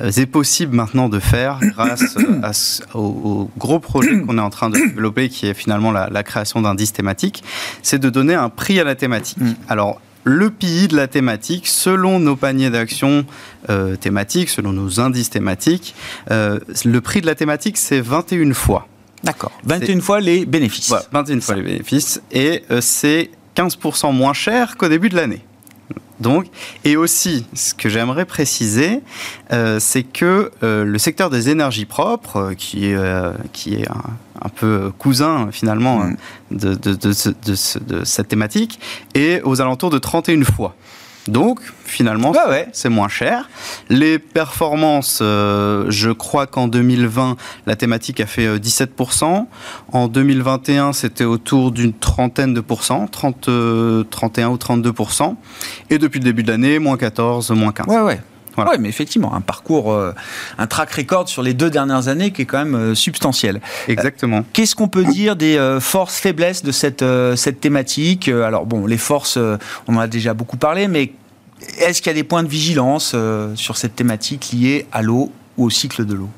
est 0.04 0.26
possible 0.26 0.76
maintenant 0.76 1.10
de 1.10 1.20
faire 1.20 1.60
grâce 1.76 2.82
au, 2.94 3.50
gros 3.58 3.80
projet 3.80 4.20
qu'on 4.22 4.38
est 4.38 4.42
en 4.42 4.50
train 4.50 4.70
de 4.70 4.76
développer, 4.88 5.30
qui 5.30 5.48
est 5.48 5.54
finalement 5.54 5.92
la, 5.92 6.24
création 6.24 6.62
d'indices 6.62 6.94
thématiques, 6.94 7.44
c'est 7.82 8.00
de 8.00 8.10
donner 8.10 8.36
un 8.36 8.50
prix 8.50 8.80
à 8.80 8.84
la 8.84 8.96
thématique. 8.96 9.40
Mm. 9.40 9.54
Alors, 9.68 10.00
le 10.24 10.52
PI 10.52 10.88
de 10.88 10.96
la 10.96 11.08
thématique, 11.08 11.68
selon 11.68 12.20
nos 12.20 12.36
paniers 12.36 12.70
d'action 12.70 13.26
euh, 13.70 13.96
thématiques, 13.96 14.50
selon 14.50 14.72
nos 14.72 15.00
indices 15.00 15.30
thématiques, 15.30 15.96
euh, 16.30 16.60
le 16.86 17.02
prix 17.02 17.22
de 17.22 17.26
la 17.26 17.36
thématique, 17.36 17.78
c'est 17.78 18.02
21 18.02 18.54
fois. 18.54 18.88
D'accord. 19.24 19.52
21 19.66 20.00
fois 20.00 20.20
les 20.20 20.46
bénéfices. 20.46 20.90
Voilà, 20.90 21.06
21 21.12 21.42
fois 21.42 21.56
les 21.56 21.64
bénéfices. 21.64 22.22
Et 22.32 22.64
euh, 22.72 22.82
c'est 22.82 23.32
15% 23.56 24.14
moins 24.14 24.34
cher 24.34 24.78
qu'au 24.78 24.88
début 24.88 25.10
de 25.10 25.16
l'année. 25.16 25.42
Donc, 26.20 26.46
et 26.84 26.98
aussi, 26.98 27.46
ce 27.54 27.74
que 27.74 27.90
j'aimerais 27.90 28.26
préciser, 28.26 29.02
euh, 29.52 29.80
c'est 29.80 30.04
que 30.04 30.52
euh, 30.62 30.86
le 30.86 30.98
secteur 31.00 31.30
des 31.30 31.50
énergies 31.50 31.86
propres, 31.86 32.38
euh, 32.38 32.54
qui 32.54 32.86
est, 32.86 32.98
qui 33.54 33.76
est 33.76 33.88
un, 33.90 34.50
peu 34.56 34.92
cousin 34.98 35.50
finalement 35.52 36.00
mm. 36.00 36.16
de, 36.52 36.74
de, 36.76 36.94
de, 36.94 38.04
cette 38.04 38.28
thématique, 38.28 38.80
est 39.16 39.42
aux 39.44 39.62
alentours 39.62 39.90
de 39.90 39.98
31 39.98 40.44
fois. 40.44 40.76
Donc, 41.28 41.60
finalement, 41.86 42.34
c'est 42.74 42.90
moins 42.90 43.08
cher. 43.08 43.50
Les 43.90 44.18
performances, 44.18 45.20
euh, 45.22 45.86
je 45.90 46.10
crois 46.10 46.48
qu'en 46.48 46.68
2020, 46.68 47.38
la 47.68 47.76
thématique 47.76 48.20
a 48.20 48.26
fait 48.26 48.58
17%. 48.58 49.24
Euh, 49.24 49.98
en 49.98 50.08
2021, 50.08 50.94
c'était 50.94 51.24
autour 51.24 51.72
d'une 51.72 51.94
trentaine 51.94 52.54
de 52.54 52.62
pourcents, 52.62 53.08
30, 53.08 53.50
31 54.10 54.50
ou 54.50 54.56
32%. 54.56 55.36
Et 55.90 56.00
depuis 56.00 56.20
le 56.20 56.26
début 56.26 56.44
de 56.44 56.52
l'année, 56.52 56.80
moins 56.80 56.98
14, 56.98 57.52
moins 57.52 57.72
15. 57.72 57.88
Ouais, 57.88 58.02
ouais. 58.02 58.20
Oui, 58.70 58.78
mais 58.80 58.90
effectivement, 58.90 59.34
un 59.34 59.42
parcours, 59.42 59.92
euh, 59.92 60.14
un 60.58 60.68
track 60.68 60.92
record 60.92 61.30
sur 61.30 61.42
les 61.42 61.54
deux 61.54 61.70
dernières 61.70 62.08
années 62.08 62.32
qui 62.32 62.44
est 62.44 62.46
quand 62.46 62.60
même 62.60 62.76
euh, 62.76 62.96
substantiel. 62.96 63.62
Exactement. 63.88 64.38
Euh, 64.38 64.44
qu'est-ce 64.54 64.76
qu'on 64.76 64.88
peut 64.88 65.04
dire 65.04 65.36
des 65.36 65.78
forces, 65.80 66.20
faiblesses 66.20 66.64
de 66.64 66.72
cette, 66.72 67.04
cette 67.36 67.60
thématique 67.60 68.28
Alors, 68.28 68.66
bon, 68.66 68.86
les 68.86 68.98
forces, 68.98 69.38
on 69.88 69.96
en 69.96 70.00
a 70.00 70.08
déjà 70.08 70.34
beaucoup 70.34 70.58
parlé, 70.58 70.88
mais 70.88 71.14
est-ce 71.80 72.02
qu'il 72.02 72.10
y 72.10 72.16
a 72.16 72.16
des 72.16 72.24
points 72.24 72.44
de 72.44 72.48
vigilance 72.48 73.16
sur 73.56 73.78
cette 73.78 73.96
thématique 73.96 74.52
liée 74.54 74.86
à 74.92 75.02
l'eau 75.02 75.32
ou 75.58 75.66
au 75.66 75.70
cycle 75.70 76.06
de 76.06 76.14
l'eau? 76.14 76.30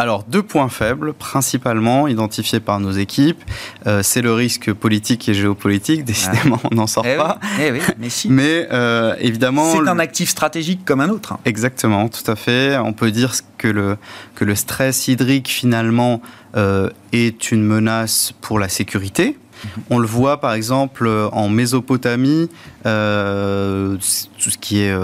Alors, 0.00 0.24
deux 0.24 0.42
points 0.42 0.70
faibles, 0.70 1.12
principalement 1.12 2.08
identifiés 2.08 2.58
par 2.58 2.80
nos 2.80 2.90
équipes. 2.90 3.42
Euh, 3.86 4.02
c'est 4.02 4.22
le 4.22 4.32
risque 4.32 4.72
politique 4.72 5.28
et 5.28 5.34
géopolitique. 5.34 6.04
Décidément, 6.04 6.58
on 6.70 6.74
n'en 6.74 6.86
sort 6.86 7.04
eh 7.06 7.18
pas. 7.18 7.38
Eh 7.60 7.70
oui, 7.70 7.80
mais 7.98 8.08
si. 8.08 8.30
mais 8.30 8.66
euh, 8.72 9.14
évidemment. 9.20 9.74
C'est 9.74 9.86
un 9.86 9.98
actif 9.98 10.30
stratégique 10.30 10.86
comme 10.86 11.02
un 11.02 11.10
autre. 11.10 11.36
Exactement, 11.44 12.08
tout 12.08 12.28
à 12.30 12.34
fait. 12.34 12.78
On 12.78 12.94
peut 12.94 13.10
dire 13.10 13.34
que 13.58 13.68
le, 13.68 13.98
que 14.34 14.46
le 14.46 14.54
stress 14.54 15.06
hydrique, 15.06 15.48
finalement, 15.48 16.22
euh, 16.56 16.88
est 17.12 17.52
une 17.52 17.62
menace 17.62 18.32
pour 18.40 18.58
la 18.58 18.70
sécurité. 18.70 19.36
Mhm. 19.64 19.82
On 19.90 19.98
le 19.98 20.06
voit 20.06 20.40
par 20.40 20.54
exemple 20.54 21.10
en 21.32 21.50
Mésopotamie, 21.50 22.48
tout 22.84 22.88
ce 22.88 24.58
qui 24.58 24.80
est 24.80 24.94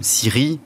Syrie, 0.00 0.60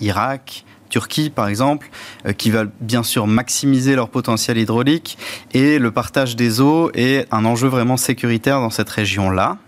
Irak, 0.00 0.64
Turquie, 0.88 1.30
par 1.30 1.48
exemple, 1.48 1.88
euh, 2.26 2.32
qui 2.32 2.50
va 2.50 2.64
bien 2.80 3.02
sûr 3.02 3.26
maximiser 3.26 3.94
leur 3.94 4.08
potentiel 4.08 4.58
hydraulique. 4.58 5.18
Et 5.52 5.78
le 5.78 5.90
partage 5.90 6.36
des 6.36 6.60
eaux 6.60 6.90
est 6.94 7.26
un 7.32 7.44
enjeu 7.44 7.68
vraiment 7.68 7.96
sécuritaire 7.96 8.60
dans 8.60 8.70
cette 8.70 8.90
région-là. 8.90 9.58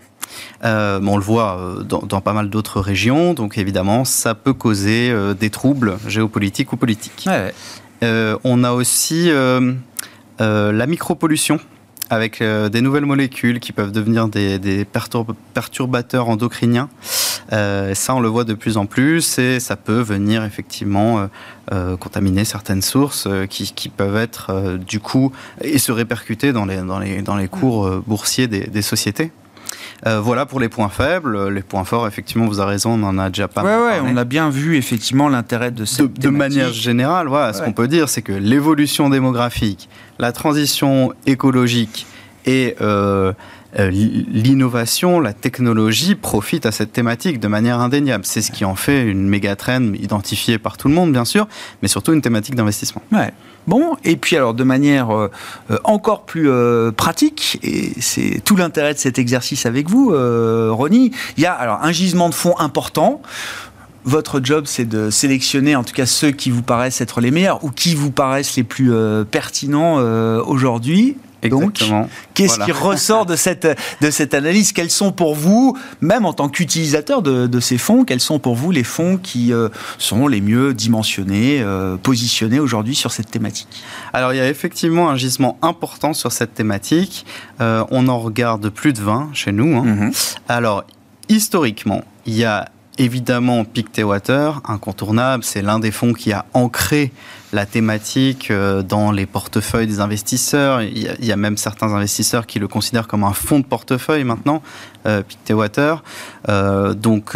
Euh, 0.63 0.99
on 1.03 1.17
le 1.17 1.23
voit 1.23 1.57
euh, 1.57 1.83
dans, 1.83 2.21
pas 2.21 2.33
mal 2.33 2.49
d'autres 2.49 2.81
régions, 2.81 3.33
donc 3.33 3.57
évidemment, 3.57 4.05
ça 4.05 4.35
peut 4.35 4.53
causer 4.53 5.13
des 5.39 5.49
troubles 5.49 5.97
géopolitiques 6.07 6.71
ou 6.73 6.77
politiques. 6.77 7.27
on 8.01 8.63
a 8.63 8.71
aussi 8.71 9.31
la 10.39 10.85
micropollution 10.87 11.59
avec 12.09 12.41
des 12.41 12.81
nouvelles 12.81 13.05
molécules 13.05 13.59
qui 13.59 13.71
peuvent 13.71 13.91
devenir 13.91 14.27
des, 14.27 14.85
perturbateurs 15.53 16.29
endocriniens. 16.29 16.89
ça, 17.49 18.15
on 18.15 18.19
le 18.19 18.27
voit 18.27 18.43
de 18.43 18.53
plus 18.53 18.77
en 18.77 18.85
plus 18.85 19.37
et 19.39 19.59
ça 19.59 19.75
peut 19.75 20.01
venir 20.01 20.43
effectivement 20.43 21.29
contaminer 21.99 22.45
certaines 22.45 22.81
sources 22.81 23.27
qui, 23.49 23.89
peuvent 23.89 24.17
être 24.17 24.77
du 24.77 24.99
coup 24.99 25.31
et 25.61 25.77
se 25.77 25.91
répercuter 25.91 26.51
dans 26.51 26.65
les 26.65 27.47
cours 27.47 27.89
boursiers 28.05 28.47
des 28.47 28.81
sociétés. 28.81 29.31
Euh, 30.07 30.19
voilà 30.19 30.45
pour 30.45 30.59
les 30.59 30.69
points 30.69 30.89
faibles. 30.89 31.49
Les 31.49 31.61
points 31.61 31.83
forts, 31.83 32.07
effectivement, 32.07 32.45
vous 32.45 32.59
avez 32.59 32.71
raison, 32.71 32.91
on 32.91 33.03
en 33.03 33.17
a 33.17 33.29
déjà 33.29 33.47
pas 33.47 33.63
mal. 33.63 33.79
Ouais, 33.79 34.11
on 34.13 34.17
a 34.17 34.23
bien 34.23 34.49
vu 34.49 34.77
effectivement 34.77 35.29
l'intérêt 35.29 35.71
de 35.71 35.85
cette. 35.85 36.13
De, 36.13 36.21
de 36.21 36.29
manière 36.29 36.71
générale, 36.71 37.27
voilà, 37.27 37.53
ce 37.53 37.61
qu'on 37.61 37.73
peut 37.73 37.87
dire, 37.87 38.09
c'est 38.09 38.21
que 38.21 38.31
l'évolution 38.33 39.09
démographique, 39.09 39.89
la 40.17 40.31
transition 40.31 41.13
écologique 41.25 42.07
et 42.45 42.75
euh, 42.81 42.89
euh, 42.89 43.33
l'innovation, 43.77 45.19
la 45.19 45.33
technologie 45.33 46.15
profitent 46.15 46.65
à 46.65 46.71
cette 46.71 46.91
thématique 46.91 47.39
de 47.39 47.47
manière 47.47 47.79
indéniable. 47.79 48.25
C'est 48.25 48.41
ce 48.41 48.51
qui 48.51 48.65
en 48.65 48.75
fait 48.75 49.03
une 49.03 49.27
méga 49.27 49.55
traîne 49.55 49.95
identifiée 49.99 50.57
par 50.57 50.77
tout 50.77 50.87
le 50.87 50.95
monde, 50.95 51.11
bien 51.11 51.25
sûr, 51.25 51.47
mais 51.81 51.87
surtout 51.87 52.13
une 52.13 52.21
thématique 52.21 52.55
d'investissement. 52.55 53.01
Ouais. 53.11 53.31
Bon, 53.67 53.95
et 54.03 54.15
puis 54.15 54.35
alors 54.35 54.55
de 54.55 54.63
manière 54.63 55.15
euh, 55.15 55.29
euh, 55.69 55.77
encore 55.83 56.23
plus 56.23 56.49
pratique, 56.93 57.59
et 57.61 57.91
c'est 57.99 58.41
tout 58.43 58.55
l'intérêt 58.55 58.95
de 58.95 58.99
cet 58.99 59.19
exercice 59.19 59.65
avec 59.65 59.89
vous, 59.89 60.09
Ronnie, 60.09 61.11
il 61.37 61.43
y 61.43 61.45
a 61.45 61.53
alors 61.53 61.79
un 61.83 61.91
gisement 61.91 62.29
de 62.29 62.35
fonds 62.35 62.57
important 62.59 63.21
votre 64.05 64.39
job, 64.43 64.63
c'est 64.65 64.85
de 64.85 65.09
sélectionner 65.09 65.75
en 65.75 65.83
tout 65.83 65.93
cas 65.93 66.05
ceux 66.05 66.31
qui 66.31 66.49
vous 66.49 66.63
paraissent 66.63 67.01
être 67.01 67.21
les 67.21 67.29
meilleurs 67.31 67.63
ou 67.63 67.69
qui 67.69 67.93
vous 67.93 68.11
paraissent 68.11 68.55
les 68.55 68.63
plus 68.63 68.91
pertinents 69.29 69.97
aujourd'hui. 70.41 71.17
Donc, 71.47 71.79
qu'est-ce 72.33 72.59
qui 72.59 72.71
ressort 72.71 73.25
de 73.25 73.35
cette, 73.35 73.67
de 74.01 74.11
cette 74.11 74.33
analyse? 74.33 74.73
Quels 74.73 74.89
sont 74.89 75.11
pour 75.11 75.35
vous, 75.35 75.77
même 76.01 76.25
en 76.25 76.33
tant 76.33 76.49
qu'utilisateur 76.49 77.21
de, 77.21 77.59
ces 77.59 77.77
fonds, 77.77 78.03
quels 78.03 78.19
sont 78.19 78.39
pour 78.39 78.55
vous 78.55 78.71
les 78.71 78.83
fonds 78.83 79.17
qui 79.17 79.53
euh, 79.53 79.69
sont 79.97 80.27
les 80.27 80.41
mieux 80.41 80.73
dimensionnés, 80.73 81.61
euh, 81.61 81.97
positionnés 81.97 82.59
aujourd'hui 82.59 82.95
sur 82.95 83.11
cette 83.11 83.31
thématique? 83.31 83.67
Alors, 84.13 84.33
il 84.33 84.37
y 84.37 84.41
a 84.41 84.49
effectivement 84.49 85.09
un 85.09 85.15
gisement 85.15 85.57
important 85.61 86.13
sur 86.13 86.31
cette 86.31 86.53
thématique. 86.53 87.25
Euh, 87.61 87.83
on 87.91 88.07
en 88.07 88.19
regarde 88.19 88.69
plus 88.69 88.93
de 88.93 88.99
20 88.99 89.29
chez 89.33 89.51
nous. 89.51 89.77
Hein. 89.77 89.83
Mhm. 89.83 90.11
Alors, 90.47 90.83
historiquement, 91.29 92.03
il 92.25 92.35
y 92.35 92.45
a 92.45 92.69
évidemment 92.99 93.65
Pictewater, 93.65 94.61
incontournable. 94.67 95.43
C'est 95.43 95.61
l'un 95.61 95.79
des 95.79 95.89
fonds 95.89 96.13
qui 96.13 96.31
a 96.33 96.45
ancré 96.53 97.11
la 97.51 97.65
thématique 97.65 98.51
euh, 98.51 98.83
dans 98.83 99.11
les 99.11 99.25
portefeuilles 99.25 99.87
des 99.87 100.01
investisseurs. 100.01 100.83
Il 100.83 101.25
y, 101.25 101.31
a, 101.31 101.35
même 101.35 101.57
certains 101.57 101.93
investisseurs 101.93 102.45
qui 102.45 102.59
le 102.59 102.67
considèrent 102.67 103.07
comme 103.07 103.23
un 103.23 103.33
fonds 103.33 103.59
de 103.59 103.65
portefeuille 103.65 104.23
maintenant, 104.23 104.61
euh, 105.07 105.23
Pictewater. 105.23 106.03
Euh, 106.49 106.93
donc 106.93 107.35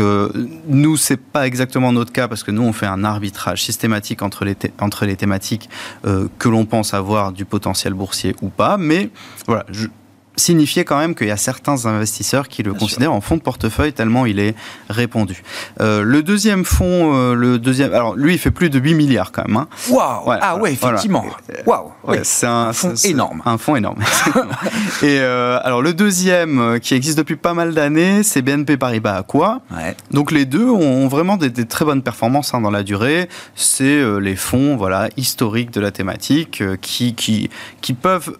nous, 0.67 0.97
c'est 0.97 1.17
pas 1.17 1.47
exactement 1.47 1.91
notre 1.91 2.11
cas 2.11 2.27
parce 2.27 2.43
que 2.43 2.51
nous, 2.51 2.63
on 2.63 2.73
fait 2.73 2.85
un 2.85 3.03
arbitrage 3.03 3.63
systématique 3.63 4.21
entre 4.21 4.45
les, 4.45 4.55
entre 4.79 5.05
les 5.05 5.15
thématiques 5.15 5.69
que 6.03 6.49
l'on 6.49 6.65
pense 6.65 6.93
avoir 6.93 7.31
du 7.31 7.45
potentiel 7.45 7.93
boursier 7.93 8.35
ou 8.41 8.49
pas. 8.49 8.77
Mais 8.77 9.09
voilà, 9.47 9.65
je, 9.69 9.87
signifier 10.35 10.83
quand 10.83 10.97
même 10.97 11.15
qu'il 11.15 11.27
y 11.27 11.31
a 11.31 11.37
certains 11.37 11.85
investisseurs 11.85 12.47
qui 12.47 12.63
le 12.63 12.73
considèrent 12.73 13.13
en 13.13 13.21
fonds 13.21 13.37
de 13.37 13.41
portefeuille 13.41 13.93
tellement 13.93 14.25
il 14.25 14.39
est 14.39 14.55
répandu. 14.89 15.43
Euh, 15.79 16.03
le 16.03 16.23
deuxième 16.23 16.65
fonds, 16.65 17.15
euh, 17.15 17.35
le 17.35 17.59
deuxième, 17.59 17.93
alors 17.93 18.15
lui 18.15 18.33
il 18.33 18.39
fait 18.39 18.51
plus 18.51 18.69
de 18.69 18.79
8 18.79 18.95
milliards 18.95 19.31
quand 19.31 19.47
même. 19.47 19.57
Hein. 19.57 19.67
Waouh 19.89 20.31
Ah 20.41 20.57
ouais, 20.57 20.73
effectivement. 20.73 21.25
Waouh 21.65 21.91
C'est 22.23 22.47
un, 22.47 22.73
fonds 22.73 22.95
énorme. 23.03 23.41
Un 23.45 23.57
fonds 23.57 23.75
énorme. 23.75 23.99
Et 25.03 25.19
euh, 25.19 25.59
alors 25.63 25.81
le 25.81 25.93
deuxième 25.93 26.79
qui 26.79 26.95
existe 26.95 27.17
depuis 27.17 27.35
pas 27.35 27.53
mal 27.53 27.73
d'années, 27.73 28.23
c'est 28.23 28.41
BNP 28.41 28.77
Paribas 28.77 29.15
Aqua. 29.15 29.61
Ouais. 29.71 29.95
Donc 30.11 30.31
les 30.31 30.45
deux 30.45 30.67
ont 30.67 31.07
vraiment 31.07 31.37
des, 31.37 31.51
très 31.65 31.85
bonnes 31.85 32.03
performances 32.03 32.53
hein, 32.53 32.61
dans 32.61 32.71
la 32.71 32.83
durée. 32.83 33.29
C'est 33.55 34.03
les 34.19 34.35
fonds 34.35 34.75
voilà 34.75 35.09
historiques 35.17 35.71
de 35.71 35.79
la 35.79 35.91
thématique 35.91 36.63
qui 36.81 37.13
qui 37.15 37.49
qui 37.81 37.93
peuvent 37.93 38.37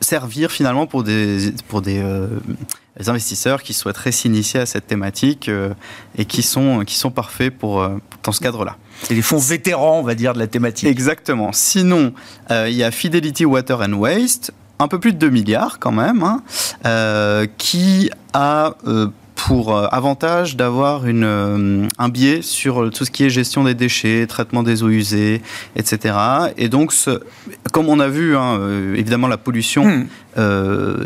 servir 0.00 0.50
finalement 0.50 0.86
pour 0.86 1.02
des, 1.02 1.52
pour 1.68 1.82
des, 1.82 1.98
euh, 1.98 2.26
investisseurs 3.06 3.62
qui 3.62 3.72
souhaiteraient 3.72 4.12
s'initier 4.12 4.60
à 4.60 4.66
cette 4.66 4.86
thématique 4.86 5.48
euh, 5.48 5.72
et 6.16 6.24
qui 6.24 6.42
sont, 6.42 6.84
qui 6.84 6.96
sont 6.96 7.10
parfaits 7.10 7.56
pour, 7.56 7.82
euh, 7.82 7.96
dans 8.22 8.32
ce 8.32 8.40
cadre-là. 8.40 8.76
C'est 9.02 9.14
les 9.14 9.22
fonds 9.22 9.38
vétérans, 9.38 9.98
on 9.98 10.02
va 10.02 10.14
dire, 10.14 10.34
de 10.34 10.38
la 10.38 10.46
thématique. 10.46 10.88
Exactement. 10.88 11.52
Sinon, 11.52 12.12
il 12.50 12.74
y 12.74 12.84
a 12.84 12.90
Fidelity 12.90 13.46
Water 13.46 13.80
and 13.80 13.94
Waste, 13.94 14.52
un 14.78 14.88
peu 14.88 14.98
plus 14.98 15.12
de 15.12 15.18
2 15.18 15.30
milliards 15.30 15.78
quand 15.78 15.92
même, 15.92 16.22
hein, 16.22 17.46
qui 17.56 18.10
a 18.34 18.74
pour 19.46 19.74
euh, 19.74 19.86
avantage 19.90 20.56
d'avoir 20.56 21.06
une, 21.06 21.24
euh, 21.24 21.88
un 21.98 22.08
biais 22.08 22.42
sur 22.42 22.90
tout 22.90 23.04
ce 23.04 23.10
qui 23.10 23.24
est 23.24 23.30
gestion 23.30 23.64
des 23.64 23.74
déchets, 23.74 24.26
traitement 24.26 24.62
des 24.62 24.82
eaux 24.82 24.90
usées, 24.90 25.40
etc. 25.76 26.14
Et 26.56 26.68
donc, 26.68 26.92
ce, 26.92 27.22
comme 27.72 27.88
on 27.88 28.00
a 28.00 28.08
vu, 28.08 28.36
hein, 28.36 28.58
euh, 28.60 28.94
évidemment, 28.94 29.28
la 29.28 29.38
pollution 29.38 29.84
hmm. 29.84 30.06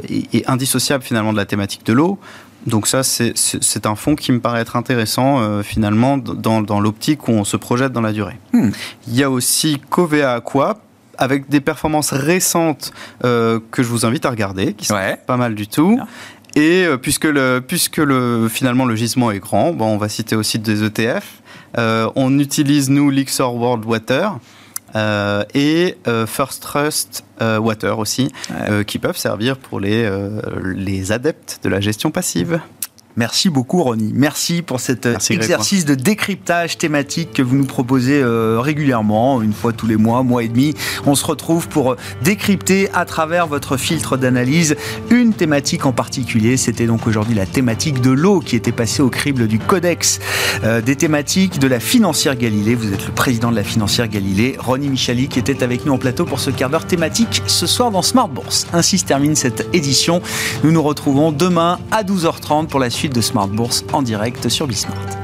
est, 0.08 0.48
indissociable 0.48 1.04
finalement 1.04 1.32
de 1.32 1.36
la 1.36 1.46
thématique 1.46 1.86
de 1.86 1.92
l'eau. 1.92 2.18
Donc 2.66 2.86
ça, 2.86 3.02
c'est 3.02 3.86
un 3.86 3.94
fonds 3.94 4.16
qui 4.16 4.32
me 4.32 4.40
paraît 4.40 4.60
être 4.60 4.76
intéressant 4.76 5.62
finalement 5.62 6.16
dans, 6.16 6.62
dans 6.62 6.80
l'optique 6.80 7.28
où 7.28 7.32
on 7.32 7.44
se 7.44 7.58
projette 7.58 7.92
dans 7.92 8.00
la 8.00 8.12
durée. 8.12 8.38
Hmm. 8.54 8.70
Il 9.06 9.14
y 9.14 9.22
a 9.22 9.30
aussi 9.30 9.80
Covea 9.90 10.32
Aqua, 10.32 10.78
avec 11.18 11.50
des 11.50 11.60
performances 11.60 12.12
récentes 12.12 12.92
que 13.20 13.60
je 13.76 13.82
vous 13.82 14.06
invite 14.06 14.24
à 14.24 14.30
regarder, 14.30 14.72
qui 14.72 14.86
sont 14.86 14.96
pas 15.26 15.36
mal 15.36 15.54
du 15.54 15.68
tout. 15.68 15.98
Et 16.56 16.84
euh, 16.84 16.96
puisque, 16.96 17.24
le, 17.24 17.60
puisque 17.66 17.98
le, 17.98 18.48
finalement 18.48 18.84
le 18.84 18.94
gisement 18.94 19.30
est 19.30 19.40
grand, 19.40 19.72
bon, 19.72 19.86
on 19.86 19.98
va 19.98 20.08
citer 20.08 20.36
aussi 20.36 20.58
des 20.58 20.84
ETF. 20.84 21.42
Euh, 21.76 22.08
on 22.14 22.38
utilise, 22.38 22.90
nous, 22.90 23.10
Lixor 23.10 23.56
World 23.56 23.84
Water. 23.84 24.38
Euh, 24.96 25.44
et 25.54 25.96
euh, 26.06 26.26
First 26.26 26.62
Trust 26.62 27.24
euh, 27.42 27.58
Water 27.58 27.98
aussi, 27.98 28.30
ouais. 28.50 28.84
qui 28.84 28.98
peuvent 28.98 29.16
servir 29.16 29.56
pour 29.56 29.80
les, 29.80 30.08
les 30.64 31.12
adeptes 31.12 31.60
de 31.62 31.68
la 31.68 31.80
gestion 31.80 32.10
passive. 32.10 32.60
Merci 33.16 33.48
beaucoup, 33.48 33.80
Ronnie. 33.80 34.10
Merci 34.12 34.62
pour 34.62 34.80
cet 34.80 35.06
euh, 35.06 35.16
exercice 35.30 35.84
de 35.84 35.94
décryptage 35.94 36.78
thématique 36.78 37.32
que 37.32 37.42
vous 37.42 37.54
nous 37.54 37.64
proposez 37.64 38.20
euh, 38.20 38.58
régulièrement, 38.58 39.40
une 39.40 39.52
fois 39.52 39.72
tous 39.72 39.86
les 39.86 39.96
mois, 39.96 40.24
mois 40.24 40.42
et 40.42 40.48
demi. 40.48 40.74
On 41.06 41.14
se 41.14 41.24
retrouve 41.24 41.68
pour 41.68 41.92
euh, 41.92 41.96
décrypter 42.22 42.88
à 42.92 43.04
travers 43.04 43.46
votre 43.46 43.76
filtre 43.76 44.16
d'analyse 44.16 44.74
une 45.10 45.32
thématique 45.32 45.86
en 45.86 45.92
particulier. 45.92 46.56
C'était 46.56 46.86
donc 46.86 47.06
aujourd'hui 47.06 47.36
la 47.36 47.46
thématique 47.46 48.00
de 48.00 48.10
l'eau 48.10 48.40
qui 48.40 48.56
était 48.56 48.72
passée 48.72 49.00
au 49.00 49.10
crible 49.10 49.46
du 49.46 49.60
codex 49.60 50.18
des 50.84 50.96
thématiques 50.96 51.58
de 51.58 51.66
la 51.66 51.80
financière 51.80 52.36
Galilée. 52.36 52.74
Vous 52.74 52.92
êtes 52.92 53.06
le 53.06 53.12
président 53.12 53.50
de 53.50 53.56
la 53.56 53.64
financière 53.64 54.08
Galilée, 54.08 54.56
Ronnie 54.58 54.88
Michali, 54.88 55.28
qui 55.28 55.38
était 55.38 55.62
avec 55.62 55.84
nous 55.84 55.92
en 55.92 55.98
plateau 55.98 56.24
pour 56.24 56.40
ce 56.40 56.50
quart 56.50 56.70
d'heure 56.70 56.86
thématique 56.86 57.42
ce 57.46 57.66
soir 57.66 57.90
dans 57.90 58.02
Smart 58.02 58.28
Bourse. 58.28 58.66
Ainsi 58.72 58.98
se 58.98 59.04
termine 59.04 59.34
cette 59.34 59.68
édition. 59.72 60.22
Nous 60.62 60.72
nous 60.72 60.82
retrouvons 60.82 61.32
demain 61.32 61.78
à 61.90 62.02
12h30 62.02 62.68
pour 62.68 62.80
la 62.80 62.90
suite 62.90 63.03
de 63.12 63.20
Smart 63.20 63.48
Bourse 63.48 63.84
en 63.92 64.02
direct 64.02 64.48
sur 64.48 64.66
Bismart. 64.66 65.23